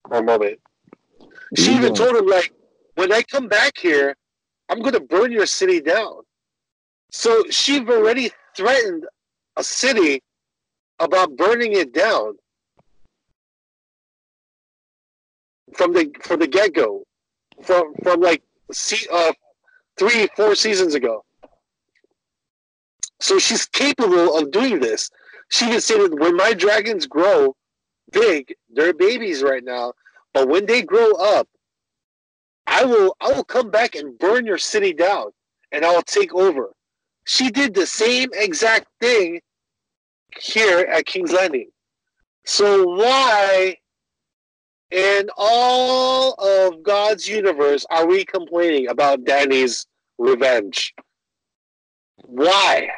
for 0.08 0.18
a 0.18 0.24
moment. 0.24 0.60
She 1.56 1.72
Yeah. 1.72 1.78
even 1.78 1.94
told 1.94 2.16
him 2.16 2.28
like 2.28 2.52
when 2.96 3.12
i 3.14 3.22
come 3.24 3.48
back 3.48 3.78
here 3.78 4.16
i'm 4.70 4.80
going 4.82 4.94
to 4.94 5.02
burn 5.16 5.32
your 5.32 5.46
city 5.46 5.80
down. 5.82 6.22
So 7.12 7.44
she've 7.50 7.90
already 7.90 8.32
threatened 8.56 9.06
a 9.58 9.64
city 9.64 10.22
about 11.00 11.36
burning 11.36 11.74
it 11.74 11.94
down 11.94 12.36
from 15.74 15.94
the 15.94 16.14
from 16.22 16.40
the 16.40 16.48
get-go 16.48 17.04
from 17.64 17.94
from 18.04 18.22
like 18.22 18.44
see 18.72 19.08
uh 19.12 19.34
three 19.98 20.28
four 20.36 20.56
seasons 20.56 20.96
ago. 20.96 21.24
So 23.20 23.38
she's 23.40 23.66
capable 23.66 24.38
of 24.38 24.52
doing 24.52 24.80
this. 24.80 25.10
She 25.50 25.68
even 25.68 25.82
said 25.82 26.00
that 26.00 26.20
when 26.20 26.36
my 26.36 26.54
dragons 26.54 27.06
grow 27.06 27.56
big 28.12 28.54
they're 28.74 28.94
babies 28.94 29.42
right 29.42 29.64
now 29.64 29.94
but 30.34 30.48
when 30.48 30.66
they 30.66 30.82
grow 30.82 31.14
up 31.14 31.48
i 32.68 32.84
will 32.84 33.16
i 33.22 33.32
will 33.32 33.44
come 33.44 33.70
back 33.72 33.96
and 33.96 34.18
burn 34.20 34.46
your 34.46 34.58
city 34.58 34.94
down 34.94 35.28
and 35.72 35.86
i 35.86 35.92
will 35.94 36.02
take 36.02 36.34
over. 36.34 36.72
She 37.26 37.50
did 37.50 37.74
the 37.74 37.86
same 37.86 38.30
exact 38.34 38.88
thing 39.00 39.42
here 40.40 40.80
at 40.80 41.06
king's 41.06 41.32
landing. 41.32 41.70
So 42.46 42.84
why 42.84 43.78
in 44.92 45.30
all 45.38 46.34
of 46.34 46.84
god's 46.84 47.28
universe 47.28 47.86
are 47.90 48.06
we 48.08 48.26
complaining 48.26 48.88
about 48.90 49.24
dany's 49.24 49.88
revenge 50.18 50.94
why 52.26 52.90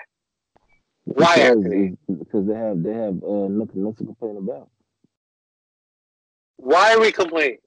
why 1.05 1.35
Because, 1.35 1.97
because 2.19 2.47
they 2.47 2.55
have 2.55 2.83
they 2.83 2.93
have 2.93 3.23
uh, 3.23 3.47
nothing 3.49 3.83
nothing 3.83 4.07
to 4.07 4.13
complain 4.15 4.37
about. 4.37 4.69
why 6.57 6.93
are 6.93 6.99
we 6.99 7.11
complaining 7.11 7.57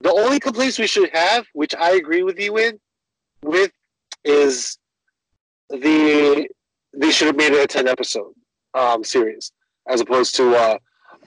The 0.00 0.12
only 0.12 0.38
complaints 0.40 0.78
we 0.78 0.86
should 0.86 1.10
have, 1.14 1.46
which 1.54 1.74
I 1.74 1.92
agree 1.92 2.22
with 2.22 2.38
you 2.38 2.56
in, 2.58 2.78
with, 3.42 3.72
is 4.24 4.78
the 5.70 6.48
they 6.94 7.10
should 7.10 7.26
have 7.28 7.36
made 7.36 7.52
it 7.52 7.62
a 7.64 7.66
ten 7.66 7.88
episode 7.88 8.32
um, 8.74 9.02
series 9.04 9.52
as 9.88 10.00
opposed 10.00 10.34
to 10.36 10.54
uh. 10.56 10.78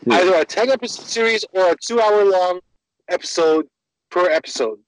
Either 0.09 0.35
a 0.35 0.45
ten 0.45 0.69
episode 0.69 1.05
series 1.05 1.45
or 1.53 1.71
a 1.71 1.75
two 1.75 1.99
hour 1.99 2.25
long 2.25 2.59
episode 3.09 3.67
per 4.09 4.29
episode. 4.29 4.79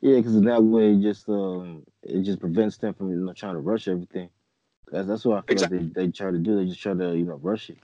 Yeah, 0.00 0.16
because 0.16 0.40
that 0.40 0.62
way, 0.62 0.92
it 0.92 1.00
just 1.00 1.28
um, 1.28 1.84
it 2.02 2.22
just 2.22 2.40
prevents 2.40 2.76
them 2.76 2.94
from 2.94 3.10
you 3.10 3.16
know 3.16 3.32
trying 3.32 3.54
to 3.54 3.60
rush 3.60 3.88
everything. 3.88 4.30
That's 4.90 5.08
that's 5.08 5.24
what 5.24 5.38
I 5.38 5.40
feel 5.42 5.52
Exactly. 5.52 5.78
like 5.78 5.94
they, 5.94 6.06
they 6.06 6.12
try 6.12 6.30
to 6.30 6.38
do. 6.38 6.56
They 6.56 6.66
just 6.66 6.80
try 6.80 6.94
to 6.94 7.16
you 7.16 7.24
know 7.24 7.38
rush 7.42 7.70
it. 7.70 7.78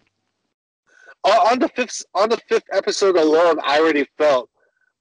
Uh, 1.24 1.48
on 1.50 1.58
the 1.58 1.68
fifth 1.68 2.04
on 2.14 2.28
the 2.28 2.38
fifth 2.48 2.66
episode 2.72 3.16
alone, 3.16 3.58
I 3.64 3.80
already 3.80 4.06
felt 4.18 4.50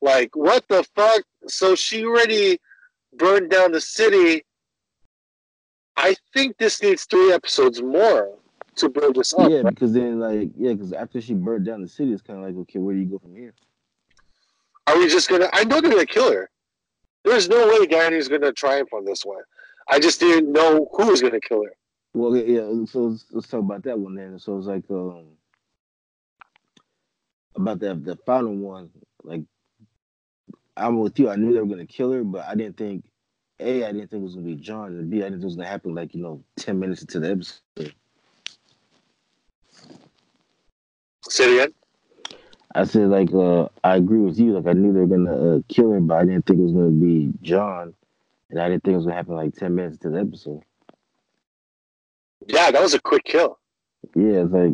like 0.01 0.35
what 0.35 0.65
the 0.67 0.83
fuck. 0.95 1.23
So 1.47 1.75
she 1.75 2.05
already 2.05 2.59
burned 3.13 3.49
down 3.49 3.71
the 3.71 3.81
city. 3.81 4.43
I 5.95 6.15
think 6.33 6.57
this 6.57 6.81
needs 6.83 7.05
three 7.05 7.33
episodes 7.33 7.81
more 7.81 8.37
to 8.77 8.89
build 8.89 9.15
this 9.15 9.33
up. 9.33 9.49
yeah, 9.49 9.63
because 9.63 9.93
then 9.93 10.19
like 10.19 10.51
yeah, 10.57 10.73
because 10.73 10.93
after 10.93 11.21
she 11.21 11.33
burned 11.33 11.65
down 11.65 11.81
the 11.81 11.87
city, 11.87 12.11
it's 12.13 12.21
kind 12.21 12.39
of 12.39 12.45
like 12.45 12.55
okay, 12.61 12.79
where 12.79 12.95
do 12.95 13.01
you 13.01 13.07
go 13.07 13.19
from 13.19 13.35
here? 13.35 13.53
Are 14.87 14.97
we 14.97 15.07
just 15.07 15.29
gonna? 15.29 15.49
I 15.53 15.63
know 15.65 15.81
they're 15.81 15.91
gonna 15.91 16.05
kill 16.05 16.31
her. 16.31 16.49
There's 17.23 17.49
no 17.49 17.67
way 17.67 17.85
Dany's 17.85 18.27
gonna 18.27 18.53
triumph 18.53 18.93
on 18.93 19.03
this 19.03 19.25
one. 19.25 19.43
I 19.89 19.99
just 19.99 20.19
didn't 20.19 20.51
know 20.51 20.89
who 20.93 21.07
was 21.07 21.21
gonna 21.21 21.41
kill 21.41 21.63
her. 21.63 21.75
Well, 22.13 22.35
yeah. 22.35 22.61
yeah, 22.61 22.85
So 22.85 22.99
let's, 23.01 23.25
let's 23.31 23.47
talk 23.47 23.59
about 23.59 23.83
that 23.83 23.99
one 23.99 24.15
then. 24.15 24.39
So 24.39 24.57
it's 24.57 24.67
like 24.67 24.83
um 24.89 25.25
about 27.55 27.79
the 27.79 27.95
the 27.95 28.15
final 28.25 28.55
one. 28.55 28.89
Like 29.23 29.41
I'm 30.77 30.99
with 30.99 31.19
you. 31.19 31.29
I 31.29 31.35
knew 31.35 31.53
they 31.53 31.59
were 31.59 31.65
gonna 31.65 31.85
kill 31.85 32.11
her, 32.11 32.23
but 32.23 32.45
I 32.47 32.55
didn't 32.55 32.77
think. 32.77 33.05
A, 33.59 33.85
I 33.85 33.91
didn't 33.91 34.11
think 34.11 34.21
it 34.21 34.23
was 34.23 34.35
gonna 34.35 34.45
be 34.45 34.55
Jon, 34.55 34.89
and 34.89 35.09
B, 35.09 35.17
I 35.17 35.21
didn't 35.21 35.37
think 35.37 35.43
it 35.43 35.47
was 35.47 35.55
gonna 35.55 35.67
happen 35.67 35.95
like 35.95 36.13
you 36.13 36.21
know 36.21 36.43
ten 36.57 36.79
minutes 36.79 37.01
into 37.01 37.19
the 37.19 37.31
episode. 37.31 37.93
Say 41.29 41.45
it 41.45 41.61
again. 41.61 41.73
I 42.75 42.83
said 42.83 43.09
like 43.09 43.33
uh 43.33 43.67
I 43.83 43.95
agree 43.95 44.19
with 44.19 44.37
you. 44.39 44.53
Like 44.53 44.67
I 44.67 44.73
knew 44.73 44.93
they 44.93 44.99
were 44.99 45.07
gonna 45.07 45.57
uh, 45.57 45.59
kill 45.67 45.91
her, 45.91 45.99
but 45.99 46.15
I 46.15 46.25
didn't 46.25 46.45
think 46.45 46.59
it 46.59 46.63
was 46.63 46.73
gonna 46.73 46.89
be 46.89 47.33
Jon, 47.41 47.93
and 48.49 48.61
I 48.61 48.69
didn't 48.69 48.83
think 48.83 48.93
it 48.93 48.97
was 48.97 49.05
gonna 49.05 49.15
happen 49.15 49.35
like 49.35 49.55
ten 49.55 49.75
minutes 49.75 49.95
into 49.95 50.09
the 50.09 50.21
episode. 50.21 50.63
Yeah, 52.47 52.71
that 52.71 52.81
was 52.81 52.93
a 52.93 52.99
quick 52.99 53.23
kill. 53.25 53.57
Yeah, 54.15 54.43
it's 54.43 54.53
like 54.53 54.73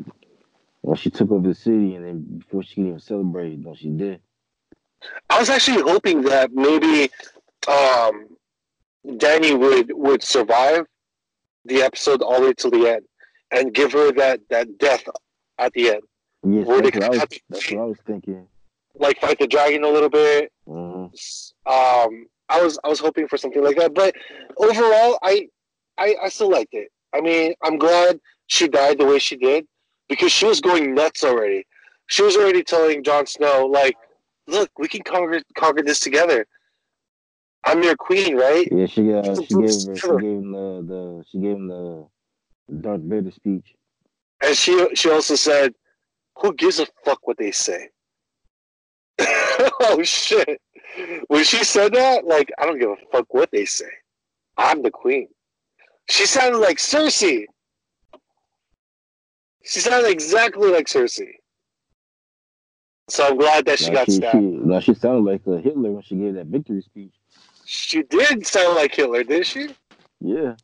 well, 0.82 0.96
she 0.96 1.10
took 1.10 1.32
over 1.32 1.48
the 1.48 1.56
city, 1.56 1.96
and 1.96 2.06
then 2.06 2.22
before 2.40 2.62
she 2.62 2.76
could 2.76 2.88
even 2.88 3.00
celebrate, 3.00 3.58
no, 3.58 3.74
she 3.74 3.90
did. 3.90 4.20
I 5.30 5.40
was 5.40 5.50
actually 5.50 5.82
hoping 5.82 6.24
that 6.24 6.52
maybe 6.54 7.10
um, 7.68 8.28
Dany 9.08 9.58
would 9.58 9.92
would 9.94 10.24
survive 10.24 10.86
the 11.66 11.82
episode 11.82 12.22
all 12.22 12.42
the 12.42 12.48
way 12.48 12.54
till 12.54 12.72
the 12.72 12.90
end 12.90 13.06
and 13.52 13.74
give 13.74 13.94
her 13.94 14.12
that 14.14 14.42
that 14.50 14.78
death 14.78 15.04
at 15.58 15.72
the 15.74 15.92
end. 15.92 16.02
Yes, 16.46 16.68
Or 16.68 16.82
they 16.82 16.90
that's 16.90 16.96
what, 16.96 17.04
I 17.04 17.10
was, 17.10 17.20
that's 17.50 17.72
what 17.72 17.82
I 17.82 17.86
was 17.86 17.98
thinking. 18.06 18.48
Like 18.96 19.20
fight 19.20 19.40
the 19.40 19.48
dragon 19.48 19.84
a 19.84 19.90
little 19.90 20.10
bit. 20.10 20.52
hmm 20.68 21.06
Um, 21.66 22.28
I 22.50 22.62
was 22.62 22.78
I 22.84 22.90
was 22.90 23.00
hoping 23.00 23.28
for 23.28 23.38
something 23.38 23.64
like 23.64 23.78
that, 23.78 23.94
but 23.94 24.14
overall, 24.58 25.18
I 25.24 25.48
I, 25.98 26.16
I 26.24 26.30
still 26.30 26.50
liked 26.52 26.74
it. 26.74 26.90
I 27.14 27.22
mean, 27.22 27.54
I'm 27.64 27.78
glad 27.78 28.20
she 28.48 28.68
died 28.68 29.00
the 29.00 29.06
way 29.06 29.20
she 29.20 29.38
did 29.38 29.66
because 30.10 30.32
she 30.32 30.46
was 30.46 30.60
going 30.60 30.94
nuts 30.94 31.24
already. 31.24 31.66
She 32.08 32.22
was 32.24 32.36
already 32.36 32.64
telling 32.64 33.04
Jon 33.04 33.26
Snow, 33.26 33.66
like, 33.66 33.96
"Look, 34.48 34.70
we 34.78 34.88
can 34.88 35.02
conquer 35.04 35.42
conquer 35.56 35.82
this 35.82 36.02
together. 36.02 36.46
I'm 37.64 37.82
your 37.82 37.96
queen, 37.96 38.36
right?" 38.36 38.68
Yeah, 38.70 38.86
she 38.88 39.14
uh, 39.14 39.24
she 39.42 39.54
gave 39.56 39.88
her, 39.88 39.96
she 39.96 40.08
gave 40.08 40.22
him 40.24 40.52
the, 40.52 40.84
the 40.86 41.24
she 41.30 41.38
gave 41.40 41.56
him 41.56 41.68
the 41.68 42.08
Darth 42.82 43.02
Vader 43.02 43.32
speech. 43.32 43.74
And 44.42 44.56
she 44.58 44.94
she 44.96 45.10
also 45.10 45.36
said, 45.36 45.74
"Who 46.38 46.54
gives 46.54 46.80
a 46.80 46.88
fuck 47.06 47.26
what 47.28 47.38
they 47.38 47.52
say?" 47.52 47.90
oh 49.20 50.02
shit! 50.04 50.62
When 51.28 51.44
she 51.44 51.64
said 51.64 51.94
that, 51.94 52.26
like, 52.26 52.52
I 52.58 52.66
don't 52.66 52.80
give 52.80 52.90
a 52.90 52.96
fuck 53.12 53.34
what 53.34 53.50
they 53.52 53.66
say. 53.66 53.90
I'm 54.58 54.82
the 54.82 54.92
queen. 54.92 55.28
She 56.10 56.26
sounded 56.26 56.60
like 56.60 56.78
Cersei. 56.78 57.46
She 59.64 59.80
sounded 59.80 60.10
exactly 60.10 60.70
like 60.70 60.88
Cersei. 60.88 61.32
So 63.10 63.28
I'm 63.28 63.38
glad 63.38 63.66
that 63.66 63.80
she 63.80 63.88
Now 63.90 63.94
got 63.94 64.06
she, 64.06 64.12
stabbed. 64.14 64.36
she, 64.36 64.40
now 64.42 64.80
she 64.80 64.94
sounded 64.94 65.30
like 65.30 65.42
uh, 65.48 65.62
Hitler 65.62 65.92
when 65.92 66.04
she 66.04 66.16
gave 66.16 66.36
that 66.36 66.48
victory 66.48 66.82
speech. 66.82 67.14
She 67.66 68.04
did 68.04 68.46
sound 68.46 68.76
like 68.76 68.94
Hitler, 68.96 69.24
did 69.24 69.46
she? 69.46 69.70
Yeah, 70.20 70.56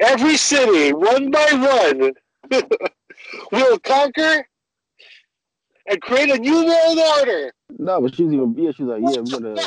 Every 0.00 0.36
city, 0.36 0.92
one 0.92 1.30
by 1.30 1.46
one, 1.52 2.12
will 3.52 3.78
conquer 3.80 4.46
and 5.88 6.00
create 6.02 6.30
a 6.30 6.38
new 6.38 6.64
world 6.66 6.98
order. 7.18 7.52
no, 7.78 8.00
but 8.00 8.14
she 8.14 8.24
was 8.24 8.32
even 8.34 8.54
yeah. 8.56 8.72
She 8.72 8.82
was 8.84 9.00
like, 9.00 9.14
yeah, 9.14 9.20
we're 9.20 9.40
gonna 9.54 9.62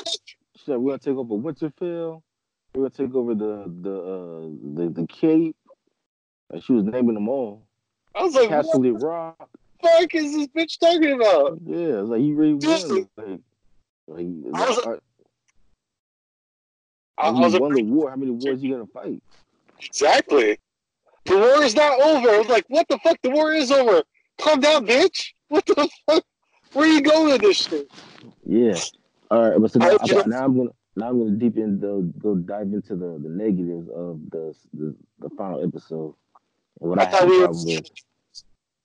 she's 0.56 0.68
like, 0.68 0.78
we're 0.80 0.92
gonna 0.92 1.00
take 1.00 1.16
over 1.16 1.36
Winterfell. 1.36 2.22
We're 2.76 2.90
gonna 2.90 3.08
take 3.08 3.16
over 3.16 3.34
the 3.36 3.64
the 3.82 3.96
uh, 3.96 4.84
the 4.86 4.90
the 5.02 5.08
Cape. 5.08 5.56
Like 6.52 6.64
she 6.64 6.74
was 6.74 6.84
naming 6.84 7.14
them 7.16 7.30
all. 7.30 7.64
I 8.16 8.24
was 8.24 8.34
like, 8.36 8.50
Castle 8.50 8.82
what 8.82 9.02
Rock. 9.02 9.50
the 9.82 9.88
fuck 9.88 10.16
is 10.16 10.36
this 10.36 10.48
bitch 10.48 10.80
talking 10.80 11.14
about? 11.14 11.60
Yeah, 11.66 12.02
it's 12.02 12.10
like 12.10 12.22
he 12.22 12.34
really 12.34 12.54
won. 12.56 13.08
Like, 13.18 13.40
like, 14.08 14.26
I 14.56 14.68
was- 14.70 14.86
like, 14.86 15.00
I, 17.18 17.30
I 17.30 17.34
he 17.34 17.40
was 17.40 17.60
won 17.60 17.74
the 17.74 17.84
war. 17.84 18.10
How 18.10 18.16
many 18.16 18.32
wars 18.32 18.62
you 18.64 18.72
gonna 18.74 18.88
fight? 18.88 19.22
exactly. 19.82 20.58
The 21.26 21.38
war 21.38 21.64
is 21.64 21.76
not 21.76 22.00
over. 22.02 22.30
I 22.30 22.38
was 22.38 22.48
like, 22.48 22.66
what 22.70 22.88
the 22.88 22.98
fuck? 23.00 23.18
The 23.22 23.30
war 23.30 23.54
is 23.54 23.72
over. 23.72 24.04
Calm 24.40 24.60
down, 24.60 24.86
bitch. 24.88 25.34
What 25.50 25.66
the 25.66 25.90
fuck? 26.08 26.24
Where 26.74 26.88
you 26.88 27.02
going 27.02 27.32
with 27.32 27.42
this 27.42 27.58
shit? 27.58 27.88
Yeah. 28.46 28.76
All 29.32 29.50
right, 29.50 29.60
but 29.62 29.72
so 29.72 29.80
now, 29.80 29.98
I- 30.00 30.06
know- 30.06 30.24
now 30.26 30.46
I'm 30.46 30.58
gonna 30.58 30.70
now 30.96 31.10
I'm 31.10 31.20
gonna 31.20 31.32
deep 31.38 31.58
in 31.58 31.80
the 31.80 32.12
go 32.20 32.36
dive 32.36 32.74
into 32.74 32.96
the 32.96 33.20
the 33.22 33.30
negatives 33.30 33.88
of 33.90 34.20
the 34.32 34.56
the, 34.74 34.96
the 35.20 35.30
final 35.38 35.64
episode. 35.64 36.14
And 36.82 36.90
what 36.90 37.00
I, 37.00 37.04
I 37.04 37.06
thought 37.08 37.28
we 37.28 37.40
were. 37.40 37.48
with. 37.50 37.90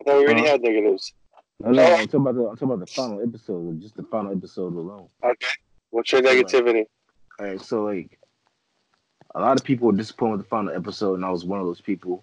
I 0.00 0.04
thought 0.04 0.18
we 0.18 0.24
already 0.24 0.40
Huh? 0.40 0.46
had 0.48 0.62
negatives. 0.62 1.12
No, 1.60 1.70
no, 1.70 1.82
oh. 1.82 1.94
I'm 1.94 2.06
talking 2.06 2.20
about 2.20 2.34
the 2.34 2.40
I'm 2.44 2.56
talking 2.56 2.68
about 2.72 2.80
the 2.86 2.92
final 2.92 3.22
episode, 3.22 3.80
just 3.80 3.96
the 3.96 4.02
final 4.04 4.32
episode 4.32 4.74
alone. 4.74 5.08
Okay. 5.22 5.46
What's 5.90 6.10
your 6.12 6.22
negativity? 6.22 6.84
All 7.38 7.46
right, 7.46 7.60
so 7.60 7.84
like 7.84 8.18
a 9.34 9.40
lot 9.40 9.58
of 9.58 9.64
people 9.64 9.86
were 9.86 9.96
disappointed 9.96 10.36
with 10.36 10.46
the 10.46 10.48
final 10.48 10.74
episode, 10.74 11.14
and 11.14 11.24
I 11.24 11.30
was 11.30 11.44
one 11.44 11.60
of 11.60 11.66
those 11.66 11.80
people. 11.80 12.22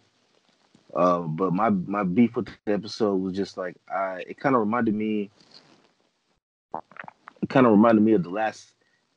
Uh, 0.95 1.19
but 1.19 1.53
my 1.53 1.69
my 1.69 2.03
beef 2.03 2.35
with 2.35 2.49
the 2.65 2.73
episode 2.73 3.15
was 3.15 3.33
just 3.33 3.57
like 3.57 3.75
I 3.89 4.23
it 4.27 4.39
kind 4.39 4.55
of 4.55 4.59
reminded 4.59 4.93
me 4.93 5.29
it 7.41 7.49
kind 7.49 7.65
of 7.65 7.71
reminded 7.71 8.01
me 8.01 8.13
of 8.13 8.23
the 8.23 8.29
last 8.29 8.73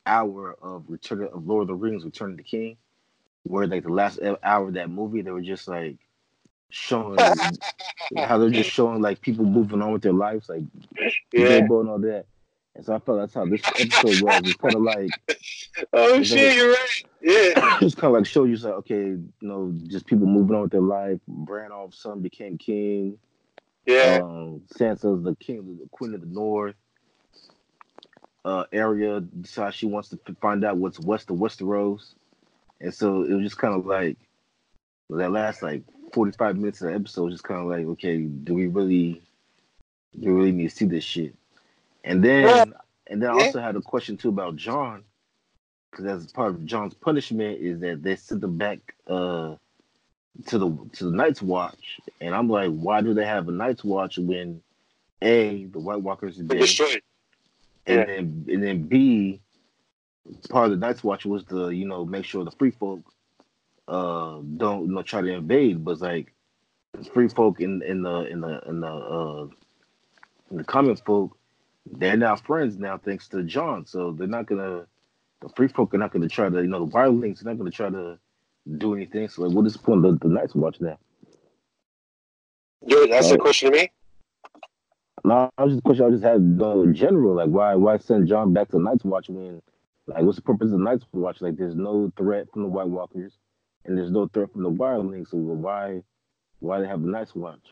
hour 0.07 0.57
of 0.63 0.85
Return 0.89 1.29
of 1.33 1.47
Lord 1.47 1.63
of 1.63 1.69
the 1.69 1.75
Rings, 1.75 2.05
Return 2.05 2.33
of 2.33 2.37
the 2.37 2.43
King, 2.43 2.77
where 3.43 3.67
like 3.67 3.83
the 3.83 3.93
last 3.93 4.21
hour 4.43 4.69
of 4.69 4.75
that 4.75 4.91
movie, 4.91 5.23
they 5.23 5.31
were 5.31 5.41
just 5.41 5.67
like 5.67 5.97
showing 6.71 7.19
how 8.17 8.39
they're 8.39 8.51
just 8.51 8.71
showing 8.71 9.01
like 9.01 9.21
people 9.21 9.45
moving 9.45 9.83
on 9.83 9.93
with 9.93 10.03
their 10.03 10.13
lives, 10.13 10.49
like 10.49 10.63
Yeah. 11.33 11.57
And 11.57 11.71
all 11.89 11.99
that. 11.99 12.27
And 12.77 12.85
so 12.85 12.95
I 12.95 12.99
felt 12.99 13.19
that's 13.21 13.35
how 13.35 13.47
this 13.47 13.63
episode 13.79 14.23
was. 14.23 14.41
It's 14.45 14.55
kind 14.55 14.75
of 14.75 14.83
like 14.83 15.11
Oh 15.93 16.23
shit, 16.23 16.39
it- 16.39 16.57
you're 16.57 16.71
right. 16.71 17.05
Yeah. 17.21 17.79
it's 17.83 17.95
kind 17.95 18.15
of 18.15 18.19
like 18.21 18.27
show 18.27 18.45
you 18.45 18.57
like 18.57 18.75
okay, 18.75 18.97
you 18.97 19.33
know, 19.41 19.73
just 19.87 20.07
people 20.07 20.27
moving 20.27 20.57
on 20.57 20.63
with 20.63 20.73
their 20.73 20.81
life. 20.81 21.21
Brandoff's 21.31 21.99
son 21.99 22.21
became 22.21 22.59
king. 22.59 23.19
Yeah. 23.87 24.21
Um, 24.23 24.63
Sansa's 24.75 25.23
the 25.25 25.37
king, 25.37 25.79
the 25.81 25.89
queen 25.91 26.15
of 26.15 26.21
the 26.21 26.27
north. 26.27 26.75
Uh, 28.45 28.65
Arya 28.75 29.21
decides 29.21 29.75
she 29.77 29.87
wants 29.87 30.11
to 30.11 30.19
find 30.41 30.65
out 30.65 30.77
what's 30.77 31.01
west 31.01 31.31
of 31.31 31.37
Westeros, 31.39 32.15
and 32.81 32.93
so 32.93 33.23
it 33.23 33.33
was 33.33 33.43
just 33.45 33.57
kind 33.57 33.75
of 33.75 33.87
like 33.87 34.19
that 35.09 35.33
last 35.33 35.63
like 35.63 35.83
forty 36.13 36.33
five 36.33 36.57
minutes 36.57 36.83
of 36.83 36.89
the 36.89 36.95
episode, 36.95 37.25
was 37.25 37.35
just 37.35 37.45
kind 37.45 37.61
of 37.61 37.67
like 37.67 37.87
okay, 37.87 38.19
do 38.19 38.53
we 38.53 38.67
really, 38.67 39.23
do 40.21 40.29
we 40.29 40.33
really 40.33 40.53
need 40.53 40.69
to 40.69 40.77
see 40.77 40.85
this 40.85 41.05
shit? 41.05 41.35
And 42.05 42.23
then, 42.23 42.75
and 43.07 43.23
then 43.23 43.31
I 43.31 43.33
also 43.33 43.61
had 43.61 43.77
a 43.77 43.81
question 43.81 44.17
too 44.17 44.29
about 44.29 44.57
Jon, 44.57 45.03
because 45.91 46.05
as 46.05 46.31
part 46.33 46.51
of 46.51 46.65
Jon's 46.67 46.95
punishment 46.95 47.61
is 47.61 47.81
that 47.81 48.03
they 48.03 48.15
sent 48.17 48.45
him 48.45 48.59
back 48.59 48.79
uh 49.09 49.57
to 50.47 50.59
the 50.59 50.89
to 50.93 51.05
the 51.05 51.17
Night's 51.17 51.41
Watch, 51.41 52.01
and 52.21 52.35
I'm 52.35 52.49
like, 52.49 52.71
why 52.71 53.01
do 53.01 53.15
they 53.15 53.25
have 53.25 53.49
a 53.49 53.53
Night's 53.53 53.85
Watch 53.85 54.19
when 54.19 54.61
a 55.23 55.65
the 55.65 55.79
White 55.79 56.03
Walkers 56.03 56.39
are 56.39 56.43
dead, 56.43 56.61
destroyed. 56.61 57.03
and 57.87 57.99
yeah. 58.01 58.05
then 58.05 58.47
and 58.49 58.63
then 58.63 58.83
b 58.83 59.41
part 60.51 60.67
of 60.67 60.73
the 60.73 60.77
Night's 60.77 61.03
Watch 61.03 61.25
was 61.25 61.45
to 61.45 61.71
you 61.71 61.87
know 61.87 62.05
make 62.05 62.25
sure 62.27 62.45
the 62.45 62.51
free 62.51 62.73
folk 62.73 63.01
uh 63.89 64.41
don't 64.57 64.87
you 64.87 64.93
know 64.93 65.03
try 65.03 65.23
to 65.23 65.33
invade, 65.33 65.85
but 65.85 65.93
it's 65.93 66.01
like 66.03 66.35
free 67.13 67.29
folk 67.29 67.61
in 67.61 67.81
in 67.83 68.03
the 68.03 68.27
in 68.27 68.41
the 68.41 68.61
in 68.69 68.81
the 68.81 68.89
uh 68.89 69.47
in 70.51 70.57
the 70.59 70.65
common 70.65 70.97
folk 70.97 71.39
they're 71.87 72.17
now 72.17 72.37
friends 72.37 72.79
now 72.79 72.99
thanks 72.99 73.29
to 73.29 73.43
Jon. 73.43 73.87
So 73.87 74.13
they're 74.13 74.27
not 74.27 74.47
gonna 74.47 74.87
the 75.41 75.49
free 75.51 75.69
folk 75.69 75.95
are 75.95 75.99
not 75.99 76.13
gonna 76.13 76.29
try 76.29 76.49
to 76.49 76.63
you 76.63 76.69
know 76.69 76.85
the 76.85 76.93
wildlings 76.93 77.43
are 77.43 77.49
not 77.49 77.59
gonna 77.59 77.71
try 77.71 77.91
to 77.91 78.19
do 78.79 78.95
anything. 78.95 79.29
So 79.29 79.43
like, 79.43 79.55
what 79.55 79.67
is 79.67 79.75
the 79.75 79.79
point 79.81 80.05
of 80.05 80.19
the, 80.19 80.29
the 80.29 80.35
Night's 80.35 80.55
Watch 80.55 80.81
now? 80.81 80.99
Dude, 82.87 83.11
that's 83.11 83.29
Uh, 83.29 83.33
the 83.33 83.39
question 83.39 83.73
to 83.73 83.79
me. 83.79 83.91
No, 85.25 85.51
I 85.57 85.65
was 85.65 85.73
just 85.73 85.81
a 85.81 85.83
question 85.83 86.05
I 86.07 86.11
just 86.11 86.23
had 86.23 86.59
go 86.59 86.83
in 86.83 86.95
general. 86.95 87.35
Like, 87.35 87.49
why 87.49 87.75
why 87.75 87.97
send 87.99 88.29
Jon 88.29 88.53
back 88.53 88.69
to 88.69 88.79
Night's 88.79 89.05
Watch 89.05 89.29
when, 89.31 89.63
like, 90.07 90.23
what's 90.23 90.37
the 90.37 90.43
purpose 90.43 90.73
of 90.73 90.81
Night's 90.81 91.05
Watch? 91.13 91.41
Like, 91.41 91.57
there's 91.57 91.75
no 91.75 92.13
threat 92.17 92.47
from 92.53 92.63
the 92.63 92.69
White 92.69 92.89
Walkers, 92.89 93.33
and 93.85 93.97
there's 93.97 94.11
no 94.11 94.29
threat 94.29 94.53
from 94.53 94.63
the 94.63 94.71
Wildlings. 94.71 95.29
So 95.31 95.39
why 95.39 96.03
why 96.61 96.81
they 96.81 96.87
have 96.87 97.01
the 97.01 97.09
Night's 97.09 97.35
Watch? 97.35 97.67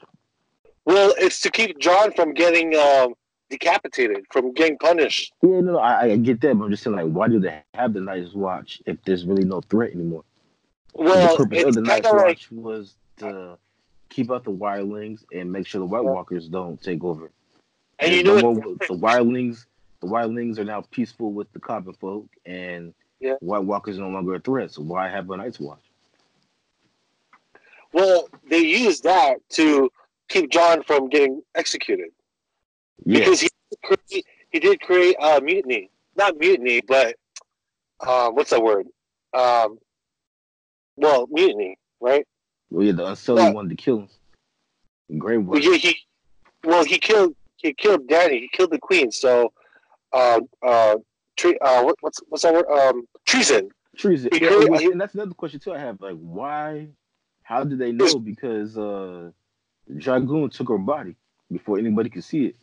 Well, 0.87 1.15
it's 1.19 1.41
to 1.41 1.51
keep 1.51 1.79
Jon 1.79 2.13
from 2.13 2.33
getting 2.33 2.75
um, 2.75 3.15
decapitated, 3.53 4.25
from 4.31 4.53
getting 4.55 4.79
punished. 4.79 5.35
Yeah, 5.43 5.61
no, 5.61 5.73
no, 5.73 5.79
I, 5.79 6.05
I 6.05 6.17
get 6.17 6.41
that, 6.41 6.59
but 6.59 6.65
I'm 6.65 6.71
just 6.71 6.83
saying, 6.83 6.97
like, 6.97 7.07
why 7.07 7.29
do 7.29 7.39
they 7.39 7.63
have 7.75 7.93
the 7.93 8.01
Night's 8.01 8.33
Watch 8.33 8.81
if 8.87 8.97
there's 9.05 9.25
really 9.27 9.45
no 9.45 9.61
threat 9.61 9.93
anymore? 9.93 10.25
Well, 10.95 11.37
the 11.37 11.45
purpose 11.45 11.65
of 11.65 11.75
the 11.75 11.83
Night's 11.83 12.07
like 12.11 12.27
Watch 12.27 12.51
was 12.51 12.95
to 13.19 13.59
keep 14.09 14.31
out 14.33 14.45
the 14.45 14.51
Wildlings 14.51 15.25
and 15.33 15.53
make 15.53 15.67
sure 15.67 15.79
the 15.81 15.87
White 15.87 16.05
Walkers 16.05 16.49
don't 16.49 16.83
take 16.83 17.05
over. 17.05 17.31
And 17.99 18.13
you 18.13 18.23
know 18.25 18.41
no 18.41 18.55
more- 18.55 18.75
the 18.89 18.95
wildlings, 18.95 19.67
the 20.01 20.07
wildlings 20.07 20.59
are 20.59 20.65
now 20.65 20.81
peaceful 20.91 21.33
with 21.33 21.53
the 21.53 21.61
common 21.61 21.93
folk, 21.95 22.27
and 22.47 22.95
Yeah. 23.21 23.35
White 23.41 23.65
Walkers 23.65 23.99
no 23.99 24.09
longer 24.09 24.35
a 24.35 24.41
threat. 24.41 24.73
So 24.73 24.83
why 24.83 25.09
have 25.09 25.31
a 25.31 25.37
Night's 25.37 25.61
Watch? 25.61 25.85
Well, 27.93 28.29
they 28.49 28.59
used 28.59 29.05
that 29.05 29.37
to 29.51 29.91
keep 30.29 30.51
Jon 30.51 30.83
from 30.83 31.11
getting 31.11 31.43
executed 31.55 32.09
Yeah, 33.05 33.19
because 33.21 33.41
he 33.41 33.49
did 33.71 33.83
create, 33.83 34.27
he 34.51 34.61
did 34.61 34.81
create 34.81 35.17
a 35.21 35.41
mutiny, 35.41 35.91
not 36.17 36.39
mutiny, 36.39 36.81
but 36.87 37.17
um, 38.07 38.35
what's 38.35 38.51
that 38.51 38.63
word? 38.63 38.87
Um, 39.35 39.79
well, 40.97 41.27
mutiny, 41.31 41.79
right? 42.01 42.27
well, 42.71 42.85
yeah, 42.87 42.93
the 42.93 43.07
Unsullied 43.07 43.45
Yeah. 43.47 43.51
wanted 43.53 43.71
to 43.71 43.77
kill 43.77 44.01
him. 44.01 45.19
Grey 45.19 45.37
Well, 45.39 45.61
Worm. 45.61 45.75
he, 45.75 45.97
well, 46.65 46.85
he 46.85 46.99
killed 46.99 47.35
he 47.57 47.73
killed 47.75 48.09
Dany. 48.09 48.41
He 48.41 48.49
killed 48.53 48.71
the 48.73 48.79
queen. 48.79 49.13
So, 49.13 49.53
uh, 50.13 50.41
uh, 50.63 50.97
tre- 51.37 51.59
uh, 51.61 51.83
what, 51.85 51.97
what's 52.01 52.21
what's 52.29 52.43
that 52.43 52.53
word? 52.55 52.67
Um, 52.67 53.05
treason. 53.27 53.69
Treason. 53.97 54.31
Yeah, 54.33 54.49
created- 54.49 54.93
and 54.93 55.01
that's 55.01 55.15
another 55.15 55.35
question 55.35 55.61
too. 55.61 55.73
I 55.73 55.79
have 55.79 56.01
like, 56.01 56.17
why? 56.17 56.89
How 57.43 57.63
did 57.65 57.79
they 57.79 57.93
know? 57.93 58.19
Because 58.19 58.79
uh, 58.79 59.31
Drogon 59.91 60.51
took 60.51 60.69
her 60.69 60.79
body 60.79 61.17
before 61.51 61.79
anybody 61.79 62.09
could 62.09 62.25
see 62.25 62.47
it. 62.47 62.57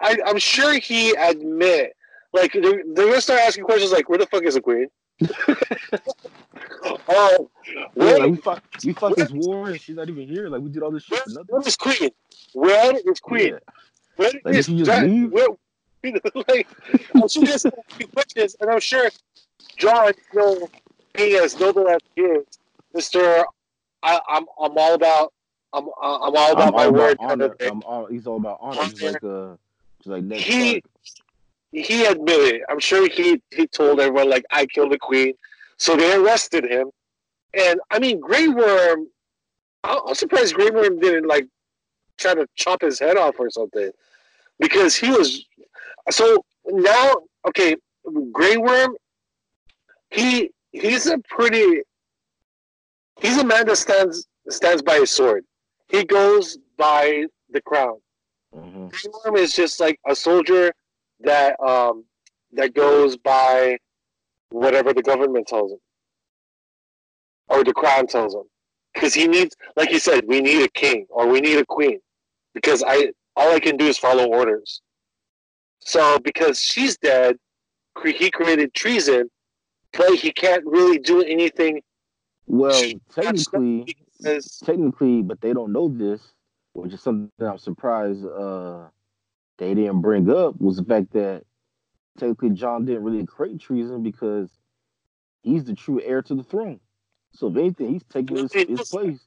I, 0.00 0.18
I'm 0.26 0.38
sure 0.38 0.78
he 0.78 1.12
admit 1.14 1.94
like 2.32 2.52
they're, 2.52 2.62
they're 2.94 3.06
gonna 3.08 3.20
start 3.20 3.40
asking 3.40 3.64
questions 3.64 3.92
like, 3.92 4.08
"Where 4.08 4.18
the 4.18 4.26
fuck 4.26 4.42
is 4.44 4.54
the 4.54 4.60
queen?" 4.60 4.88
oh, 7.08 7.50
Yeah, 7.66 7.84
where, 7.94 8.18
like 8.20 8.30
we 8.30 8.36
fought, 8.36 8.62
we 8.84 8.92
fought 8.92 9.16
this 9.16 9.30
war, 9.30 9.68
and 9.68 9.80
she's 9.80 9.96
not 9.96 10.08
even 10.08 10.26
here. 10.28 10.48
Like 10.48 10.62
we 10.62 10.70
did 10.70 10.82
all 10.82 10.90
this 10.90 11.04
shit 11.04 11.20
where, 11.26 11.44
where 11.48 11.62
is 11.66 11.76
queen? 11.76 12.10
Where 12.52 12.96
is 12.96 13.20
queen? 13.20 13.54
Yeah. 13.54 13.58
Where 14.16 14.30
Like, 14.44 14.54
is 14.54 14.66
did 14.66 14.78
you 14.78 14.84
just 14.84 14.98
Dra- 14.98 15.08
leave? 15.08 15.32
Where, 15.32 15.48
like, 16.48 16.68
I'm 17.14 17.28
sure 17.28 17.44
there's 17.44 17.66
questions, 18.14 18.56
and 18.60 18.70
I'm 18.70 18.80
sure 18.80 19.08
Jon, 19.76 20.12
you 20.32 20.38
know, 20.40 20.68
being 21.14 21.42
as 21.42 21.58
noble 21.58 21.88
as 21.88 22.00
he 22.14 22.22
is, 22.22 22.44
Mister, 22.94 23.44
I, 24.02 24.20
I'm 24.28 24.44
I'm 24.60 24.76
all 24.76 24.94
about 24.94 25.32
I'm 25.72 25.84
I'm 25.84 25.90
all 26.00 26.52
about 26.52 26.68
I'm 26.68 26.72
my 26.74 26.84
all 26.86 26.92
word. 26.92 27.12
about 27.16 27.28
kind 27.28 27.42
honor. 27.42 27.54
of. 27.60 27.72
I'm 27.72 27.82
all, 27.82 28.06
he's 28.06 28.26
all 28.26 28.36
about 28.36 28.58
honor. 28.60 28.76
Just 28.82 29.02
like 29.02 29.24
uh, 29.24 29.50
just 29.50 29.60
like 30.08 30.24
Ned 30.24 30.38
He- 30.40 30.82
he 31.72 32.04
admitted. 32.06 32.62
I'm 32.70 32.78
sure 32.78 33.08
he 33.08 33.42
he 33.50 33.66
told 33.66 34.00
everyone 34.00 34.30
like 34.30 34.44
I 34.50 34.66
killed 34.66 34.92
the 34.92 34.98
queen, 34.98 35.34
so 35.76 35.96
they 35.96 36.14
arrested 36.14 36.64
him. 36.64 36.90
And 37.54 37.80
I 37.90 37.98
mean, 37.98 38.20
Grey 38.20 38.48
Worm. 38.48 39.08
I'm 39.84 40.14
surprised 40.14 40.54
Grey 40.54 40.70
Worm 40.70 40.98
didn't 40.98 41.26
like 41.26 41.46
try 42.16 42.34
to 42.34 42.46
chop 42.56 42.80
his 42.82 42.98
head 42.98 43.16
off 43.16 43.36
or 43.38 43.50
something, 43.50 43.90
because 44.58 44.96
he 44.96 45.10
was. 45.10 45.44
So 46.10 46.44
now, 46.66 47.14
okay, 47.46 47.76
Grey 48.32 48.56
Worm. 48.56 48.96
He 50.10 50.50
he's 50.72 51.06
a 51.06 51.18
pretty. 51.18 51.82
He's 53.20 53.36
a 53.36 53.44
man 53.44 53.66
that 53.66 53.76
stands 53.76 54.26
stands 54.48 54.80
by 54.82 55.00
his 55.00 55.10
sword. 55.10 55.44
He 55.88 56.04
goes 56.04 56.58
by 56.76 57.26
the 57.50 57.60
crown. 57.60 57.98
Mhm. 58.54 58.90
Grey 58.90 59.12
Worm 59.24 59.36
is 59.36 59.52
just 59.52 59.80
like 59.80 60.00
a 60.06 60.14
soldier 60.14 60.72
that 61.20 61.58
um 61.60 62.04
that 62.52 62.74
goes 62.74 63.16
by 63.16 63.78
whatever 64.50 64.92
the 64.92 65.02
government 65.02 65.46
tells 65.46 65.72
him. 65.72 65.78
Or 67.48 67.64
the 67.64 67.74
crown 67.74 68.06
tells 68.06 68.34
him. 68.34 68.44
Because 68.94 69.14
he 69.14 69.26
needs 69.28 69.54
like 69.76 69.90
you 69.90 69.98
said 69.98 70.24
we 70.26 70.40
need 70.40 70.62
a 70.62 70.68
king 70.68 71.06
or 71.10 71.26
we 71.28 71.40
need 71.40 71.58
a 71.58 71.66
queen. 71.66 72.00
Because 72.54 72.82
i 72.86 73.12
all 73.36 73.52
i 73.54 73.60
can 73.60 73.76
do 73.76 73.86
is 73.86 73.98
follow 73.98 74.26
orders. 74.26 74.80
So 75.80 76.18
because 76.18 76.60
she's 76.60 76.96
dead 76.98 77.36
cre- 77.94 78.10
he 78.10 78.30
created 78.30 78.74
treason 78.74 79.30
but 79.92 80.14
he 80.14 80.32
can't 80.32 80.64
really 80.66 80.98
do 80.98 81.22
anything. 81.22 81.82
Well, 82.46 82.82
technically, 83.10 83.96
because 84.18 84.60
technically, 84.64 85.22
but 85.22 85.40
they 85.40 85.52
don't 85.52 85.72
know 85.72 85.88
this, 85.88 86.22
which 86.82 86.94
is 86.94 87.02
something 87.02 87.30
I'm 87.40 87.58
surprised 87.58 88.24
uh, 88.24 88.88
they 89.58 89.74
didn't 89.74 90.00
bring 90.00 90.30
up 90.30 90.60
was 90.60 90.76
the 90.76 90.84
fact 90.84 91.12
that 91.12 91.44
technically 92.18 92.50
Jon 92.50 92.84
didn't 92.84 93.04
really 93.04 93.26
create 93.26 93.60
treason 93.60 94.02
because 94.02 94.50
he's 95.42 95.64
the 95.64 95.74
true 95.74 96.00
heir 96.02 96.22
to 96.22 96.34
the 96.34 96.42
throne. 96.42 96.80
So 97.32 97.48
if 97.48 97.56
anything, 97.56 97.92
he's 97.92 98.04
taking 98.04 98.36
his, 98.36 98.52
his 98.52 98.88
place. 98.88 99.20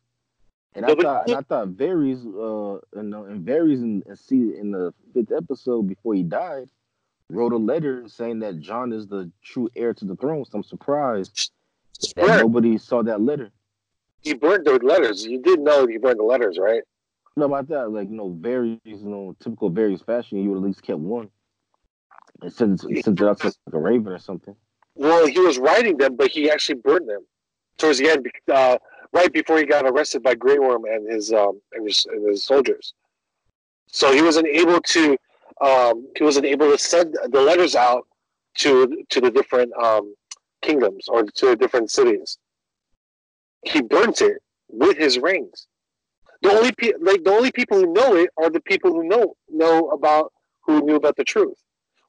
And 0.74 0.86
I 0.86 0.96
thought, 0.96 1.28
and 1.28 1.38
I 1.38 1.42
thought 1.42 1.70
Varys, 1.70 2.26
uh, 2.26 2.80
and, 2.98 3.14
and 3.14 3.46
Varys 3.46 3.82
in, 3.82 4.04
in, 4.06 4.16
see, 4.16 4.56
in 4.58 4.72
the 4.72 4.94
fifth 5.14 5.32
episode 5.36 5.84
before 5.88 6.14
he 6.14 6.24
died, 6.24 6.70
wrote 7.30 7.54
a 7.54 7.58
letter 7.58 8.08
saying 8.08 8.40
that 8.40 8.60
Jon 8.60 8.94
is 8.94 9.08
the 9.08 9.30
true 9.44 9.70
heir 9.76 9.94
to 9.94 10.06
the 10.06 10.16
throne. 10.16 10.46
So 10.46 10.58
I'm 10.58 10.64
surprised 10.64 11.52
that 12.16 12.42
nobody 12.42 12.78
saw 12.78 13.04
that 13.04 13.22
letter. 13.22 13.52
he 14.22 14.34
burned 14.34 14.66
the 14.66 14.80
letters 14.84 15.26
you 15.26 15.42
did 15.42 15.60
know 15.60 15.86
he 15.88 15.98
burned 15.98 16.20
the 16.20 16.24
letters 16.24 16.58
right 16.60 16.84
No, 17.38 17.46
about 17.46 17.68
that, 17.70 17.90
like 17.90 18.10
you 18.10 18.16
know, 18.16 18.30
Varys, 18.30 18.80
you 18.84 18.98
know, 19.04 19.36
typical 19.40 19.72
Varys 19.72 20.06
fashion, 20.06 20.40
you 20.40 20.50
would 20.50 20.58
at 20.58 20.64
least 20.64 20.84
kept 20.84 21.00
one 21.00 21.30
and 22.42 22.52
sent 22.52 22.84
it, 22.84 23.04
sent 23.04 23.22
it 23.22 23.28
out 23.28 23.40
to 23.40 23.48
like 23.48 23.74
a 23.74 23.78
raven 23.80 24.12
or 24.12 24.20
something. 24.20 24.56
Well, 24.96 25.26
he 25.26 25.40
was 25.40 25.58
writing 25.58 25.98
them, 25.98 26.16
but 26.16 26.30
he 26.30 26.52
actually 26.52 26.80
burned 26.84 27.08
them 27.08 27.26
towards 27.78 28.00
the 28.00 28.10
end, 28.10 28.28
uh, 28.52 28.78
right 29.14 29.32
before 29.32 29.58
he 29.58 29.66
got 29.66 29.86
arrested 29.86 30.24
by 30.24 30.36
Grey 30.36 30.60
Worm 30.60 30.84
and 30.86 31.10
his 31.12 31.32
um 31.32 31.62
and 31.74 31.88
his, 31.88 32.06
and 32.12 32.28
his 32.30 32.44
soldiers. 32.44 32.94
So 33.88 34.12
he 34.12 34.22
wasn't 34.22 34.48
able 34.48 34.82
to 34.82 35.18
um, 35.62 36.08
he 36.18 36.24
wasn't 36.24 36.46
able 36.46 36.72
to 36.72 36.78
send 36.78 37.18
the 37.30 37.42
letters 37.42 37.76
out 37.76 38.08
to 38.56 39.04
to 39.10 39.22
the 39.22 39.32
different 39.32 39.72
um, 39.82 40.14
kingdoms 40.62 41.08
or 41.08 41.24
to 41.24 41.46
the 41.48 41.56
different 41.56 41.92
cities. 41.92 42.38
He 43.64 43.82
burnt 43.82 44.22
it 44.22 44.42
with 44.70 44.98
his 44.98 45.20
rings. 45.20 45.68
The 46.42 46.52
only 46.52 46.72
pe- 46.72 46.94
like 47.00 47.24
the 47.24 47.32
only 47.32 47.52
people 47.52 47.78
who 47.80 47.94
know 47.94 48.16
it 48.16 48.30
are 48.38 48.50
the 48.50 48.62
people 48.62 48.92
who 48.92 49.04
know 49.08 49.36
know 49.50 49.90
about 49.90 50.34
who 50.62 50.82
knew 50.82 50.96
about 50.96 51.16
the 51.16 51.24
truth, 51.24 51.58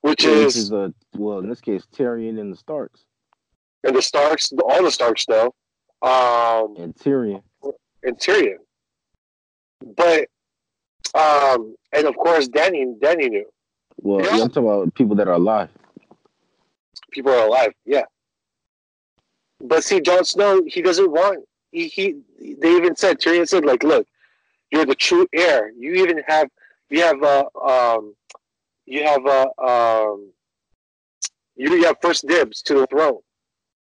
which 0.00 0.24
Yeah, 0.24 0.30
is 0.30 0.56
is 0.56 0.72
uh, 0.72 0.88
well, 1.16 1.38
in 1.38 1.48
this 1.48 1.60
case, 1.60 1.86
Tyrion 1.94 2.40
and 2.40 2.52
the 2.52 2.56
Starks 2.56 3.04
and 3.84 3.94
the 3.94 4.02
Starks, 4.02 4.52
all 4.64 4.82
the 4.82 4.90
Starks 4.90 5.26
though, 5.26 5.54
um, 6.02 6.76
and 6.78 6.94
Tyrion. 6.94 7.42
and 8.02 8.16
Tyrion. 8.18 8.56
But 9.96 10.28
um, 11.14 11.74
and 11.92 12.06
of 12.06 12.16
course 12.16 12.48
Dany, 12.48 12.98
Dany 13.00 13.28
knew 13.28 13.46
Well, 13.98 14.20
yeah, 14.34 14.42
I'm 14.44 14.48
talking 14.48 14.64
about 14.68 14.94
people 14.94 15.14
that 15.16 15.28
are 15.28 15.34
alive. 15.34 15.68
people 17.10 17.32
are 17.32 17.46
alive. 17.46 17.72
Yeah. 17.84 18.04
But 19.60 19.84
see, 19.84 20.00
Jon 20.00 20.24
Snow, 20.24 20.62
he 20.66 20.80
doesn't 20.82 21.10
want. 21.10 21.44
He, 21.70 21.88
he 21.88 22.16
they 22.60 22.74
even 22.76 22.96
said 22.96 23.18
Tyrion 23.18 23.46
said 23.48 23.64
like, 23.64 23.82
look, 23.82 24.06
you're 24.72 24.86
the 24.86 24.94
true 24.94 25.26
heir. 25.34 25.70
You 25.78 25.94
even 25.94 26.22
have 26.26 26.48
you 26.88 27.02
have 27.02 27.22
a 27.22 27.44
um, 27.58 28.14
you 28.86 29.04
have 29.04 29.24
a 29.26 29.62
um, 29.62 30.32
you 31.54 31.84
have 31.84 31.96
first 32.00 32.26
dibs 32.26 32.62
to 32.62 32.74
the 32.74 32.86
throne. 32.86 33.18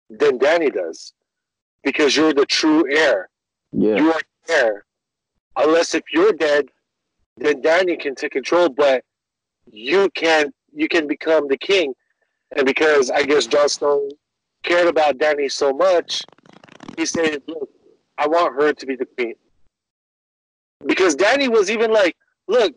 Then 0.09 0.39
Dany 0.39 0.72
does, 0.72 1.12
because 1.85 2.16
you're 2.16 2.33
the 2.33 2.47
true 2.47 2.91
heir. 2.91 3.28
Yeah, 3.72 3.97
you 3.97 4.12
are 4.12 4.20
heir. 4.49 4.85
Unless 5.57 5.95
if 5.95 6.03
you're 6.12 6.33
dead, 6.33 6.66
then 7.37 7.61
Dany 7.62 8.01
can 8.01 8.14
take 8.14 8.33
control, 8.33 8.70
but 8.70 9.05
you 9.70 10.09
can 10.14 10.53
you 10.72 10.89
can 10.89 11.07
become 11.07 11.47
the 11.47 11.59
king. 11.59 11.93
And 12.57 12.66
because 12.66 13.11
I 13.11 13.22
guess 13.22 13.47
Jon 13.47 13.68
Snow 13.68 14.09
cared 14.62 14.89
about 14.89 15.18
Dany 15.18 15.53
so 15.53 15.72
much, 15.72 16.22
he 16.97 17.07
said, 17.07 17.43
Look, 17.47 17.68
I 18.18 18.26
want 18.26 18.61
her 18.61 18.72
to 18.72 18.87
be 18.87 18.97
the 18.97 19.07
queen. 19.07 19.35
Because 20.87 21.14
Dany 21.16 21.49
was 21.49 21.70
even 21.70 21.93
like, 21.93 22.16
Look, 22.51 22.74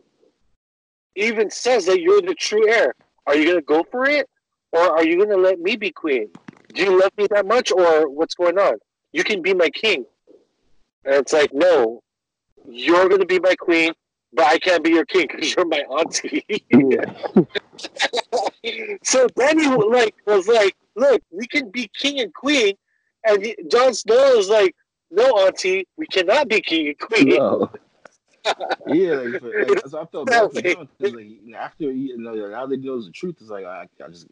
even 1.16 1.49
says 1.49 1.88
that 1.88 1.99
you're 1.99 2.22
the 2.22 2.36
true 2.36 2.70
heir. 2.70 2.93
Are 3.26 3.36
you 3.36 3.47
gonna 3.47 3.62
go 3.62 3.84
for 3.89 4.08
it, 4.08 4.30
or 4.72 4.82
are 4.82 5.04
you 5.04 5.18
gonna 5.18 5.36
let 5.36 5.60
me 5.60 5.76
be 5.76 5.91
queen? 5.91 6.30
Do 6.76 6.84
you 6.84 6.99
love 7.01 7.12
me 7.18 7.26
that 7.32 7.47
much, 7.47 7.72
or 7.72 8.08
what's 8.08 8.36
going 8.36 8.60
on? 8.60 8.76
You 9.14 9.24
can 9.24 9.41
be 9.41 9.56
my 9.56 9.70
king. 9.72 10.06
And 11.06 11.16
it's 11.16 11.34
like, 11.34 11.51
no, 11.56 12.04
you're 12.70 13.10
gonna 13.10 13.26
be 13.26 13.39
my 13.39 13.56
queen, 13.56 13.93
but 14.32 14.45
I 14.45 14.60
can't 14.60 14.84
be 14.84 14.91
your 14.91 15.06
king 15.06 15.26
because 15.28 15.56
you're 15.56 15.66
my 15.66 15.80
auntie. 15.80 16.45
so 19.04 19.28
Dany 19.30 19.91
like 19.91 20.14
was 20.28 20.47
like, 20.47 20.76
look, 20.95 21.20
we 21.32 21.47
can 21.47 21.72
be 21.72 21.89
king 21.97 22.20
and 22.20 22.32
queen, 22.32 22.76
and 23.26 23.43
Jon 23.72 23.95
Snow 23.95 24.38
is 24.38 24.49
like, 24.49 24.76
no, 25.10 25.24
auntie, 25.32 25.88
we 25.97 26.06
cannot 26.06 26.47
be 26.47 26.62
king 26.62 26.89
and 26.89 26.99
queen. 26.99 27.30
No. 27.30 27.72
Yeah, 28.87 29.13
like, 29.15 29.41
like, 29.41 29.87
so 29.87 30.01
I 30.01 30.05
felt 30.05 30.27
bad 30.27 30.51
for. 30.51 30.61
'cause, 30.61 30.87
Like, 31.13 31.27
after 31.55 31.91
you 31.91 32.17
know, 32.17 32.33
now 32.49 32.65
they 32.65 32.77
know 32.77 33.01
the 33.01 33.11
truth. 33.11 33.37
It's 33.39 33.49
like 33.49 33.65
I, 33.65 33.87
I 34.03 34.07
just 34.09 34.27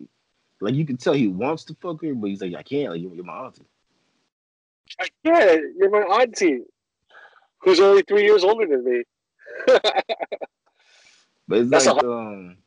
like 0.59 0.75
you 0.75 0.85
can 0.85 0.97
tell 0.97 1.13
he 1.13 1.27
wants 1.27 1.63
to 1.65 1.75
fuck 1.81 2.01
her, 2.03 2.13
but 2.13 2.29
he's 2.29 2.41
like, 2.41 2.53
I 2.55 2.63
can't. 2.63 2.91
Like 2.91 3.01
you're, 3.01 3.13
you're 3.13 3.23
my 3.25 3.45
auntie. 3.45 3.65
I 4.99 5.07
can't. 5.25 5.75
You're 5.77 5.89
my 5.89 6.21
auntie, 6.21 6.61
who's 7.59 7.79
only 7.79 8.03
three 8.03 8.23
years 8.23 8.43
older 8.43 8.67
than 8.67 8.83
me. 8.83 9.03
But 11.47 11.57
it's 11.59 11.69
That's 11.69 11.85
a 11.85 11.93
like, 11.93 12.03
um, 12.05 12.57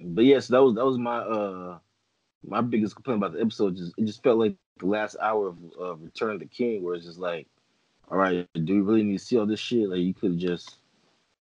but 0.00 0.24
yes, 0.24 0.48
that 0.48 0.62
was 0.62 0.74
that 0.76 0.86
was 0.86 0.96
my 0.96 1.18
uh 1.18 1.78
my 2.46 2.62
biggest 2.62 2.94
complaint 2.94 3.18
about 3.18 3.34
the 3.34 3.40
episode. 3.40 3.76
Just 3.76 3.92
it 3.98 4.04
just 4.06 4.22
felt 4.22 4.38
like 4.38 4.56
the 4.78 4.86
last 4.86 5.16
hour 5.20 5.48
of 5.48 5.58
uh, 5.78 5.94
Return 5.96 6.30
of 6.30 6.40
the 6.40 6.46
King, 6.46 6.82
where 6.82 6.94
it's 6.94 7.04
just 7.04 7.18
like, 7.18 7.46
all 8.12 8.18
right, 8.18 8.46
do 8.52 8.74
we 8.74 8.80
really 8.82 9.02
need 9.02 9.18
to 9.18 9.24
see 9.24 9.38
all 9.38 9.46
this 9.46 9.58
shit? 9.58 9.88
Like 9.88 10.00
you 10.00 10.12
could 10.12 10.38
just 10.38 10.76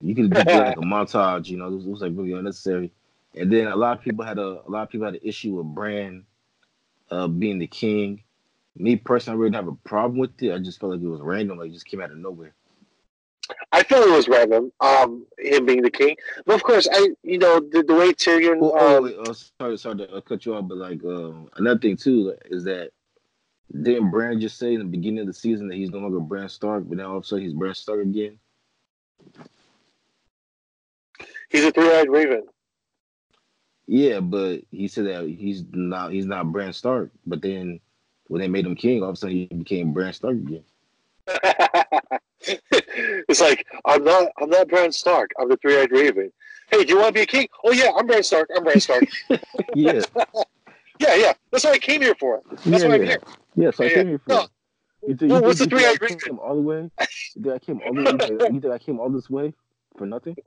you 0.00 0.14
could 0.14 0.30
do 0.30 0.38
like 0.38 0.78
a 0.78 0.80
montage, 0.80 1.48
you 1.48 1.58
know? 1.58 1.66
It 1.66 1.74
was, 1.74 1.86
it 1.86 1.90
was 1.90 2.00
like 2.00 2.12
really 2.14 2.32
unnecessary. 2.32 2.90
And 3.36 3.52
then 3.52 3.66
a 3.66 3.76
lot 3.76 3.98
of 3.98 4.02
people 4.02 4.24
had 4.24 4.38
a 4.38 4.62
a 4.66 4.70
lot 4.70 4.84
of 4.84 4.88
people 4.88 5.04
had 5.04 5.14
an 5.14 5.20
issue 5.22 5.56
with 5.56 5.66
Bran 5.66 6.24
uh 7.10 7.28
being 7.28 7.58
the 7.58 7.66
king. 7.66 8.22
Me 8.76 8.96
personally, 8.96 9.36
I 9.36 9.38
really 9.38 9.50
didn't 9.50 9.64
have 9.66 9.74
a 9.74 9.88
problem 9.88 10.18
with 10.18 10.42
it. 10.42 10.54
I 10.54 10.58
just 10.58 10.80
felt 10.80 10.92
like 10.92 11.02
it 11.02 11.06
was 11.06 11.20
random, 11.20 11.58
like 11.58 11.68
it 11.68 11.74
just 11.74 11.86
came 11.86 12.00
out 12.00 12.10
of 12.10 12.16
nowhere. 12.16 12.54
I 13.72 13.82
felt 13.82 14.08
it 14.08 14.10
was 14.10 14.26
random, 14.26 14.72
um, 14.80 15.26
him 15.38 15.66
being 15.66 15.82
the 15.82 15.90
king. 15.90 16.16
But 16.46 16.54
of 16.54 16.62
course, 16.62 16.88
I, 16.90 17.10
you 17.22 17.36
know, 17.36 17.60
the, 17.60 17.82
the 17.82 17.94
way 17.94 18.12
Tyrion, 18.14 18.58
Oh, 18.62 18.72
oh, 18.74 18.96
um, 18.96 19.04
wait, 19.04 19.16
oh, 19.18 19.32
sorry, 19.60 19.76
sorry 19.76 19.96
to 19.98 20.22
cut 20.22 20.46
you 20.46 20.54
off, 20.54 20.66
but 20.66 20.78
like 20.78 21.04
um, 21.04 21.50
another 21.56 21.78
thing 21.78 21.98
too 21.98 22.34
is 22.46 22.64
that 22.64 22.92
didn't 23.72 24.10
Bran 24.10 24.40
just 24.40 24.58
say 24.58 24.74
in 24.74 24.80
the 24.80 24.84
beginning 24.84 25.20
of 25.20 25.26
the 25.26 25.32
season 25.32 25.68
that 25.68 25.76
he's 25.76 25.90
no 25.90 25.98
longer 25.98 26.20
Bran 26.20 26.48
Stark, 26.48 26.84
but 26.86 26.98
now 26.98 27.10
all 27.10 27.18
of 27.18 27.24
a 27.24 27.26
sudden 27.26 27.44
he's 27.44 27.54
Bran 27.54 27.74
Stark 27.74 28.02
again? 28.02 28.38
he's 31.54 31.64
a 31.64 31.70
three-eyed 31.70 32.10
raven. 32.10 32.42
Yeah, 33.86 34.20
but 34.20 34.62
he 34.70 34.88
said 34.88 35.06
that 35.06 35.28
he's 35.28 35.64
not 35.70 36.12
he's 36.12 36.26
not 36.26 36.50
Bran 36.50 36.72
Stark, 36.72 37.10
but 37.26 37.42
then 37.42 37.80
when 38.28 38.40
they 38.40 38.48
made 38.48 38.66
him 38.66 38.74
king, 38.74 39.02
all 39.02 39.10
of 39.10 39.14
a 39.14 39.16
sudden 39.16 39.36
he 39.36 39.46
became 39.46 39.92
Bran 39.92 40.12
Stark 40.12 40.36
again. 40.36 40.64
it's 42.40 43.40
like 43.40 43.66
I'm 43.84 44.04
not, 44.04 44.28
I'm 44.40 44.50
not 44.50 44.68
Bran 44.68 44.90
Stark. 44.90 45.30
I'm 45.38 45.48
the 45.48 45.56
three-eyed 45.58 45.92
raven. 45.92 46.32
Hey, 46.70 46.84
do 46.84 46.94
you 46.94 46.98
want 46.98 47.08
to 47.08 47.12
be 47.12 47.22
a 47.22 47.26
king? 47.26 47.46
Oh 47.62 47.72
yeah, 47.72 47.90
I'm 47.96 48.06
Bran 48.06 48.22
Stark. 48.22 48.48
I'm 48.56 48.64
Bran 48.64 48.80
Stark. 48.80 49.04
Yeah, 49.74 50.02
yeah, 51.09 51.14
yeah. 51.14 51.32
That's 51.50 51.64
what 51.64 51.74
I 51.74 51.78
came 51.78 52.02
here 52.02 52.14
for. 52.18 52.40
That's 52.50 52.66
yeah, 52.66 52.88
why 52.88 52.94
I'm 52.94 53.00
yeah. 53.02 53.09
here. 53.09 53.22
yeah. 53.57 53.70
So 53.70 53.84
I 53.84 53.88
Yeah, 53.88 53.94
came 53.94 54.09
here 54.09 54.18
for. 54.18 54.28
no. 54.34 54.46
You 55.07 55.16
think, 55.16 55.30
Well, 55.30 55.40
you 55.40 55.46
what's 55.46 55.59
think, 55.59 55.70
the 55.70 55.76
three-eyed 55.76 55.98
I 56.00 56.05
raven? 56.05 56.18
came 56.18 56.38
all 56.38 56.55
the 56.55 56.62
way? 56.62 56.90
You 57.36 57.42
think 57.42 57.55
I 57.55 57.59
came 57.59 57.80
all 57.86 57.94
the 57.94 58.02
way? 58.02 58.52
You 58.52 58.61
think, 58.61 58.72
I 58.72 58.78
came 58.78 58.98
all 59.00 59.11
this 59.11 59.28
way 59.28 59.52
for 59.96 60.07
nothing? 60.07 60.36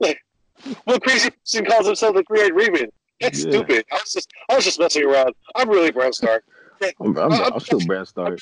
What 0.86 1.00
crazy 1.04 1.30
person 1.30 1.64
calls 1.66 1.86
himself 1.86 2.16
the 2.16 2.24
three-eyed 2.24 2.52
raven? 2.52 2.90
That's 3.20 3.44
Yeah. 3.44 3.50
stupid. 3.50 3.84
I 3.92 3.94
was 3.94 4.12
just, 4.12 4.28
I 4.50 4.56
was 4.56 4.64
just 4.64 4.80
messing 4.80 5.04
around. 5.04 5.32
I'm 5.54 5.68
really 5.68 5.92
Bran 5.92 6.12
Stark. 6.12 6.42
I'm, 7.00 7.16
I'm, 7.16 7.32
I'm 7.32 7.60
still 7.60 7.78
Bran 7.78 8.04
Stark. 8.06 8.40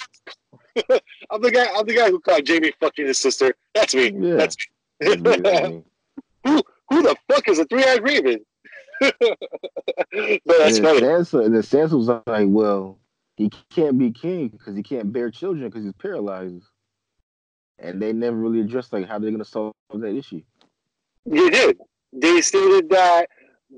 I'm 1.31 1.43
the 1.43 1.51
guy. 1.51 1.67
I'm 1.77 1.85
the 1.87 1.95
guy 1.95 2.09
who 2.09 2.19
caught 2.21 2.49
Jaime 2.49 2.73
fucking 2.81 3.07
his 3.07 3.19
sister. 3.19 3.55
That's 3.75 3.95
me. 3.95 4.13
Yeah. 4.19 4.37
That's 4.37 4.57
That's 5.01 5.21
me. 5.23 5.31
me, 5.31 5.37
that's 5.43 5.69
me. 5.69 5.83
who 6.47 6.63
who 6.89 7.03
the 7.03 7.15
fuck 7.31 7.47
is 7.49 7.59
a 7.59 7.67
three-eyed 7.67 8.03
raven? 8.03 8.41
but 9.01 10.59
that's 10.59 10.77
and 10.77 10.87
funny. 10.87 11.01
Sansa, 11.01 11.45
and 11.45 11.55
then 11.55 11.63
Sansa 11.63 11.93
was 11.93 12.09
like, 12.27 12.49
"Well, 12.49 12.99
he 13.37 13.51
can't 13.71 13.99
be 13.99 14.11
king 14.11 14.49
because 14.49 14.77
he 14.77 14.83
can't 14.83 15.13
bear 15.13 15.31
children 15.31 15.69
because 15.69 15.85
he's 15.85 15.93
paralyzed." 15.95 16.65
And 17.79 18.01
they 18.01 18.13
never 18.13 18.37
really 18.37 18.61
addressed 18.61 18.93
like 18.93 19.07
how 19.07 19.19
they're 19.19 19.31
gonna 19.31 19.45
solve 19.45 19.75
that 19.93 20.15
issue. 20.15 20.43
They 21.27 21.51
did. 21.51 21.79
They 22.13 22.41
stated 22.41 22.89
that 22.91 23.27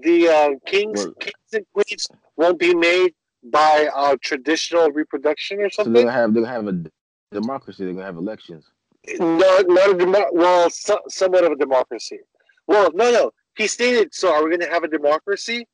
the 0.03 0.29
uh, 0.29 0.51
kings, 0.67 1.05
Well- 1.05 1.15
kings 1.15 1.53
and 1.53 1.67
queens 1.73 2.09
won't 2.37 2.59
be 2.59 2.75
made 2.75 3.15
by 3.45 3.89
uh, 3.95 4.17
traditional 4.23 4.91
reproduction 4.91 5.61
or 5.61 5.71
something. 5.71 5.95
So 5.95 6.01
gonna 6.03 6.13
have 6.13 6.35
they're 6.35 6.43
gonna 6.43 6.55
have 6.55 6.69
a 6.69 6.85
democracy. 7.33 7.85
They're 7.85 7.95
gonna 7.95 8.07
have 8.07 8.17
elections. 8.17 8.71
not, 9.19 9.69
not 9.69 9.91
a 9.91 9.95
demo- 9.95 10.31
well, 10.33 10.71
so, 10.71 10.99
somewhat 11.09 11.45
of 11.45 11.53
a 11.53 11.57
democracy. 11.57 12.21
Well, 12.67 12.91
no, 12.95 13.11
no. 13.11 13.31
He 13.59 13.67
stated, 13.67 14.15
so 14.15 14.33
are 14.33 14.45
we 14.45 14.51
going 14.51 14.61
to 14.61 14.73
have 14.73 14.85
a 14.85 14.89
democracy? 14.89 15.67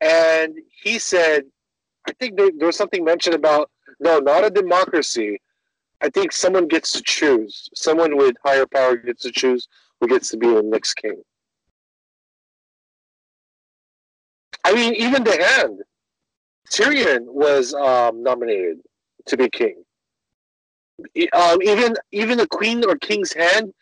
And 0.00 0.54
he 0.82 0.98
said, 0.98 1.44
I 2.08 2.12
think 2.12 2.38
there, 2.38 2.50
there 2.56 2.66
was 2.66 2.76
something 2.76 3.04
mentioned 3.04 3.34
about, 3.34 3.70
no, 4.00 4.18
not 4.18 4.44
a 4.44 4.50
democracy. 4.50 5.40
I 6.00 6.08
think 6.08 6.32
someone 6.32 6.68
gets 6.68 6.90
to 6.92 7.02
choose. 7.02 7.68
Someone 7.74 8.16
with 8.16 8.34
higher 8.42 8.66
power 8.66 8.96
gets 8.96 9.22
to 9.24 9.30
choose 9.30 9.68
who 10.00 10.08
gets 10.08 10.30
to 10.30 10.38
be 10.38 10.46
the 10.46 10.62
next 10.62 10.94
king. 10.94 11.20
I 14.64 14.72
mean, 14.72 14.94
even 14.94 15.22
the 15.22 15.36
hand. 15.42 15.82
Tyrion 16.70 17.24
was 17.26 17.74
um, 17.74 18.22
nominated 18.22 18.78
to 19.26 19.36
be 19.36 19.48
king. 19.50 19.82
Um, 21.32 21.62
even 21.62 21.94
even 22.12 22.38
the 22.38 22.46
queen 22.46 22.84
or 22.84 22.96
king's 22.96 23.32
hand, 23.32 23.72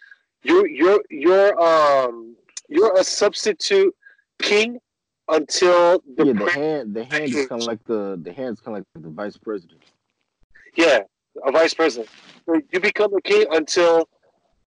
you're 0.42 0.68
you're 0.68 1.02
you're 1.10 1.60
um 1.60 2.35
you're 2.68 2.96
a 2.96 3.04
substitute 3.04 3.94
king 4.40 4.78
until 5.28 6.02
the 6.16 6.26
yeah, 6.26 6.32
the 6.32 6.50
hand 6.50 6.94
the 6.94 7.04
hand 7.04 7.34
is 7.34 7.46
kind 7.46 7.62
of 7.62 7.66
like 7.66 7.84
the 7.84 8.18
the 8.22 8.32
hand's 8.32 8.60
kind 8.60 8.76
of 8.78 8.84
like 8.94 9.02
the 9.02 9.10
vice 9.10 9.36
president. 9.36 9.80
yeah 10.74 11.00
a 11.44 11.52
vice 11.52 11.74
president. 11.74 12.08
You 12.72 12.80
become 12.80 13.14
a 13.14 13.20
king 13.20 13.46
until 13.50 14.08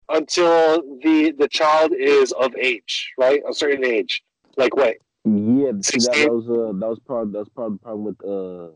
until 0.09 0.81
the 1.01 1.33
the 1.37 1.47
child 1.47 1.93
is 1.97 2.31
of 2.33 2.55
age, 2.55 3.13
right? 3.17 3.41
A 3.49 3.53
certain 3.53 3.83
age. 3.83 4.23
Like 4.57 4.75
what? 4.75 4.97
Yeah, 5.25 5.71
see, 5.81 5.99
that, 5.99 6.11
that 6.13 6.31
was 6.31 6.49
uh 6.49 6.77
that 6.79 6.89
was 6.89 6.99
part 6.99 7.31
that 7.31 7.39
was 7.39 7.49
part 7.49 7.67
of 7.67 7.73
the 7.73 7.79
problem 7.79 8.03
with 8.05 8.25
uh 8.25 8.75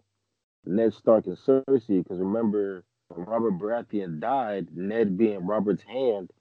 Ned 0.65 0.93
Stark 0.93 1.27
and 1.27 1.37
Cersei 1.37 2.03
because 2.03 2.19
remember 2.19 2.83
when 3.09 3.25
Robert 3.25 3.57
Baratheon 3.57 4.19
died, 4.19 4.67
Ned 4.75 5.17
being 5.17 5.45
Robert's 5.45 5.83
hand, 5.83 6.31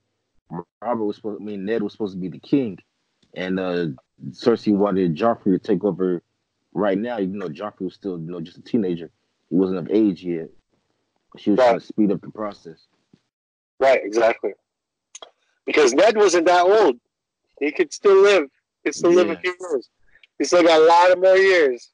Robert 0.51 1.05
was 1.05 1.17
supposed 1.17 1.41
I 1.41 1.45
mean 1.45 1.65
Ned 1.65 1.83
was 1.83 1.93
supposed 1.93 2.15
to 2.15 2.21
be 2.21 2.29
the 2.29 2.39
king, 2.39 2.79
and 3.35 3.59
uh 3.59 3.87
Cersei 4.31 4.75
wanted 4.75 5.15
Joffrey 5.15 5.53
to 5.53 5.59
take 5.59 5.85
over 5.85 6.23
right 6.73 6.99
now, 6.99 7.19
even 7.19 7.39
though 7.39 7.49
Joffrey 7.49 7.83
was 7.83 7.95
still 7.95 8.19
you 8.19 8.31
know 8.31 8.41
just 8.41 8.59
a 8.59 8.63
teenager, 8.63 9.11
he 9.49 9.57
wasn't 9.57 9.79
of 9.79 9.91
age 9.91 10.23
yet. 10.23 10.49
She 11.37 11.51
was 11.51 11.59
trying 11.59 11.79
to 11.79 11.85
speed 11.85 12.13
up 12.13 12.21
the 12.21 12.31
process. 12.31 12.87
Right, 13.79 14.01
exactly. 14.03 14.53
Because 15.67 15.93
Ned 15.93 16.17
wasn't 16.17 16.47
that 16.47 16.65
old. 16.65 16.97
He 17.61 17.73
could 17.73 17.93
still 17.93 18.23
live. 18.23 18.45
He 18.83 18.91
could 18.91 18.95
still 18.95 19.13
live 19.13 19.31
a 19.31 19.37
few 19.37 19.55
years. 19.61 19.91
He 20.39 20.45
still 20.45 20.63
got 20.63 20.81
a 20.81 20.85
lot 20.85 21.11
of 21.11 21.21
more 21.21 21.37
years. 21.37 21.91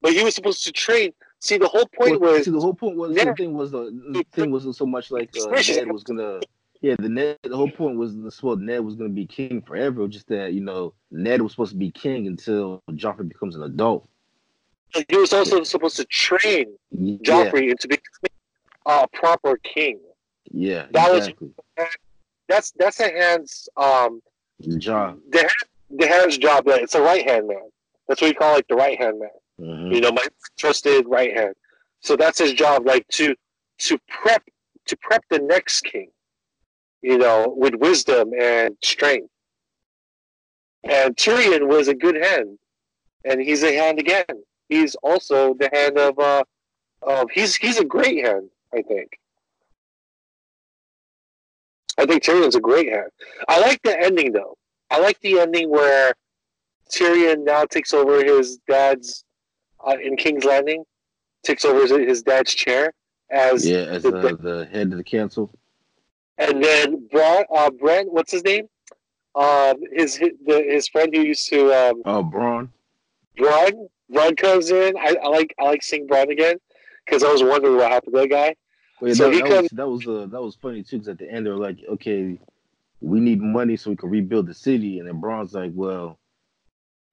But 0.00 0.12
he 0.12 0.22
was 0.22 0.34
supposed 0.34 0.64
to 0.64 0.72
train. 0.72 1.12
See, 1.40 1.58
the 1.58 1.68
whole 1.68 1.86
point 1.86 2.20
Well, 2.20 2.32
was 2.32 2.44
see, 2.44 2.50
the 2.50 2.60
whole 2.60 2.74
point 2.74 2.96
was 2.96 3.14
the 3.14 3.34
thing 3.36 3.54
was 3.54 3.70
the, 3.70 3.90
the 4.10 4.24
thing 4.32 4.50
wasn't 4.50 4.76
so 4.76 4.86
much 4.86 5.10
like 5.10 5.30
uh, 5.36 5.50
Ned 5.50 5.92
was 5.92 6.02
gonna 6.02 6.40
yeah 6.84 6.96
the 6.98 7.08
Ned 7.08 7.38
the 7.42 7.56
whole 7.56 7.70
point 7.70 7.96
was 7.96 8.14
the 8.14 8.30
well 8.42 8.56
Ned 8.56 8.84
was 8.84 8.94
gonna 8.94 9.08
be 9.08 9.26
king 9.26 9.62
forever 9.62 10.06
just 10.06 10.28
that 10.28 10.52
you 10.52 10.60
know 10.60 10.92
Ned 11.10 11.40
was 11.40 11.52
supposed 11.52 11.72
to 11.72 11.78
be 11.78 11.90
king 11.90 12.26
until 12.26 12.82
Joffrey 12.92 13.26
becomes 13.28 13.56
an 13.56 13.62
adult 13.62 14.06
he 15.08 15.16
was 15.16 15.32
also 15.32 15.62
supposed 15.64 15.96
to 15.96 16.04
train 16.04 16.66
yeah 16.90 17.16
Joffrey 17.22 17.70
into 17.70 17.88
becoming 17.88 18.30
a 18.86 19.08
proper 19.14 19.56
king. 19.56 19.98
yeah 20.52 20.86
That 20.92 21.10
was- 21.10 21.28
exactly 21.28 21.50
That's 22.48 22.72
that's 22.78 22.98
the 22.98 23.10
hand's 23.10 23.68
um 23.78 24.20
job 24.78 25.18
the 25.30 25.48
the 25.96 26.06
hand's 26.06 26.36
job. 26.38 26.64
That 26.66 26.82
it's 26.82 26.94
a 26.94 27.00
right 27.00 27.24
hand 27.28 27.46
man. 27.48 27.68
That's 28.08 28.20
what 28.20 28.28
you 28.28 28.34
call 28.34 28.54
like 28.54 28.68
the 28.68 28.74
right 28.74 28.98
hand 28.98 29.18
man. 29.20 29.30
Mhm. 29.60 29.94
you 29.94 30.00
know 30.02 30.12
my 30.12 30.24
trusted 30.58 31.06
right 31.08 31.32
hand 31.34 31.54
so 32.00 32.16
that's 32.16 32.38
his 32.38 32.52
job 32.52 32.86
like 32.86 33.06
to 33.08 33.34
to 33.86 33.98
prep 34.08 34.42
to 34.86 34.96
prep 34.98 35.24
the 35.30 35.38
next 35.38 35.82
king 35.82 36.08
you 37.04 37.18
know 37.18 37.52
with 37.56 37.74
wisdom 37.74 38.32
and 38.40 38.76
strength. 38.82 39.30
And 40.84 41.16
tyrion 41.16 41.68
was 41.68 41.88
a 41.88 41.94
good 41.94 42.16
hand 42.16 42.58
and 43.24 43.40
he's 43.40 43.62
a 43.62 43.74
hand 43.74 43.98
again. 43.98 44.24
He's 44.68 44.94
also 44.96 45.54
the 45.54 45.68
hand 45.72 45.98
of 45.98 46.18
uh 46.18 46.44
of 47.02 47.30
he's 47.30 47.54
he's 47.56 47.78
a 47.78 47.84
great 47.84 48.24
hand 48.24 48.48
i 48.72 48.80
think. 48.82 49.10
I 51.98 52.06
think 52.06 52.22
tyrion's 52.24 52.56
a 52.56 52.60
great 52.60 52.88
hand. 52.90 53.10
I 53.48 53.60
like 53.60 53.80
the 53.82 53.98
ending 53.98 54.32
though. 54.32 54.56
I 54.90 54.98
like 55.00 55.20
the 55.20 55.38
ending 55.40 55.70
where 55.70 56.12
Tyrion 56.90 57.44
now 57.44 57.64
takes 57.64 57.94
over 57.94 58.24
his 58.24 58.58
dad's 58.68 59.24
uh, 59.86 59.96
in 60.02 60.16
King's 60.16 60.44
Landing, 60.44 60.84
takes 61.42 61.64
over 61.64 61.80
his, 61.80 61.90
his 61.90 62.22
dad's 62.22 62.54
chair 62.54 62.92
as 63.30 63.68
Yeah, 63.68 63.78
as 63.78 64.02
the- 64.02 64.16
uh, 64.16 64.36
the 64.36 64.66
head 64.72 64.90
of 64.92 64.98
the 64.98 65.04
council. 65.04 65.50
And 66.38 66.62
then 66.62 67.06
Brent, 67.10 67.46
uh, 67.54 67.70
Brent, 67.70 68.12
what's 68.12 68.32
his 68.32 68.44
name? 68.44 68.66
Um, 69.34 69.76
his 69.92 70.14
his, 70.16 70.30
the, 70.46 70.62
his 70.62 70.88
friend 70.88 71.14
who 71.14 71.22
used 71.22 71.48
to 71.50 71.72
um, 71.72 72.02
Oh, 72.04 72.22
Bronn. 72.24 72.68
Bronn. 73.38 73.88
Bronn 74.12 74.36
comes 74.36 74.70
in. 74.70 74.96
I, 74.96 75.16
I 75.22 75.28
like 75.28 75.54
I 75.58 75.64
like 75.64 75.82
seeing 75.82 76.06
Bronn 76.06 76.30
again 76.30 76.56
because 77.04 77.24
I 77.24 77.32
was 77.32 77.42
wondering 77.42 77.76
what 77.76 77.90
happened 77.90 78.14
to 78.14 78.20
that 78.20 78.30
guy. 78.30 78.54
Wait, 79.00 79.16
So 79.16 79.24
no, 79.26 79.30
he 79.30 79.40
that, 79.40 79.48
comes- 79.48 79.62
was, 79.62 79.70
that 79.72 79.88
was 79.88 80.06
uh, 80.06 80.26
that 80.30 80.40
was 80.42 80.54
funny 80.56 80.82
too. 80.82 80.96
Because 80.98 81.08
at 81.08 81.18
the 81.18 81.30
end 81.30 81.46
they 81.46 81.50
were 81.50 81.56
like, 81.56 81.78
"Okay, 81.88 82.38
we 83.00 83.20
need 83.20 83.40
money 83.42 83.76
so 83.76 83.90
we 83.90 83.96
can 83.96 84.10
rebuild 84.10 84.46
the 84.46 84.54
city," 84.54 84.98
and 85.00 85.08
then 85.08 85.20
Bronn's 85.20 85.52
like, 85.54 85.72
"Well, 85.74 86.18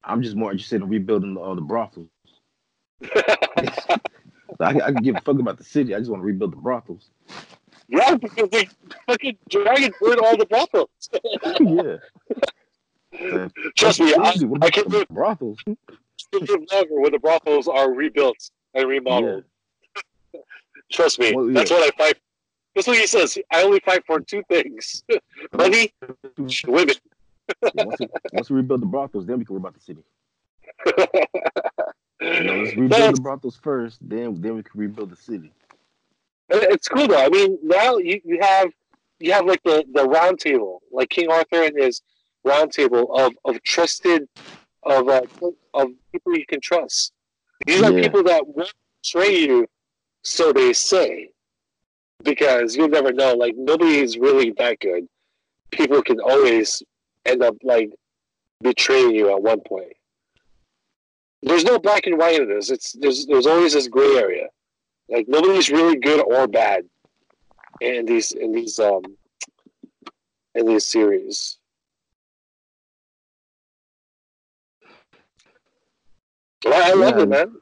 I'm 0.04 0.22
just 0.22 0.36
more 0.36 0.52
interested 0.52 0.82
in 0.82 0.90
rebuilding 0.90 1.38
all 1.38 1.56
the 1.56 1.62
brothels. 1.62 2.10
I, 3.16 4.00
I 4.60 4.92
can 4.92 5.02
give 5.02 5.16
a 5.16 5.22
fuck 5.22 5.40
about 5.40 5.58
the 5.58 5.64
city. 5.64 5.96
I 5.96 6.00
just 6.00 6.12
want 6.12 6.22
to 6.22 6.26
rebuild 6.26 6.52
the 6.54 6.58
brothels." 6.58 7.10
Yeah, 7.92 8.16
because 8.16 8.50
they 8.50 8.68
fucking 9.08 9.38
dragon 9.50 9.92
burned 10.02 10.20
all 10.22 10.38
the 10.38 10.46
brothels. 10.48 10.90
yeah. 11.60 13.48
Trust 13.78 14.00
me, 14.00 14.14
I, 14.16 14.30
I 14.62 14.70
can 14.70 14.88
the 14.90 15.00
live, 15.00 15.08
brothels. 15.10 15.60
live 15.68 16.50
longer 16.72 17.00
when 17.02 17.12
the 17.12 17.20
brothels 17.20 17.68
are 17.68 17.92
rebuilt 17.92 18.38
and 18.74 18.88
remodeled. 18.88 19.44
Trust 20.92 21.20
me, 21.20 21.34
Well, 21.36 21.48
yeah. 21.48 21.54
that's 21.54 21.72
what 21.72 21.84
I 21.94 21.98
fight. 21.98 22.18
That's 22.74 22.88
what 22.88 22.98
he 22.98 23.06
says. 23.08 23.38
I 23.52 23.64
only 23.64 23.82
fight 23.82 24.04
for 24.08 24.20
two 24.22 24.44
things: 24.50 25.04
money, 25.54 25.92
women. 26.66 26.96
once, 27.76 28.00
we, 28.00 28.08
once 28.34 28.50
we 28.50 28.56
rebuild 28.58 28.82
the 28.82 28.86
brothels, 28.86 29.26
then 29.26 29.40
we 29.40 29.46
can 29.46 29.58
about 29.58 29.74
the 29.74 29.82
city. 29.82 30.04
You 32.22 32.44
know, 32.44 32.56
let's 32.56 32.72
rebuild 32.76 32.92
That's- 32.92 33.16
the 33.16 33.22
brothels 33.22 33.60
first, 33.62 33.98
then 34.02 34.40
then 34.42 34.56
we 34.56 34.64
can 34.64 34.80
rebuild 34.80 35.10
the 35.10 35.16
city. 35.18 35.52
It's 36.54 36.88
cool 36.88 37.08
though. 37.08 37.24
I 37.24 37.30
mean, 37.30 37.58
now 37.64 37.98
you, 37.98 38.20
you 38.24 38.40
have 38.42 38.72
you 39.20 39.32
have 39.32 39.46
like 39.46 39.64
the 39.64 39.86
the 39.94 40.04
round 40.04 40.40
table, 40.40 40.82
like 40.92 41.10
King 41.10 41.30
Arthur 41.32 41.64
and 41.64 41.78
his 41.78 42.02
round 42.44 42.72
table 42.72 43.14
of 43.16 43.34
of 43.46 43.62
trusted 43.64 44.28
of 44.84 45.08
uh, 45.08 45.22
of 45.74 45.88
people 46.12 46.38
you 46.38 46.46
can 46.46 46.60
trust. 46.62 47.14
These 47.66 47.82
are 47.82 47.92
Yeah. 47.94 48.02
people 48.02 48.24
that 48.24 48.46
won't 48.48 48.74
betray 49.04 49.38
you, 49.38 49.68
so 50.24 50.52
they 50.52 50.74
say, 50.74 51.30
because 52.24 52.76
you'll 52.76 52.90
never 52.90 53.14
know. 53.14 53.34
Like 53.36 53.54
nobody 53.56 54.00
is 54.00 54.18
really 54.18 54.52
that 54.58 54.80
good. 54.80 55.06
People 55.72 56.02
can 56.02 56.20
always 56.20 56.84
end 57.26 57.44
up 57.44 57.56
like 57.64 57.92
betraying 58.62 59.12
you 59.16 59.30
at 59.32 59.42
one 59.42 59.62
point. 59.62 59.94
There's 61.44 61.64
no 61.64 61.80
black 61.80 62.06
and 62.08 62.18
white 62.20 62.40
in 62.42 62.50
this. 62.50 62.70
It's 62.70 62.92
there's 62.94 63.26
there's 63.26 63.48
always 63.48 63.74
this 63.74 63.88
gray 63.88 64.18
area. 64.18 64.48
Like 65.12 65.28
nobody's 65.28 65.70
really 65.70 65.98
good 65.98 66.22
or 66.22 66.48
bad 66.48 66.86
in 67.82 68.06
these 68.06 68.32
in 68.32 68.54
these 68.54 68.80
um 68.80 69.04
in 70.56 70.66
these 70.66 70.86
series. 70.86 71.60
Well, 76.64 76.82
I 76.82 76.94
love 76.94 77.18
Yeah. 77.18 77.24
it, 77.24 77.30
man. 77.30 77.56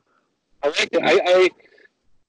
I 0.61 0.67
like 0.67 0.89
it. 0.91 1.01
I 1.03 1.19
I, 1.25 1.49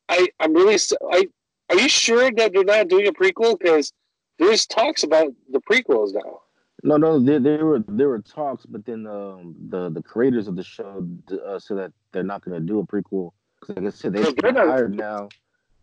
I 0.09 0.29
I'm 0.41 0.55
really. 0.55 0.79
I 1.13 1.27
are 1.69 1.77
you 1.77 1.89
sure 1.89 2.31
that 2.33 2.53
they're 2.53 2.65
not 2.65 2.89
doing 2.89 3.07
a 3.07 3.13
prequel? 3.13 3.59
Because 3.59 3.93
there's 4.39 4.67
talks 4.67 5.03
about 5.03 5.29
the 5.53 5.61
prequels 5.61 6.15
now. 6.15 6.41
No, 6.83 6.97
no, 6.97 7.19
there, 7.19 7.41
there 7.41 7.67
were 7.67 7.85
there 7.89 8.09
were 8.09 8.21
talks, 8.21 8.65
but 8.65 8.87
then 8.87 9.07
um, 9.07 9.55
the 9.69 9.91
the 9.91 10.03
creators 10.03 10.49
of 10.49 10.57
the 10.57 10.63
show 10.63 11.07
uh, 11.47 11.59
said 11.59 11.77
that 11.77 11.93
they're 12.13 12.23
not 12.23 12.43
going 12.43 12.59
to 12.59 12.67
do 12.67 12.79
a 12.79 12.87
prequel. 12.87 13.33
I 13.69 13.91
said, 13.91 14.13
they've 14.13 14.35
been 14.37 14.57
hired 14.57 14.95
now. 14.95 15.29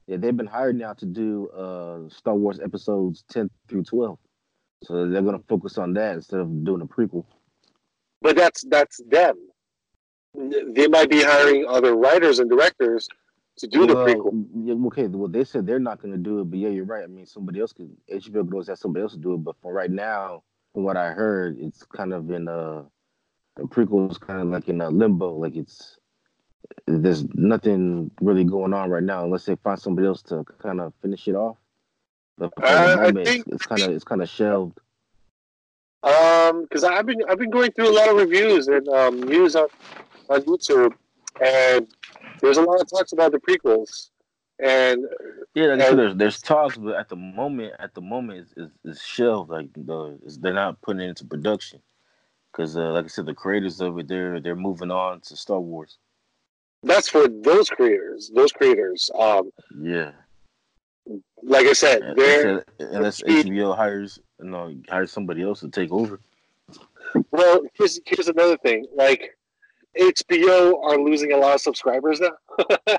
Yeah, 0.08 0.18
they've 0.18 0.36
been 0.36 0.48
hired 0.48 0.78
now 0.78 0.94
to 0.94 1.06
do 1.06 1.50
uh, 1.50 2.10
Star 2.10 2.36
Wars 2.36 2.60
episodes 2.60 3.24
ten 3.30 3.50
through 3.68 3.84
twelve. 3.84 4.20
So 4.84 5.08
they're 5.08 5.22
going 5.22 5.38
to 5.38 5.46
focus 5.48 5.78
on 5.78 5.94
that 5.94 6.16
instead 6.16 6.40
of 6.40 6.64
doing 6.64 6.82
a 6.82 6.86
prequel. 6.86 7.26
But 8.22 8.36
that's 8.36 8.64
that's 8.70 9.02
them. 9.08 9.36
They 10.34 10.88
might 10.88 11.10
be 11.10 11.22
hiring 11.22 11.66
other 11.68 11.96
writers 11.96 12.40
and 12.40 12.50
directors 12.50 13.08
to 13.58 13.68
do 13.68 13.88
the 13.88 13.96
prequel. 13.96 14.46
yeah, 14.64 14.76
okay, 14.88 15.08
well 15.08 15.28
they 15.28 15.44
said 15.44 15.66
they're 15.66 15.80
not 15.80 16.02
going 16.02 16.12
to 16.12 16.18
do 16.18 16.40
it, 16.42 16.46
but 16.46 16.60
yeah, 16.60 16.70
you're 16.70 16.86
right. 16.86 17.04
I 17.04 17.08
mean, 17.08 17.26
somebody 17.26 17.60
else 17.60 17.74
could 17.74 17.90
HBO 18.12 18.46
could 18.46 18.54
always 18.54 18.68
have 18.68 18.78
somebody 18.78 19.04
else 19.04 19.14
to 19.14 19.20
do 19.20 19.34
it, 19.34 19.44
but 19.44 19.56
for 19.62 19.74
right 19.74 19.92
now, 19.92 20.44
from 20.74 20.84
what 20.84 20.96
I 20.96 21.12
heard, 21.12 21.58
it's 21.60 21.84
kind 21.84 22.14
of 22.14 22.30
in 22.30 22.48
uh 22.48 22.84
the 23.56 23.64
prequel 23.64 24.12
is 24.12 24.18
kind 24.20 24.42
of 24.42 24.48
like 24.48 24.70
in 24.70 24.80
a 24.82 24.90
limbo, 24.90 25.36
like 25.36 25.56
it's 25.56 25.98
there's 26.86 27.24
nothing 27.34 28.12
really 28.22 28.44
going 28.44 28.74
on 28.74 28.90
right 28.90 29.04
now 29.04 29.24
unless 29.24 29.46
they 29.46 29.56
find 29.58 29.80
somebody 29.80 30.08
else 30.08 30.22
to 30.24 30.44
kind 30.60 30.80
of 30.82 30.94
finish 31.02 31.28
it 31.28 31.36
off. 31.36 31.58
But 32.38 32.54
Uh, 32.62 32.66
I 32.68 32.88
the 32.88 32.96
moment, 32.98 33.18
it's- 33.20 33.34
think- 33.36 33.48
it's 33.48 33.66
kind 33.66 33.82
of 33.82 33.90
it's 33.92 34.04
kind 34.04 34.22
of 34.22 34.30
shelved. 34.30 34.80
Um, 36.04 36.62
because 36.64 36.84
I've 36.84 37.06
been 37.06 37.22
I've 37.28 37.40
been 37.40 37.50
going 37.50 37.72
through 37.72 37.90
a 37.90 37.96
lot 37.98 38.10
of 38.10 38.16
reviews 38.18 38.68
and 38.68 38.88
um, 38.90 39.22
news 39.22 39.56
on 39.56 39.68
on 40.30 40.42
YouTube, 40.44 40.94
and 41.44 41.88
there's 42.42 42.58
a 42.58 42.62
lot 42.62 42.80
of 42.80 42.90
talks 42.90 43.12
about 43.14 43.32
the 43.32 43.40
prequels, 43.40 44.10
and 44.60 45.06
Yeah, 45.56 45.66
like 45.74 45.82
And- 45.90 46.00
there's 46.00 46.16
there's 46.16 46.42
talks, 46.42 46.78
but 46.78 46.96
at 46.96 47.10
the 47.10 47.16
moment, 47.16 47.74
at 47.80 47.96
the 47.96 48.02
moment, 48.02 48.40
it's, 48.42 48.54
it's, 48.56 48.72
it's 48.86 49.04
shelved. 49.04 49.50
Like 49.50 49.70
the 49.74 50.20
it's, 50.24 50.38
they're 50.38 50.54
not 50.54 50.80
putting 50.82 51.02
it 51.02 51.10
into 51.10 51.26
production 51.26 51.82
because, 52.52 52.78
uh, 52.78 52.92
like 52.92 53.06
I 53.06 53.08
said, 53.08 53.26
the 53.26 53.34
creators 53.34 53.82
of 53.82 53.98
it 53.98 54.08
they're 54.08 54.40
they're 54.40 54.56
moving 54.56 54.92
on 54.92 55.22
to 55.22 55.36
Star 55.36 55.60
Wars. 55.60 55.98
That's 56.88 57.10
for 57.10 57.28
those 57.28 57.70
creators. 57.70 58.32
Those 58.34 58.52
creators, 58.52 59.10
um, 59.18 59.52
Yeah, 59.80 60.12
like 61.44 61.66
I 61.68 61.74
said, 61.74 62.02
And- 62.02 62.18
they're 62.18 62.66
unless, 62.80 63.22
HBO 63.24 63.76
hires 63.76 64.20
you 64.42 64.50
know 64.50 64.74
hires 64.90 65.12
somebody 65.12 65.42
else 65.44 65.60
to 65.62 65.70
take 65.70 65.92
over. 65.92 66.20
well. 67.32 67.62
Here's 67.76 68.00
here's 68.06 68.28
another 68.28 68.58
thing. 68.58 68.86
Like 68.96 69.38
HBO 70.00 70.84
are 70.84 70.98
losing 71.00 71.32
a 71.34 71.38
lot 71.38 71.56
of 71.56 71.62
subscribers 71.62 72.20
now. 72.20 72.38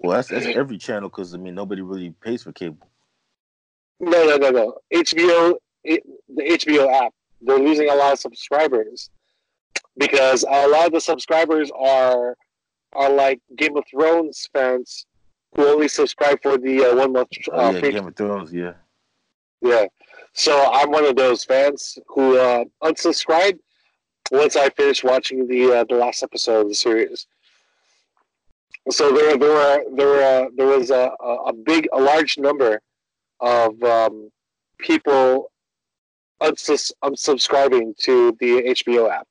Well, 0.00 0.16
that's 0.16 0.28
that's 0.28 0.46
every 0.46 0.78
channel 0.78 1.08
because 1.08 1.34
I 1.34 1.38
mean 1.38 1.54
nobody 1.56 1.82
really 1.82 2.10
pays 2.22 2.44
for 2.44 2.52
cable. 2.52 2.88
No, 4.00 4.24
no, 4.24 4.36
no, 4.36 4.50
no. 4.50 4.78
HBO, 4.94 5.56
it, 5.82 6.02
the 6.34 6.42
HBO 6.44 6.88
app, 7.02 7.12
they're 7.42 7.58
losing 7.58 7.90
a 7.90 7.94
lot 7.94 8.12
of 8.12 8.18
subscribers 8.20 9.10
because 9.98 10.44
a 10.48 10.68
lot 10.68 10.86
of 10.86 10.92
the 10.92 11.00
subscribers 11.00 11.70
are 11.76 12.36
are 12.92 13.10
like 13.12 13.40
Game 13.56 13.76
of 13.76 13.84
Thrones 13.90 14.48
fans 14.52 15.06
who 15.54 15.66
only 15.66 15.88
subscribe 15.88 16.40
for 16.42 16.58
the 16.58 16.84
uh, 16.84 16.96
one 16.96 17.12
month. 17.12 17.28
Uh, 17.50 17.56
Oh 17.56 17.70
yeah, 17.72 17.80
free- 17.80 17.92
Game 17.92 18.06
of 18.06 18.16
Thrones. 18.16 18.52
Yeah, 18.52 18.74
yeah. 19.62 19.86
So 20.32 20.70
I'm 20.72 20.90
one 20.90 21.04
of 21.04 21.16
those 21.16 21.44
fans 21.44 21.98
who 22.08 22.38
uh, 22.38 22.64
unsubscribed 22.82 23.58
once 24.30 24.56
I 24.56 24.68
finished 24.70 25.04
watching 25.04 25.46
the 25.48 25.72
uh, 25.80 25.84
the 25.88 25.94
last 25.96 26.22
episode 26.22 26.60
of 26.62 26.68
the 26.68 26.74
series. 26.74 27.26
So 28.90 29.12
there, 29.12 29.36
there 29.36 29.50
were 29.50 29.84
there 29.96 30.06
were 30.06 30.22
uh, 30.22 30.48
there 30.56 30.66
was 30.66 30.90
a, 30.90 31.10
a 31.20 31.34
a 31.46 31.52
big 31.52 31.88
a 31.92 32.00
large 32.00 32.38
number 32.38 32.80
of 33.40 33.80
um, 33.82 34.30
people 34.78 35.50
unsus- 36.42 36.92
unsubscribing 37.04 37.96
to 37.98 38.36
the 38.40 38.62
HBO 38.76 39.10
app 39.10 39.26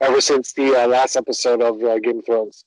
ever 0.00 0.20
since 0.20 0.52
the 0.52 0.74
uh, 0.74 0.86
last 0.86 1.16
episode 1.16 1.62
of 1.62 1.82
uh, 1.82 1.98
Game 1.98 2.18
of 2.18 2.26
Thrones. 2.26 2.64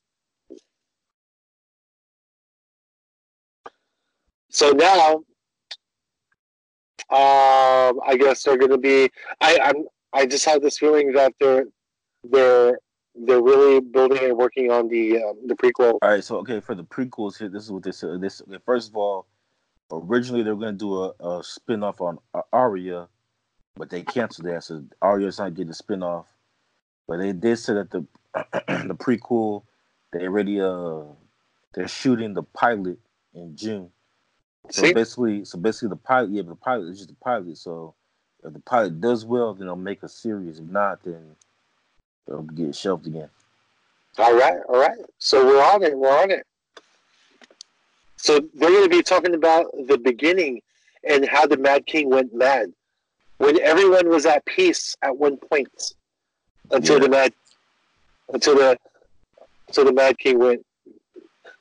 So 4.50 4.70
now, 4.72 5.24
um, 7.10 8.00
I 8.06 8.16
guess 8.20 8.44
they're 8.44 8.58
going 8.58 8.72
to 8.72 8.78
be. 8.78 9.10
I, 9.42 9.60
I'm. 9.64 9.86
I 10.14 10.28
just 10.28 10.46
have 10.46 10.62
this 10.62 10.78
feeling 10.78 11.12
that 11.14 11.34
they're 11.40 11.66
they're 12.24 12.78
they're 13.16 13.42
really 13.42 13.80
building 13.80 14.24
and 14.24 14.38
working 14.38 14.72
on 14.72 14.88
the 14.88 15.18
um, 15.24 15.40
the 15.48 15.56
prequel. 15.56 15.98
All 16.02 16.10
right, 16.10 16.24
so 16.24 16.38
okay, 16.38 16.60
for 16.60 16.76
the 16.76 16.84
prequels 16.84 17.38
here, 17.38 17.50
this 17.50 17.64
is 17.64 17.72
what 17.72 17.84
they 17.84 17.92
said. 17.92 18.22
This 18.22 18.42
okay, 18.42 18.60
first 18.66 18.90
of 18.90 18.96
all, 18.96 19.26
originally 19.92 20.44
they 20.44 20.52
were 20.52 20.60
gonna 20.60 20.74
do 20.74 21.04
a, 21.04 21.14
a 21.20 21.44
spin 21.44 21.84
off 21.84 22.02
on 22.02 22.20
uh, 22.34 22.42
Arya, 22.52 23.08
but 23.76 23.90
they 23.90 24.04
canceled 24.04 24.48
that, 24.48 24.64
so 24.64 24.84
Arya's 25.02 25.40
not 25.40 25.54
getting 25.54 25.72
a 25.72 25.76
spin 25.76 26.04
off. 26.04 26.33
But 27.08 27.18
they 27.18 27.34
did 27.34 27.58
say 27.58 27.74
that 27.74 27.91
the 27.91 28.06
the 28.34 28.95
prequel 28.95 29.64
they 30.12 30.24
already 30.24 30.62
uh 30.62 31.04
they're 31.74 31.88
shooting 31.88 32.34
the 32.34 32.43
pilot 32.43 32.99
in 33.34 33.56
June. 33.56 33.89
So 34.70 34.84
See? 34.84 34.93
basically, 34.93 35.45
so 35.45 35.58
basically 35.58 35.89
the 35.89 35.95
pilot, 35.97 36.32
yeah, 36.32 36.41
but 36.43 36.49
the 36.49 36.56
pilot 36.56 36.89
is 36.89 36.97
just 36.97 37.10
the 37.10 37.16
pilot. 37.16 37.58
So 37.58 37.95
if 38.43 38.54
the 38.54 38.60
pilot 38.60 39.01
does 39.01 39.26
well, 39.26 39.54
then 39.54 39.68
they'll 39.68 39.76
make 39.76 40.04
a 40.04 40.10
series. 40.10 40.60
If 40.60 40.66
not, 40.66 41.04
then 41.04 41.36
they'll 42.28 42.43
get 42.43 42.76
shelved 42.76 43.08
again. 43.08 43.30
All 44.18 44.36
right, 44.36 44.60
all 44.70 44.80
right. 44.80 44.97
So 45.18 45.45
we're 45.45 45.64
on 45.64 45.84
it. 45.84 45.97
We're 45.97 46.22
on 46.22 46.32
it. 46.32 46.45
So 48.18 48.39
they're 48.54 48.70
going 48.70 48.89
to 48.89 48.95
be 48.95 49.01
talking 49.01 49.34
about 49.34 49.66
the 49.88 49.97
beginning 49.97 50.62
and 51.04 51.28
how 51.28 51.45
the 51.45 51.58
Mad 51.58 51.86
King 51.86 52.10
went 52.10 52.34
mad. 52.34 52.72
when 53.38 53.60
everyone 53.60 54.08
was 54.08 54.26
at 54.26 54.45
peace 54.45 54.95
at 55.01 55.18
one 55.18 55.38
point 55.38 55.93
until 56.74 56.97
Yeah. 56.97 57.03
the 57.03 57.09
mad 57.09 57.34
until 58.34 58.55
the 58.55 58.78
until 59.67 59.86
the 59.86 59.93
Mad 59.93 60.17
King 60.17 60.39
went. 60.39 60.65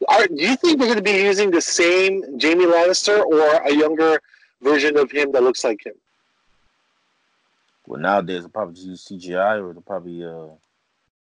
Are, 0.09 0.27
do 0.27 0.35
you 0.43 0.57
think 0.57 0.79
they're 0.79 0.89
going 0.89 0.97
to 0.99 1.03
be 1.03 1.13
using 1.13 1.51
the 1.51 1.61
same 1.61 2.23
Jaime 2.41 2.65
Lannister 2.65 3.25
or 3.25 3.63
a 3.63 3.73
younger 3.73 4.21
version 4.61 4.99
of 4.99 5.11
him 5.11 5.31
that 5.33 5.43
looks 5.43 5.63
like 5.63 5.87
him? 5.87 5.95
Well, 7.87 8.01
nowadays 8.01 8.41
they'll 8.41 8.49
probably 8.49 8.75
just 8.75 8.87
use 8.87 9.07
CGI, 9.09 9.63
or 9.63 9.73
they'll 9.73 9.83
probably 9.83 10.25
uh, 10.25 10.49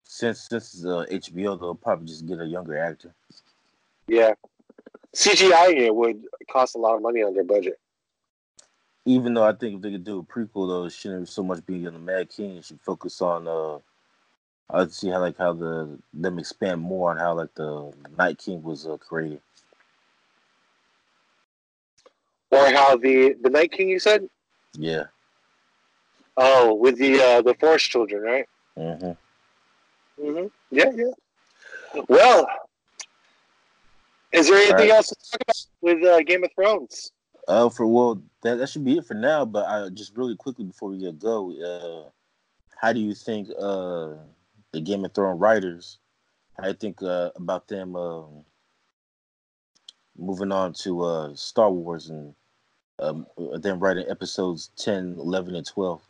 since 0.04 0.48
since 0.48 0.74
it's 0.74 0.84
uh, 0.84 1.04
HBO, 1.10 1.58
they'll 1.58 1.74
probably 1.74 2.06
just 2.06 2.26
get 2.26 2.40
a 2.40 2.46
younger 2.46 2.78
actor. 2.78 3.14
Yeah, 4.06 4.34
CGI 5.14 5.76
it 5.76 5.94
would 5.94 6.22
cost 6.50 6.74
a 6.74 6.78
lot 6.78 6.96
of 6.96 7.02
money 7.02 7.22
on 7.22 7.34
their 7.34 7.44
budget. 7.44 7.78
Even 9.06 9.34
though 9.34 9.44
I 9.44 9.52
think 9.52 9.76
if 9.76 9.82
they 9.82 9.92
could 9.92 10.04
do 10.04 10.18
a 10.20 10.22
prequel, 10.22 10.68
though, 10.68 10.84
it 10.84 10.92
shouldn't 10.92 11.28
so 11.28 11.42
much 11.42 11.64
be 11.66 11.86
on 11.86 11.92
the 11.92 11.98
Mad 11.98 12.30
King. 12.30 12.56
It 12.56 12.64
should 12.64 12.80
focus 12.80 13.20
on. 13.20 13.46
uh 13.48 13.78
I'd 14.70 14.92
see 14.92 15.10
how 15.10 15.20
like 15.20 15.36
how 15.36 15.52
the 15.52 15.98
them 16.14 16.38
expand 16.38 16.80
more 16.80 17.10
on 17.10 17.18
how 17.18 17.34
like 17.34 17.54
the 17.54 17.92
Night 18.16 18.38
King 18.38 18.62
was 18.62 18.86
uh, 18.86 18.96
created. 18.96 19.40
Or 22.50 22.66
how 22.70 22.96
the 22.96 23.34
the 23.42 23.50
Night 23.50 23.72
King 23.72 23.88
you 23.90 23.98
said? 23.98 24.26
Yeah. 24.72 25.04
Oh, 26.36 26.74
with 26.74 26.98
the 26.98 27.20
uh, 27.20 27.42
the 27.42 27.54
Forest 27.60 27.90
Children, 27.90 28.22
right? 28.22 28.46
hmm 28.76 29.12
hmm 30.20 30.46
Yeah, 30.70 30.90
yeah. 30.94 32.02
Well, 32.08 32.46
is 34.32 34.48
there 34.48 34.56
anything 34.56 34.72
Alright. 34.72 34.90
else 34.90 35.08
to 35.08 35.14
talk 35.30 35.40
about 35.42 35.66
with 35.82 36.04
uh, 36.04 36.22
Game 36.22 36.42
of 36.42 36.50
Thrones? 36.54 37.12
Uh, 37.46 37.68
for 37.68 37.86
well, 37.86 38.22
that 38.42 38.56
that 38.56 38.68
should 38.68 38.84
be 38.84 38.98
it 38.98 39.06
for 39.06 39.14
now. 39.14 39.44
But 39.44 39.66
I 39.66 39.88
just 39.90 40.16
really 40.16 40.36
quickly 40.36 40.64
before 40.64 40.90
we 40.90 40.98
get 40.98 41.18
go, 41.18 41.52
uh, 41.52 42.10
how 42.76 42.92
do 42.92 43.00
you 43.00 43.14
think 43.14 43.48
uh 43.58 44.14
the 44.72 44.80
Game 44.80 45.04
of 45.04 45.12
Thrones 45.12 45.40
writers? 45.40 45.98
How 46.56 46.64
do 46.64 46.68
you 46.70 46.74
think 46.74 47.02
uh, 47.02 47.30
about 47.36 47.68
them 47.68 47.96
um, 47.96 48.44
moving 50.16 50.52
on 50.52 50.72
to 50.74 51.02
uh 51.02 51.34
Star 51.34 51.70
Wars 51.70 52.10
and 52.10 52.34
um, 52.98 53.26
them 53.54 53.80
writing 53.80 54.06
episodes 54.08 54.70
10, 54.76 55.16
11, 55.18 55.56
and 55.56 55.66
twelve? 55.66 56.00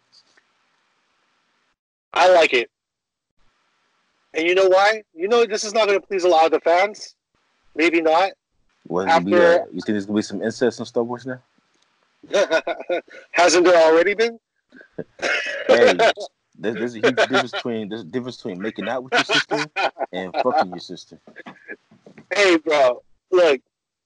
I 2.12 2.30
like 2.32 2.53
it. 2.53 2.70
And 4.35 4.47
you 4.47 4.55
know 4.55 4.68
why? 4.68 5.03
You 5.14 5.28
know 5.28 5.45
this 5.47 5.64
is 5.64 5.72
not 5.72 5.87
going 5.87 6.01
to 6.01 6.07
please 6.07 6.24
a 6.24 6.28
lot 6.28 6.45
of 6.45 6.53
the 6.53 6.61
fans. 6.61 7.16
Maybe 7.74 8.01
not. 8.01 8.32
What 8.87 9.07
gonna 9.09 9.24
be, 9.24 9.35
After- 9.35 9.62
uh, 9.62 9.64
you 9.66 9.80
think 9.80 9.87
there's 9.87 10.07
gonna 10.07 10.18
be 10.18 10.22
some 10.22 10.43
incest 10.43 10.78
in 10.80 10.87
Star 10.87 11.03
Wars 11.03 11.26
now? 11.26 11.41
Hasn't 13.32 13.64
there 13.64 13.82
already 13.91 14.14
been? 14.14 14.39
Hey, 15.66 15.95
there's, 16.59 16.76
there's 16.76 16.95
a 16.95 17.01
huge 17.01 17.16
difference 17.16 17.51
between 17.53 17.89
there's 17.89 18.03
a 18.03 18.05
difference 18.05 18.37
between 18.37 18.61
making 18.61 18.89
out 18.89 19.03
with 19.03 19.12
your 19.12 19.24
sister 19.24 19.66
and 20.12 20.32
fucking 20.43 20.70
your 20.70 20.78
sister. 20.78 21.18
hey, 22.32 22.57
bro, 22.59 23.03
look, 23.32 23.61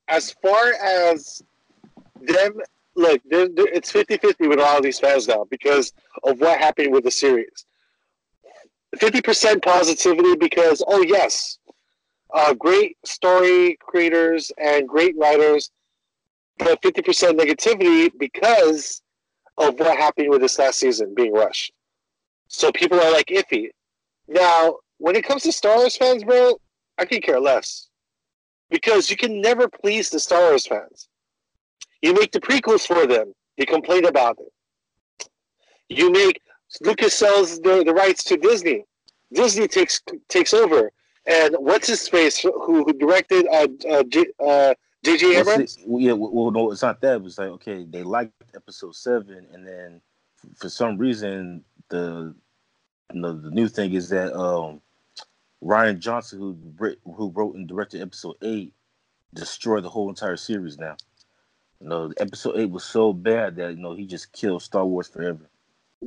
as 0.08 0.32
far 0.42 0.72
as 0.82 1.42
them, 2.20 2.54
look, 2.94 3.20
they're, 3.28 3.48
they're- 3.48 3.66
it's 3.68 3.90
50 3.90 4.16
50 4.18 4.46
with 4.48 4.60
all 4.60 4.78
of 4.78 4.82
these 4.82 4.98
fans 4.98 5.28
now 5.28 5.44
because 5.50 5.92
of 6.24 6.40
what 6.40 6.58
happened 6.58 6.92
with 6.92 7.04
the 7.04 7.10
series. 7.10 7.64
50% 8.96 9.62
positivity 9.62 10.34
because, 10.36 10.82
oh, 10.86 11.02
yes, 11.02 11.58
uh, 12.34 12.54
great 12.54 12.96
story 13.04 13.76
creators 13.80 14.52
and 14.58 14.88
great 14.88 15.16
writers, 15.16 15.70
but 16.58 16.80
50% 16.82 17.38
negativity 17.38 18.10
because 18.18 19.02
of 19.56 19.78
what 19.78 19.96
happened 19.96 20.30
with 20.30 20.40
this 20.40 20.58
last 20.58 20.78
season 20.78 21.14
being 21.14 21.32
rushed. 21.32 21.72
So 22.48 22.72
people 22.72 23.00
are 23.00 23.12
like 23.12 23.26
iffy. 23.26 23.68
Now, 24.26 24.76
when 24.98 25.16
it 25.16 25.24
comes 25.24 25.42
to 25.44 25.52
Star 25.52 25.76
Wars 25.76 25.96
fans, 25.96 26.24
bro, 26.24 26.60
I 26.98 27.04
could 27.04 27.22
care 27.22 27.40
less 27.40 27.88
because 28.70 29.10
you 29.10 29.16
can 29.16 29.40
never 29.40 29.68
please 29.68 30.10
the 30.10 30.20
Star 30.20 30.50
Wars 30.50 30.66
fans. 30.66 31.08
You 32.02 32.14
make 32.14 32.32
the 32.32 32.40
prequels 32.40 32.86
for 32.86 33.06
them, 33.06 33.32
they 33.56 33.64
complain 33.64 34.04
about 34.06 34.38
it. 34.38 35.28
You 35.88 36.10
make 36.10 36.40
Lucas 36.82 37.14
sells 37.14 37.60
the, 37.60 37.82
the 37.84 37.94
rights 37.94 38.22
to 38.24 38.36
Disney. 38.36 38.84
Disney 39.32 39.68
takes 39.68 40.00
takes 40.28 40.54
over, 40.54 40.92
and 41.28 41.56
what's 41.58 41.88
his 41.88 42.08
face 42.08 42.38
who, 42.38 42.52
who 42.84 42.92
directed 42.94 43.46
uh, 43.48 43.68
uh, 43.88 44.02
J, 44.04 44.26
uh. 44.44 44.74
Abrams? 45.06 45.78
well, 45.86 46.02
yeah, 46.02 46.12
well, 46.12 46.50
no, 46.50 46.72
it's 46.72 46.82
not 46.82 47.00
that. 47.00 47.14
It 47.14 47.22
was 47.22 47.38
like, 47.38 47.48
okay, 47.48 47.86
they 47.88 48.02
liked 48.02 48.32
episode 48.54 48.94
seven, 48.96 49.46
and 49.52 49.66
then 49.66 50.00
for 50.56 50.68
some 50.68 50.98
reason, 50.98 51.64
the 51.88 52.34
you 53.12 53.20
know, 53.20 53.32
the 53.32 53.50
new 53.50 53.68
thing 53.68 53.94
is 53.94 54.08
that 54.10 54.34
um, 54.38 54.80
Rian 55.62 55.98
Johnson, 55.98 56.38
who 56.38 56.96
who 57.04 57.30
wrote 57.30 57.54
and 57.54 57.68
directed 57.68 58.02
episode 58.02 58.36
eight, 58.42 58.72
destroyed 59.34 59.84
the 59.84 59.88
whole 59.88 60.08
entire 60.08 60.36
series. 60.36 60.78
Now, 60.78 60.96
you 61.80 61.88
know, 61.88 62.12
episode 62.18 62.58
eight 62.58 62.70
was 62.70 62.84
so 62.84 63.12
bad 63.12 63.56
that 63.56 63.76
you 63.76 63.82
know 63.82 63.94
he 63.94 64.06
just 64.06 64.32
killed 64.32 64.62
Star 64.62 64.84
Wars 64.84 65.08
forever. 65.08 65.48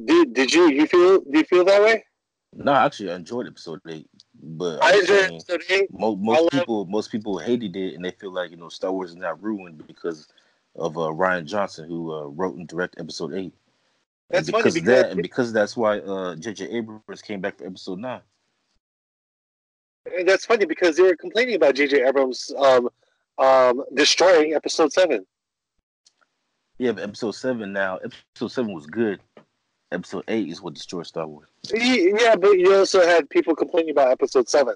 Did, 0.06 0.34
did 0.34 0.54
you 0.54 0.70
you 0.70 0.88
feel 0.88 1.20
do 1.20 1.38
you 1.38 1.44
feel 1.44 1.66
that 1.66 1.82
way? 1.82 2.06
No, 2.54 2.74
actually, 2.74 3.12
I 3.12 3.16
enjoyed 3.16 3.48
episode 3.48 3.80
eight, 3.88 4.10
but 4.42 4.84
I 4.84 4.94
enjoyed 5.00 5.20
saying- 5.20 5.36
episode 5.36 5.64
eight. 5.70 5.88
Mo- 5.92 6.14
I 6.14 6.20
most 6.24 6.42
love- 6.42 6.50
people, 6.52 6.86
most 6.86 7.12
people 7.12 7.38
hated 7.38 7.76
it, 7.76 7.96
and 7.96 8.04
they 8.04 8.12
feel 8.12 8.32
like 8.32 8.52
you 8.52 8.58
know 8.58 8.70
Star 8.70 8.92
Wars 8.92 9.12
is 9.12 9.16
not 9.16 9.42
ruined 9.42 9.86
because 9.88 10.28
of 10.76 10.98
uh, 10.98 11.02
Rian 11.02 11.46
Johnson, 11.46 11.88
who 11.88 12.14
uh, 12.14 12.26
wrote 12.28 12.56
and 12.56 12.68
directed 12.68 13.00
Episode 13.02 13.34
Eight. 13.34 13.54
That's 14.30 14.48
and 14.48 14.54
funny 14.54 14.64
because 14.64 14.76
of 14.78 14.84
because- 14.84 15.02
that, 15.04 15.12
and 15.12 15.22
because 15.22 15.54
that's 15.54 15.76
why 15.78 16.00
uh, 16.00 16.36
J.J. 16.36 16.70
Abrams 16.70 17.22
came 17.22 17.42
back 17.42 17.58
for 17.58 17.66
Episode 17.68 18.00
Nine. 18.00 18.22
And 20.18 20.28
that's 20.28 20.46
funny 20.46 20.66
because 20.66 20.96
they 20.96 21.04
were 21.04 21.16
complaining 21.16 21.56
about 21.56 21.76
J.J. 21.76 22.08
Abrams 22.08 22.52
um, 22.58 22.90
um, 23.38 23.84
destroying 23.94 24.54
episode 24.54 24.92
seven. 24.92 25.26
Yeah, 26.80 26.94
but 26.94 27.04
Episode 27.04 27.34
Seven 27.34 27.72
now. 27.74 27.98
Episode 27.98 28.48
Seven 28.52 28.74
was 28.74 28.88
good. 28.88 29.20
Episode 29.92 30.24
Eight 30.28 30.50
is 30.50 30.62
what 30.62 30.74
destroyed 30.74 31.06
Star 31.06 31.28
Wars. 31.28 31.50
Yeah, 31.74 32.36
but 32.36 32.58
you 32.60 32.76
also 32.76 33.06
had 33.06 33.30
people 33.30 33.56
complaining 33.56 33.92
about 33.92 34.12
episode 34.12 34.48
seven. 34.50 34.76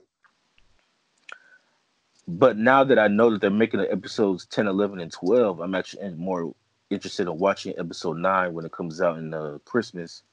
But 2.27 2.57
now 2.57 2.83
that 2.83 2.97
I 2.97 3.07
know 3.07 3.29
that 3.29 3.41
they're 3.41 3.49
making 3.51 3.79
the 3.79 3.91
episodes 3.91 4.45
10, 4.47 4.67
11, 4.67 4.99
and 4.99 5.11
12, 5.11 5.59
I'm 5.59 5.75
actually 5.75 6.09
more 6.15 6.53
interested 6.89 7.27
in 7.27 7.37
watching 7.37 7.73
Episode 7.77 8.17
9 8.17 8.53
when 8.53 8.65
it 8.65 8.71
comes 8.71 9.01
out 9.01 9.17
in 9.17 9.33
uh, 9.33 9.59
Christmas. 9.65 10.23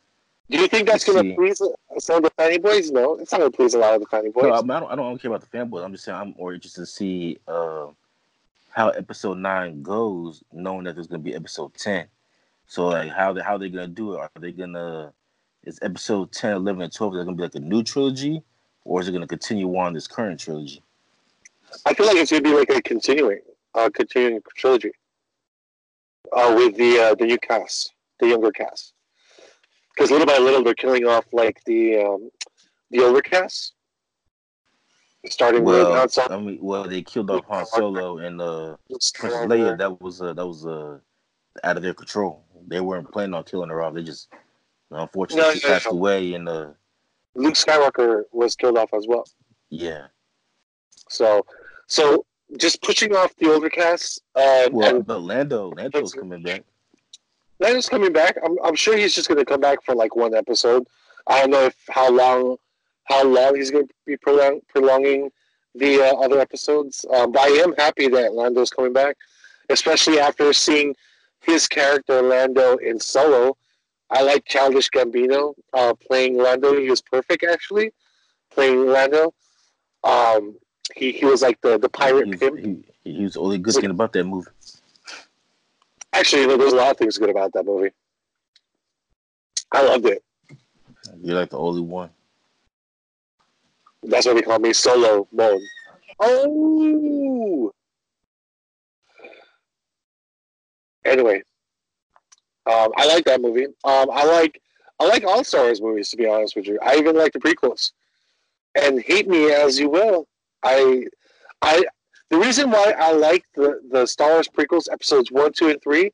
Do 0.51 0.59
you 0.59 0.69
think 0.69 0.89
that's 0.89 1.05
going 1.05 1.31
to 1.31 1.35
please 1.35 1.63
some 1.99 2.17
of 2.17 2.23
the 2.25 2.31
fanny 2.31 2.59
boys? 2.59 2.91
No, 2.91 3.17
it's 3.17 3.33
not 3.33 3.39
going 3.39 3.53
to 3.53 3.57
please 3.57 3.75
a 3.75 3.79
lot 3.79 3.95
of 3.95 4.01
the 4.01 4.07
fanny 4.07 4.31
boys. 4.31 4.45
No, 4.45 4.53
I, 4.53 4.81
don't, 4.81 4.93
I 4.93 4.97
don't 4.97 5.21
care 5.21 5.31
about 5.31 5.49
the 5.49 5.57
fanboys. 5.57 5.85
I'm 5.85 5.93
just 5.93 6.05
saying 6.05 6.19
I'm 6.19 6.35
more 6.39 6.53
interested 6.53 6.83
to 6.83 6.87
see 6.87 7.39
uh, 7.47 7.87
how 8.71 8.89
episode 8.91 9.39
nine 9.39 9.83
goes, 9.83 10.43
knowing 10.53 10.85
that 10.85 10.95
there's 10.95 11.07
gonna 11.07 11.23
be 11.23 11.35
episode 11.35 11.73
ten. 11.75 12.07
So 12.67 12.89
like 12.89 13.11
how 13.11 13.33
they 13.33 13.43
how 13.43 13.59
they 13.59 13.69
gonna 13.69 13.89
do 13.89 14.15
it? 14.15 14.21
Are 14.21 14.31
they 14.41 14.53
gonna 14.53 15.13
is 15.65 15.79
episode 15.83 16.33
10, 16.33 16.57
11, 16.57 16.83
and 16.83 16.93
12 16.93 17.17
is 17.17 17.25
gonna 17.25 17.37
be 17.37 17.43
like 17.43 17.55
a 17.55 17.61
new 17.61 17.83
trilogy, 17.83 18.43
or 18.85 19.01
is 19.01 19.09
it 19.09 19.13
gonna 19.13 19.27
continue 19.27 19.77
on 19.77 19.93
this 19.93 20.07
current 20.07 20.41
trilogy? 20.41 20.83
I 21.87 21.95
feel 21.95 22.07
like 22.07 22.17
it's 22.17 22.31
going 22.31 22.43
to 22.43 22.51
be 22.51 22.57
like 22.57 22.71
a 22.71 22.83
continuing, 22.83 23.41
uh, 23.75 23.91
continuing 23.93 24.43
trilogy 24.57 24.93
uh, 26.33 26.55
with 26.57 26.77
the 26.77 26.99
uh, 26.99 27.15
the 27.15 27.27
new 27.27 27.39
cast, 27.39 27.95
the 28.21 28.29
younger 28.29 28.51
cast. 28.51 28.95
Because 29.95 30.11
little 30.11 30.27
by 30.27 30.39
little, 30.39 30.63
they're 30.63 30.75
killing 30.75 31.07
off 31.07 31.27
like 31.33 31.63
the 31.65 31.99
um, 31.99 32.31
the 32.91 33.05
older 33.05 33.21
cast, 33.21 33.75
starting 35.27 35.65
with 35.65 35.77
Well, 35.77 35.95
Han 35.95 36.09
Solo, 36.09 36.37
I 36.37 36.41
mean, 36.41 36.59
well 36.61 36.85
they 36.85 37.03
killed 37.03 37.31
off 37.31 37.45
Han 37.47 37.67
Solo 37.67 38.19
and 38.19 38.41
uh, 38.41 38.77
Princess 38.89 39.47
Leia. 39.47 39.77
That 39.77 40.01
was 40.01 40.21
uh, 40.21 40.33
that 40.35 40.47
was 40.47 40.67
uh, 40.67 40.99
out 41.65 41.77
of 41.77 41.83
their 41.83 41.95
control. 41.95 42.45
They 42.69 42.81
weren't 42.81 43.11
planning 43.13 43.35
on 43.35 43.45
killing 43.45 43.71
her 43.71 43.83
off. 43.83 43.95
They 43.95 44.03
just 44.03 44.29
unfortunately 44.91 45.49
No, 45.49 45.55
she 45.55 45.67
no, 45.67 45.73
passed 45.73 45.87
no. 45.87 45.93
away 45.93 46.35
and 46.35 46.49
uh, 46.49 46.67
Luke 47.35 47.55
Skywalker 47.55 48.25
was 48.33 48.55
killed 48.57 48.77
off 48.79 48.93
as 48.95 49.07
well. 49.09 49.25
yeah. 49.71 50.07
So, 51.09 51.45
so 51.89 52.25
just 52.59 52.83
pushing 52.83 53.15
off 53.15 53.35
the 53.37 53.53
older 53.53 53.69
cast. 53.69 54.23
Uh, 54.35 54.69
Well, 54.73 54.97
and 54.97 55.07
but 55.07 55.21
Lando, 55.23 55.71
Lando's 55.77 56.13
coming 56.15 56.43
back. 56.43 56.63
Lando's 57.59 57.89
coming 57.89 58.13
back. 58.13 58.37
I'm, 58.45 58.57
I'm 58.65 58.75
sure 58.75 58.97
he's 58.97 59.15
just 59.15 59.29
going 59.29 59.39
to 59.39 59.45
come 59.45 59.61
back 59.61 59.83
for 59.85 59.95
like 59.95 60.17
one 60.17 60.35
episode. 60.35 60.87
I 61.27 61.41
don't 61.41 61.51
know 61.51 61.65
if 61.67 61.77
how 61.89 62.11
long, 62.11 62.57
how 63.05 63.25
long 63.25 63.57
he's 63.57 63.71
going 63.71 63.87
to 63.89 63.95
be 64.07 64.17
prolong, 64.17 64.61
prolonging 64.69 65.31
the 65.75 66.01
uh, 66.03 66.17
other 66.17 66.41
episodes. 66.41 67.05
Um, 67.13 67.33
but 67.33 67.43
I 67.43 67.49
am 67.63 67.75
happy 67.77 68.09
that 68.09 68.33
Lando's 68.35 68.71
coming 68.71 68.93
back, 68.93 69.17
especially 69.69 70.19
after 70.19 70.53
seeing 70.53 70.95
his 71.43 71.67
character 71.67 72.23
Lando 72.23 72.77
in 72.77 72.99
Solo. 72.99 73.57
I 74.11 74.23
like 74.23 74.45
Childish 74.45 74.91
Gambino 74.91 75.55
uh, 75.73 75.95
playing 75.95 76.37
Lando. 76.37 76.79
He 76.79 76.89
was 76.91 77.01
perfect 77.01 77.45
actually, 77.45 77.93
playing 78.51 78.87
Lando. 78.87 79.33
Um, 80.05 80.57
he, 80.95 81.13
he 81.13 81.25
was 81.25 81.43
like 81.43 81.61
the, 81.63 81.79
the 81.79 81.89
pirate 81.89 82.27
He 82.27 82.31
was, 82.33 82.41
pimp. 82.41 82.85
he, 83.05 83.11
he 83.19 83.25
was 83.25 83.35
the 83.35 83.41
only 83.41 83.59
good 83.59 83.75
thing 83.75 83.91
about 83.91 84.13
that 84.13 84.25
movie. 84.25 84.51
Actually, 86.13 86.47
there- 86.47 86.59
there's 86.59 86.73
a 86.73 86.77
lot 86.77 86.91
of 86.91 86.97
things 86.99 87.17
good 87.19 87.31
about 87.31 87.53
that 87.55 87.65
movie. 87.65 87.91
I 89.73 89.83
loved 89.83 90.07
it. 90.07 90.23
You're 91.23 91.37
like 91.37 91.51
the 91.51 91.59
only 91.59 91.81
one. 91.81 92.11
That's 94.03 94.27
why 94.27 94.35
they 94.35 94.43
call 94.43 94.59
me 94.59 94.73
Solo 94.73 95.27
Mode. 95.33 95.61
Oh. 96.21 97.73
Anyway, 101.05 101.43
um, 102.67 102.89
I 102.97 103.07
like 103.07 103.25
that 103.25 103.41
movie. 103.41 103.67
Um, 103.85 104.11
I 104.13 104.25
like 104.25 104.61
I 105.01 105.07
like 105.07 105.25
all 105.25 105.43
Star 105.43 105.65
Wars 105.65 105.83
movies 105.83 106.11
to 106.11 106.17
be 106.17 106.27
honest 106.27 106.55
with 106.55 106.67
you. 106.67 106.79
I 106.83 106.97
even 106.97 107.17
like 107.17 107.33
the 107.33 107.41
prequels. 107.41 107.93
And 108.75 109.01
hate 109.01 109.29
me 109.29 109.51
as 109.51 109.79
you 109.79 109.91
will. 109.91 110.29
I 110.63 111.07
I 111.61 111.85
the 112.31 112.39
reason 112.39 112.71
why 112.71 112.95
I 112.99 113.13
like 113.13 113.45
the 113.55 113.81
the 113.91 114.07
Star 114.07 114.31
Wars 114.31 114.49
prequels 114.49 114.91
episodes 114.91 115.31
one, 115.31 115.53
two, 115.53 115.69
and 115.69 115.83
three 115.83 116.13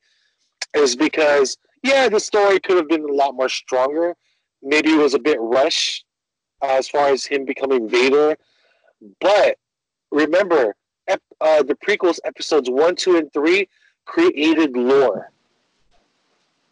is 0.74 0.96
because 0.96 1.58
yeah, 1.82 2.08
the 2.08 2.20
story 2.20 2.58
could 2.60 2.76
have 2.76 2.88
been 2.88 3.04
a 3.08 3.12
lot 3.12 3.34
more 3.34 3.48
stronger. 3.48 4.16
Maybe 4.62 4.90
it 4.90 4.98
was 4.98 5.14
a 5.14 5.18
bit 5.18 5.38
rushed 5.40 6.04
uh, 6.62 6.76
as 6.78 6.88
far 6.88 7.08
as 7.08 7.24
him 7.24 7.44
becoming 7.44 7.88
Vader. 7.88 8.36
But 9.20 9.58
remember, 10.10 10.74
uh, 11.08 11.62
the 11.62 11.76
prequels 11.76 12.18
episodes 12.24 12.68
one, 12.68 12.96
two, 12.96 13.16
and 13.16 13.32
three 13.32 13.68
created 14.08 14.74
lore, 14.74 15.30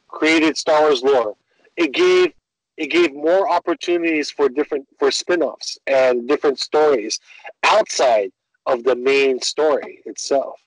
created 0.09 0.57
Star 0.57 0.81
Wars 0.81 1.03
lore. 1.03 1.37
It 1.77 1.93
gave 1.93 2.33
it 2.77 2.89
gave 2.89 3.15
more 3.15 3.49
opportunities 3.51 4.31
for 4.31 4.49
different 4.49 4.87
for 4.99 5.11
spin-offs 5.11 5.79
and 5.87 6.27
different 6.27 6.59
stories 6.59 7.21
outside 7.63 8.33
of 8.67 8.83
the 8.85 8.97
main 8.97 9.41
story 9.41 10.03
itself. 10.07 10.59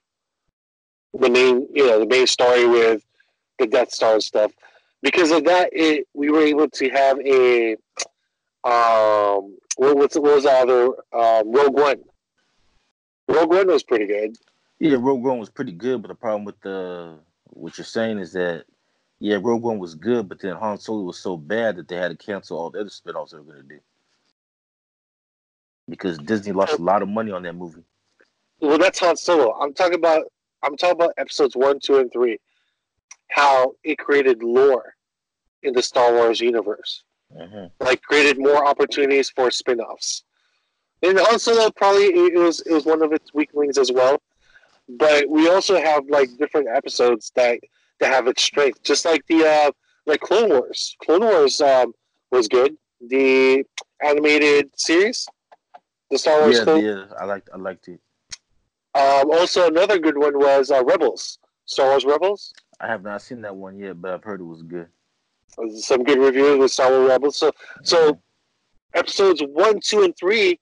The 1.19 1.29
main, 1.29 1.67
you 1.73 1.87
know, 1.87 1.99
the 1.99 2.05
main 2.05 2.27
story 2.27 2.67
with 2.67 3.03
the 3.57 3.67
Death 3.67 3.91
Star 3.91 4.19
stuff. 4.21 4.51
Because 5.01 5.31
of 5.31 5.43
that, 5.45 5.69
it 5.73 6.07
we 6.13 6.29
were 6.29 6.43
able 6.43 6.69
to 6.69 6.89
have 6.89 7.19
a 7.19 7.73
um 8.63 9.57
what, 9.77 9.95
what's, 9.97 10.15
what 10.15 10.35
was 10.35 10.43
the 10.43 10.51
other 10.51 10.85
um, 11.13 11.51
Rogue 11.51 11.73
One. 11.73 12.03
Rogue 13.27 13.49
One 13.49 13.67
was 13.67 13.83
pretty 13.83 14.07
good. 14.07 14.37
Yeah, 14.79 14.97
Rogue 14.99 15.23
One 15.23 15.39
was 15.39 15.49
pretty 15.49 15.73
good, 15.73 16.01
but 16.01 16.07
the 16.07 16.15
problem 16.15 16.45
with 16.45 16.59
the 16.61 17.19
what 17.47 17.77
you're 17.77 17.85
saying 17.85 18.19
is 18.19 18.33
that 18.33 18.65
yeah, 19.19 19.37
Rogue 19.41 19.61
One 19.61 19.79
was 19.79 19.95
good, 19.95 20.29
but 20.29 20.39
then 20.39 20.55
Han 20.55 20.77
Solo 20.77 21.03
was 21.03 21.19
so 21.19 21.35
bad 21.35 21.75
that 21.75 21.87
they 21.89 21.97
had 21.97 22.11
to 22.11 22.17
cancel 22.17 22.57
all 22.57 22.69
the 22.69 22.79
other 22.79 22.89
spin-offs 22.89 23.33
they 23.33 23.37
were 23.37 23.43
gonna 23.43 23.63
do. 23.63 23.79
Because 25.89 26.17
Disney 26.19 26.53
lost 26.53 26.79
a 26.79 26.81
lot 26.81 27.01
of 27.01 27.09
money 27.09 27.31
on 27.31 27.43
that 27.43 27.55
movie. 27.55 27.83
Well, 28.61 28.77
that's 28.77 28.99
Han 28.99 29.17
Solo. 29.17 29.53
I'm 29.59 29.73
talking 29.73 29.95
about. 29.95 30.25
I'm 30.61 30.75
talking 30.75 30.95
about 30.95 31.13
episodes 31.17 31.55
one, 31.55 31.79
two, 31.79 31.97
and 31.97 32.11
three. 32.11 32.39
How 33.29 33.73
it 33.83 33.97
created 33.97 34.43
lore 34.43 34.95
in 35.63 35.73
the 35.73 35.81
Star 35.81 36.13
Wars 36.13 36.39
universe, 36.39 37.03
hmm 37.35 37.65
like 37.81 38.01
created 38.01 38.37
more 38.37 38.65
opportunities 38.65 39.29
for 39.29 39.51
spin-offs. 39.51 40.23
And 41.01 41.17
Han 41.17 41.39
Solo 41.39 41.69
probably 41.71 42.05
it 42.05 42.39
was 42.39 42.61
it 42.61 42.71
was 42.71 42.85
one 42.85 43.01
of 43.01 43.11
its 43.11 43.33
weaklings 43.33 43.77
as 43.77 43.91
well. 43.91 44.21
But 44.97 45.29
we 45.29 45.47
also 45.47 45.79
have 45.79 46.03
like 46.09 46.29
different 46.37 46.67
episodes 46.67 47.31
that 47.35 47.59
that 47.99 48.11
have 48.11 48.27
its 48.27 48.41
strength, 48.41 48.81
just 48.83 49.05
like 49.05 49.25
the 49.27 49.45
uh, 49.45 49.71
like 50.05 50.21
Clone 50.21 50.49
Wars. 50.49 50.95
Clone 51.03 51.21
Wars 51.21 51.61
um, 51.61 51.93
was 52.31 52.47
good. 52.47 52.75
The 53.07 53.63
animated 54.03 54.71
series, 54.75 55.27
the 56.09 56.17
Star 56.17 56.41
Wars. 56.41 56.57
Yeah, 56.57 56.63
Clone 56.63 56.83
yeah, 56.83 57.05
I 57.19 57.25
liked 57.25 57.49
I 57.53 57.57
liked 57.57 57.87
it. 57.87 57.99
Um, 58.95 59.29
also, 59.31 59.67
another 59.67 59.99
good 59.99 60.17
one 60.17 60.37
was 60.37 60.71
uh, 60.71 60.83
Rebels. 60.83 61.37
Star 61.65 61.89
Wars 61.89 62.05
Rebels. 62.05 62.51
I 62.79 62.87
have 62.87 63.03
not 63.03 63.21
seen 63.21 63.41
that 63.41 63.55
one 63.55 63.77
yet, 63.77 64.01
but 64.01 64.13
I've 64.13 64.23
heard 64.23 64.41
it 64.41 64.45
was 64.45 64.63
good. 64.63 64.87
Some 65.77 66.03
good 66.03 66.17
reviews 66.17 66.57
with 66.57 66.71
Star 66.71 66.89
Wars 66.89 67.09
Rebels. 67.09 67.37
So, 67.37 67.51
so 67.83 68.19
episodes 68.95 69.41
one, 69.41 69.79
two, 69.83 70.03
and 70.03 70.17
three. 70.17 70.59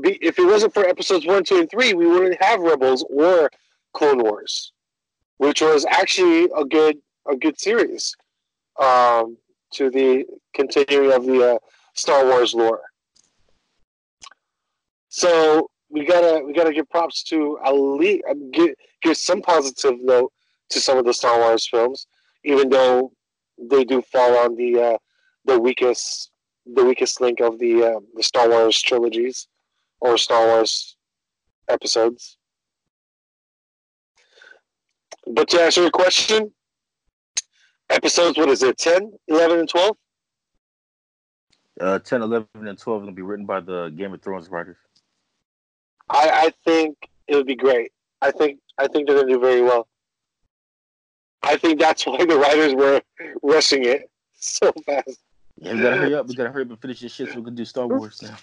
Be, 0.00 0.18
if 0.20 0.38
it 0.38 0.44
wasn't 0.44 0.74
for 0.74 0.84
episodes 0.84 1.26
one, 1.26 1.44
two, 1.44 1.58
and 1.60 1.70
three, 1.70 1.94
we 1.94 2.06
wouldn't 2.06 2.42
have 2.42 2.60
Rebels 2.60 3.04
or 3.10 3.50
Clone 3.92 4.22
Wars, 4.22 4.72
which 5.38 5.60
was 5.60 5.84
actually 5.88 6.48
a 6.56 6.64
good 6.64 6.98
a 7.28 7.36
good 7.36 7.58
series 7.58 8.14
um, 8.80 9.36
to 9.72 9.90
the 9.90 10.24
continuing 10.54 11.12
of 11.12 11.24
the 11.26 11.54
uh, 11.54 11.58
Star 11.94 12.24
Wars 12.24 12.54
lore. 12.54 12.80
So 15.08 15.70
we 15.90 16.06
gotta 16.06 16.44
we 16.44 16.52
gotta 16.52 16.72
give 16.72 16.88
props 16.88 17.22
to 17.24 17.58
at 17.64 17.72
least 17.72 18.24
give 18.52 18.74
give 19.02 19.16
some 19.16 19.42
positive 19.42 20.00
note 20.00 20.32
to 20.70 20.80
some 20.80 20.98
of 20.98 21.04
the 21.04 21.14
Star 21.14 21.38
Wars 21.38 21.68
films, 21.68 22.06
even 22.44 22.68
though 22.68 23.12
they 23.58 23.84
do 23.84 24.00
fall 24.02 24.36
on 24.38 24.56
the 24.56 24.80
uh, 24.80 24.98
the 25.44 25.58
weakest 25.58 26.30
the 26.74 26.84
weakest 26.84 27.20
link 27.20 27.40
of 27.40 27.58
the 27.58 27.82
uh, 27.82 28.00
the 28.14 28.22
Star 28.22 28.48
Wars 28.48 28.80
trilogies 28.80 29.48
or 30.00 30.18
Star 30.18 30.46
Wars 30.46 30.96
episodes. 31.68 32.36
But 35.26 35.48
to 35.50 35.60
answer 35.60 35.82
your 35.82 35.90
question, 35.90 36.52
episodes 37.90 38.38
what 38.38 38.48
is 38.48 38.62
it 38.62 38.78
10, 38.78 39.12
11, 39.28 39.58
and 39.60 39.68
12? 39.68 39.96
Uh, 41.80 41.98
10, 41.98 42.22
11, 42.22 42.48
and 42.54 42.78
12 42.78 43.02
will 43.02 43.12
be 43.12 43.22
written 43.22 43.46
by 43.46 43.60
the 43.60 43.88
Game 43.96 44.12
of 44.12 44.20
Thrones 44.20 44.48
writers. 44.48 44.76
I, 46.08 46.30
I 46.30 46.52
think 46.64 46.96
it 47.28 47.36
would 47.36 47.46
be 47.46 47.56
great. 47.56 47.92
I 48.20 48.30
think 48.32 48.58
I 48.76 48.88
think 48.88 49.06
they're 49.06 49.16
gonna 49.16 49.32
do 49.32 49.40
very 49.40 49.62
well. 49.62 49.88
I 51.42 51.56
think 51.56 51.80
that's 51.80 52.06
why 52.06 52.24
the 52.24 52.36
writers 52.36 52.74
were 52.74 53.00
rushing 53.42 53.84
it 53.84 54.10
so 54.34 54.72
fast. 54.84 55.18
Yeah, 55.56 55.74
we 55.74 55.80
gotta 55.80 55.96
hurry 55.96 56.14
up. 56.14 56.26
We 56.26 56.34
gotta 56.34 56.50
hurry 56.50 56.62
up 56.62 56.70
and 56.70 56.80
finish 56.80 57.00
this 57.00 57.12
shit 57.12 57.30
so 57.30 57.36
we 57.36 57.44
can 57.44 57.54
do 57.54 57.64
Star 57.64 57.86
Wars 57.86 58.20
now. 58.22 58.36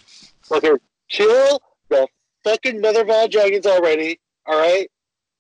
Okay, 0.56 0.72
kill 1.10 1.60
the 1.90 2.08
fucking 2.44 2.82
mother 2.82 3.02
of 3.02 3.10
all 3.10 3.28
dragons 3.28 3.66
already. 3.66 4.20
All 4.46 4.58
right, 4.60 4.90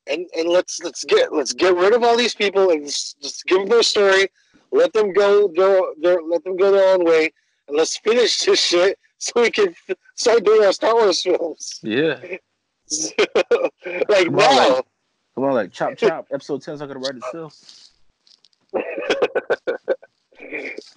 and 0.07 0.25
and 0.37 0.49
let's 0.49 0.81
let's 0.83 1.03
get 1.05 1.33
let's 1.33 1.53
get 1.53 1.75
rid 1.75 1.93
of 1.93 2.03
all 2.03 2.17
these 2.17 2.35
people 2.35 2.71
and 2.71 2.85
just, 2.85 3.21
just 3.21 3.45
give 3.45 3.59
them 3.59 3.69
their 3.69 3.83
story. 3.83 4.27
Let 4.71 4.91
them 4.93 5.13
go 5.13 5.49
their, 5.55 5.81
their 6.01 6.21
let 6.21 6.43
them 6.43 6.57
go 6.57 6.71
their 6.71 6.93
own 6.93 7.05
way, 7.05 7.31
and 7.67 7.77
let's 7.77 7.97
finish 7.97 8.39
this 8.45 8.59
shit 8.59 8.99
so 9.17 9.31
we 9.41 9.49
can 9.49 9.73
start 10.15 10.43
doing 10.43 10.63
our 10.65 10.73
Star 10.73 10.93
Wars 10.93 11.21
films. 11.23 11.79
Yeah. 11.81 12.19
like 14.09 14.25
Come 14.25 14.35
on, 14.39 14.73
like- 14.73 14.85
Come 15.35 15.43
on, 15.43 15.53
like 15.53 15.71
chop 15.71 15.95
chop. 15.97 16.27
Episode 16.33 16.61
10's 16.61 16.79
not 16.79 16.87
gonna 16.87 16.99
write 16.99 17.15
itself. 17.15 17.55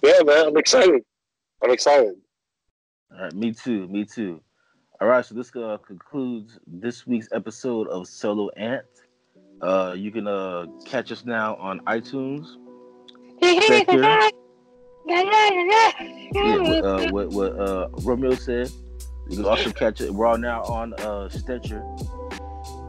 yeah, 0.03 0.23
man, 0.23 0.47
I'm 0.47 0.57
excited. 0.57 1.03
I'm 1.63 1.71
excited. 1.71 2.15
All 3.13 3.23
right, 3.23 3.33
me 3.33 3.51
too, 3.53 3.87
me 3.87 4.03
too. 4.05 4.41
All 5.01 5.07
right, 5.07 5.25
so 5.25 5.33
this 5.33 5.55
uh, 5.55 5.77
concludes 5.79 6.59
this 6.67 7.07
week's 7.07 7.27
episode 7.31 7.87
of 7.87 8.07
Solo 8.07 8.49
Ant. 8.49 8.85
Uh, 9.59 9.95
you 9.97 10.11
can 10.11 10.27
uh, 10.27 10.67
catch 10.85 11.11
us 11.11 11.25
now 11.25 11.55
on 11.55 11.79
iTunes. 11.85 12.45
Yeah, 16.35 16.57
what, 16.59 16.85
uh, 16.85 17.09
what, 17.09 17.29
what 17.29 17.59
uh, 17.59 17.89
Romeo 18.03 18.35
said. 18.35 18.69
You 19.27 19.37
can 19.37 19.45
also 19.45 19.71
catch 19.71 20.01
it. 20.01 20.13
We're 20.13 20.27
all 20.27 20.37
now 20.37 20.61
on 20.65 20.93
uh, 20.99 21.29
Stitcher, 21.29 21.83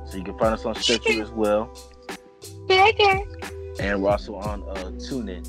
so 0.05 0.19
you 0.19 0.23
can 0.23 0.37
find 0.37 0.53
us 0.53 0.67
on 0.67 0.75
Stitcher 0.75 1.23
as 1.23 1.31
well, 1.31 1.75
and 3.81 4.03
we're 4.03 4.11
also 4.11 4.35
on 4.35 4.63
uh, 4.65 4.91
TuneIn. 4.99 5.49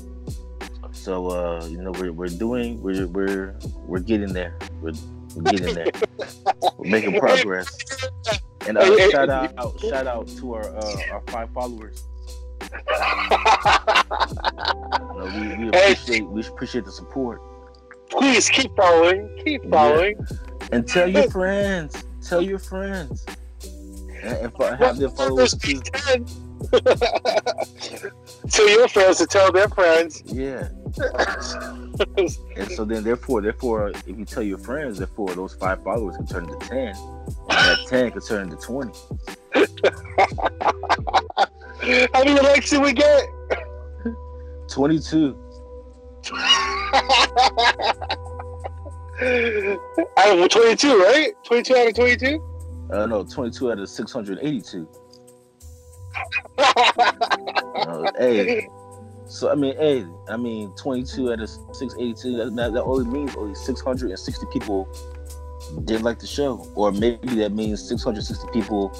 So 0.92 1.28
uh, 1.28 1.66
you 1.66 1.82
know 1.82 1.90
we're, 1.90 2.12
we're 2.12 2.28
doing 2.28 2.80
we're 2.80 3.06
we're 3.06 3.54
we're 3.86 3.98
getting 3.98 4.32
there. 4.32 4.56
We're, 4.80 4.92
we're 5.34 5.42
getting 5.52 5.74
there. 5.74 5.90
we're 6.78 6.90
making 6.90 7.18
progress. 7.18 7.76
And 8.66 8.78
uh, 8.78 9.10
shout 9.10 9.28
out 9.28 9.80
shout 9.80 10.06
out 10.06 10.28
to 10.28 10.54
our 10.54 10.76
uh, 10.76 11.12
our 11.12 11.22
five 11.28 11.50
followers. 11.52 12.04
Know, 12.62 12.80
we, 15.34 15.56
we 15.56 15.68
appreciate 15.68 16.26
we 16.26 16.46
appreciate 16.46 16.84
the 16.84 16.92
support. 16.92 17.42
Please 18.10 18.48
keep 18.48 18.74
following. 18.76 19.28
Keep 19.44 19.70
following. 19.70 20.16
And 20.72 20.86
tell 20.86 21.08
your 21.08 21.30
friends. 21.30 22.04
Tell 22.26 22.40
your 22.40 22.58
friends. 22.58 23.26
And, 24.22 24.52
and 24.58 24.78
have 24.78 24.96
them 24.96 25.10
follow 25.10 25.42
us 25.42 25.54
too. 25.54 25.80
Tell 28.50 28.68
your 28.68 28.88
friends 28.88 29.18
to 29.18 29.26
tell 29.26 29.52
their 29.52 29.68
friends. 29.68 30.22
Yeah. 30.24 30.68
And 32.56 32.70
so 32.72 32.84
then 32.84 33.02
therefore, 33.04 33.40
therefore, 33.42 33.88
if 34.06 34.18
you 34.18 34.24
tell 34.24 34.42
your 34.42 34.58
friends, 34.58 34.98
therefore 34.98 35.34
those 35.34 35.54
five 35.54 35.82
followers 35.82 36.16
can 36.16 36.26
turn 36.26 36.44
into 36.44 36.58
ten. 36.66 36.94
And 36.96 37.48
that 37.48 37.78
ten 37.88 38.10
can 38.10 38.20
turn 38.20 38.50
into 38.50 38.56
twenty. 38.56 38.98
How 42.12 42.24
many 42.24 42.40
likes 42.40 42.70
did 42.70 42.82
we 42.82 42.92
get? 42.92 43.28
Twenty-two. 44.68 45.38
out 50.16 50.38
of 50.38 50.48
22, 50.48 50.98
right? 50.98 51.32
22 51.44 51.76
out 51.76 51.88
of 51.88 51.94
22? 51.94 52.42
Uh, 52.92 53.06
no, 53.06 53.24
twenty-two 53.24 53.70
out 53.70 53.78
of 53.78 53.88
six 53.88 54.12
hundred 54.12 54.38
eighty-two. 54.42 54.88
Uh, 57.86 58.10
hey, 58.18 58.68
So 59.26 59.50
I 59.50 59.54
mean, 59.54 59.76
hey, 59.76 60.06
I 60.28 60.36
mean, 60.36 60.70
22 60.76 61.32
out 61.32 61.40
of 61.40 61.48
682. 61.48 62.36
That, 62.36 62.56
that, 62.56 62.72
that 62.74 62.82
only 62.82 63.06
means 63.06 63.34
only 63.36 63.54
660 63.54 64.46
people 64.52 64.88
did 65.84 66.02
like 66.02 66.18
the 66.18 66.26
show, 66.26 66.70
or 66.74 66.92
maybe 66.92 67.36
that 67.36 67.52
means 67.52 67.86
660 67.88 68.46
people 68.52 68.90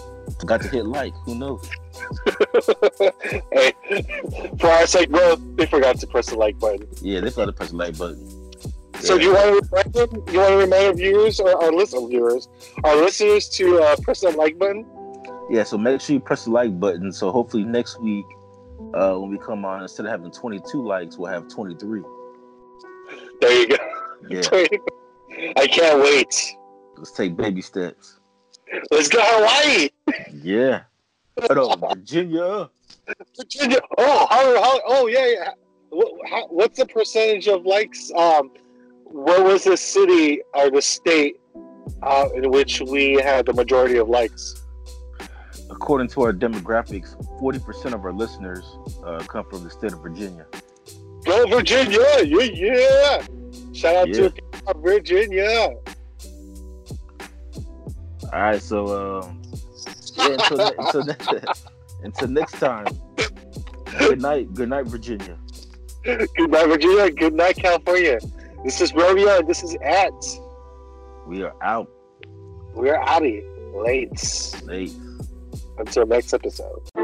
forgot 0.41 0.63
to 0.63 0.69
hit 0.69 0.87
like. 0.87 1.15
Who 1.25 1.35
knows? 1.35 1.69
hey, 3.53 3.73
for 4.59 4.69
our 4.69 4.87
sake, 4.87 5.11
bro, 5.11 5.37
they 5.37 5.67
forgot 5.67 5.99
to 5.99 6.07
press 6.07 6.31
the 6.31 6.37
like 6.37 6.59
button. 6.59 6.89
Yeah, 7.03 7.21
they 7.21 7.31
forgot 7.31 7.47
to 7.47 7.53
press 7.53 7.71
the 7.71 7.77
like 7.77 7.99
button. 7.99 8.45
So 9.01 9.19
do 9.19 9.25
you 9.25 9.35
want 9.35 9.47
to 9.47 9.69
remind 9.69 9.93
them, 9.93 10.25
you 10.33 10.39
want 10.39 10.51
to 10.51 10.57
remind 10.57 10.87
our 10.87 10.95
viewers 10.95 11.41
or 11.41 11.63
our 11.63 11.73
listener 11.73 12.07
viewers, 12.09 12.49
our 12.85 12.97
listeners 12.97 13.49
to 13.51 13.81
uh, 13.83 13.97
press 14.03 14.21
that 14.21 14.37
like 14.37 14.59
button? 14.59 14.87
Yeah, 15.51 15.65
so 15.65 15.77
make 15.77 16.01
sure 16.01 16.15
you 16.15 16.21
press 16.21 16.45
the 16.45 16.53
like 16.53 16.81
button. 16.81 17.13
So 17.13 17.31
hopefully 17.31 17.65
next 17.65 18.01
week, 18.01 18.25
uh, 18.95 19.15
when 19.17 19.31
we 19.31 19.39
come 19.39 19.65
on, 19.65 19.83
instead 19.83 20.07
of 20.07 20.13
having 20.13 20.31
22 20.31 20.83
likes, 20.85 21.17
we'll 21.17 21.31
have 21.33 21.49
23. 21.49 22.03
There 23.41 23.53
you 23.53 23.69
go. 23.69 23.77
Yeah, 24.29 24.41
I 25.57 25.67
can't 25.67 26.01
wait. 26.03 26.57
let's 26.97 27.13
take 27.13 27.37
baby 27.37 27.61
steps. 27.61 28.21
Let's 28.91 29.09
go 29.09 29.21
Hawaii, 29.23 29.89
Yeah. 30.43 30.83
Hold 31.53 31.83
on, 31.83 31.91
Virginia. 31.99 32.71
Virginia. 33.37 33.81
Oh, 33.99 34.27
how, 34.31 34.63
how, 34.63 34.81
oh 34.87 35.07
yeah, 35.09 35.27
yeah. 35.27 35.51
What, 35.91 36.13
how, 36.29 36.47
what's 36.49 36.79
the 36.79 36.87
percentage 36.87 37.49
of 37.49 37.67
likes? 37.67 38.11
Um, 38.17 38.51
where 39.05 39.43
was 39.43 39.65
the 39.65 39.77
city 39.77 40.41
or 40.55 40.71
the 40.71 40.81
state 40.83 41.37
uh, 42.03 42.29
in 42.35 42.51
which 42.51 42.81
we 42.81 43.15
had 43.15 43.47
the 43.47 43.53
majority 43.53 43.99
of 43.99 44.09
likes? 44.09 44.64
According 45.71 46.09
to 46.09 46.23
our 46.23 46.33
demographics, 46.33 47.17
40% 47.41 47.95
of 47.95 48.05
our 48.05 48.13
listeners 48.13 48.65
uh, 49.05 49.19
come 49.27 49.45
from 49.49 49.65
the 49.65 49.71
state 49.71 49.93
of 49.93 50.01
Virginia. 50.03 50.47
Go 51.25 51.47
Virginia! 51.49 52.01
Yeah, 52.25 52.43
yeah. 52.43 53.23
Shout 53.73 53.97
out 53.97 54.09
Yeah. 54.09 54.29
to 54.29 54.75
Virginia. 54.77 55.71
All 58.33 58.41
right, 58.41 58.61
so 58.63 59.21
um, 59.23 59.43
yeah, 60.17 60.29
until, 60.33 60.57
ne- 60.59 60.73
until, 60.79 61.05
ne- 61.05 61.43
until 62.05 62.29
next 62.29 62.53
time. 62.59 62.87
Good 63.99 64.21
night, 64.21 64.53
good 64.55 64.69
night, 64.69 64.87
Virginia. 64.87 65.39
Good 66.05 66.51
night, 66.51 66.67
Virginia. 66.67 67.11
Good 67.11 67.35
night, 67.35 67.57
California. 67.57 68.19
This 68.65 68.81
is 68.81 68.93
Romeo. 68.95 69.39
and 69.39 69.49
This 69.49 69.63
is 69.63 69.75
Ant. 69.77 70.41
We 71.27 71.43
are 71.43 71.55
out 71.63 71.89
We're 72.75 72.97
out 72.97 73.23
of 73.23 73.29
here. 73.29 73.43
Late. 73.75 74.63
late. 74.65 74.93
Until 75.79 76.07
next 76.07 76.33
episode. 76.33 77.04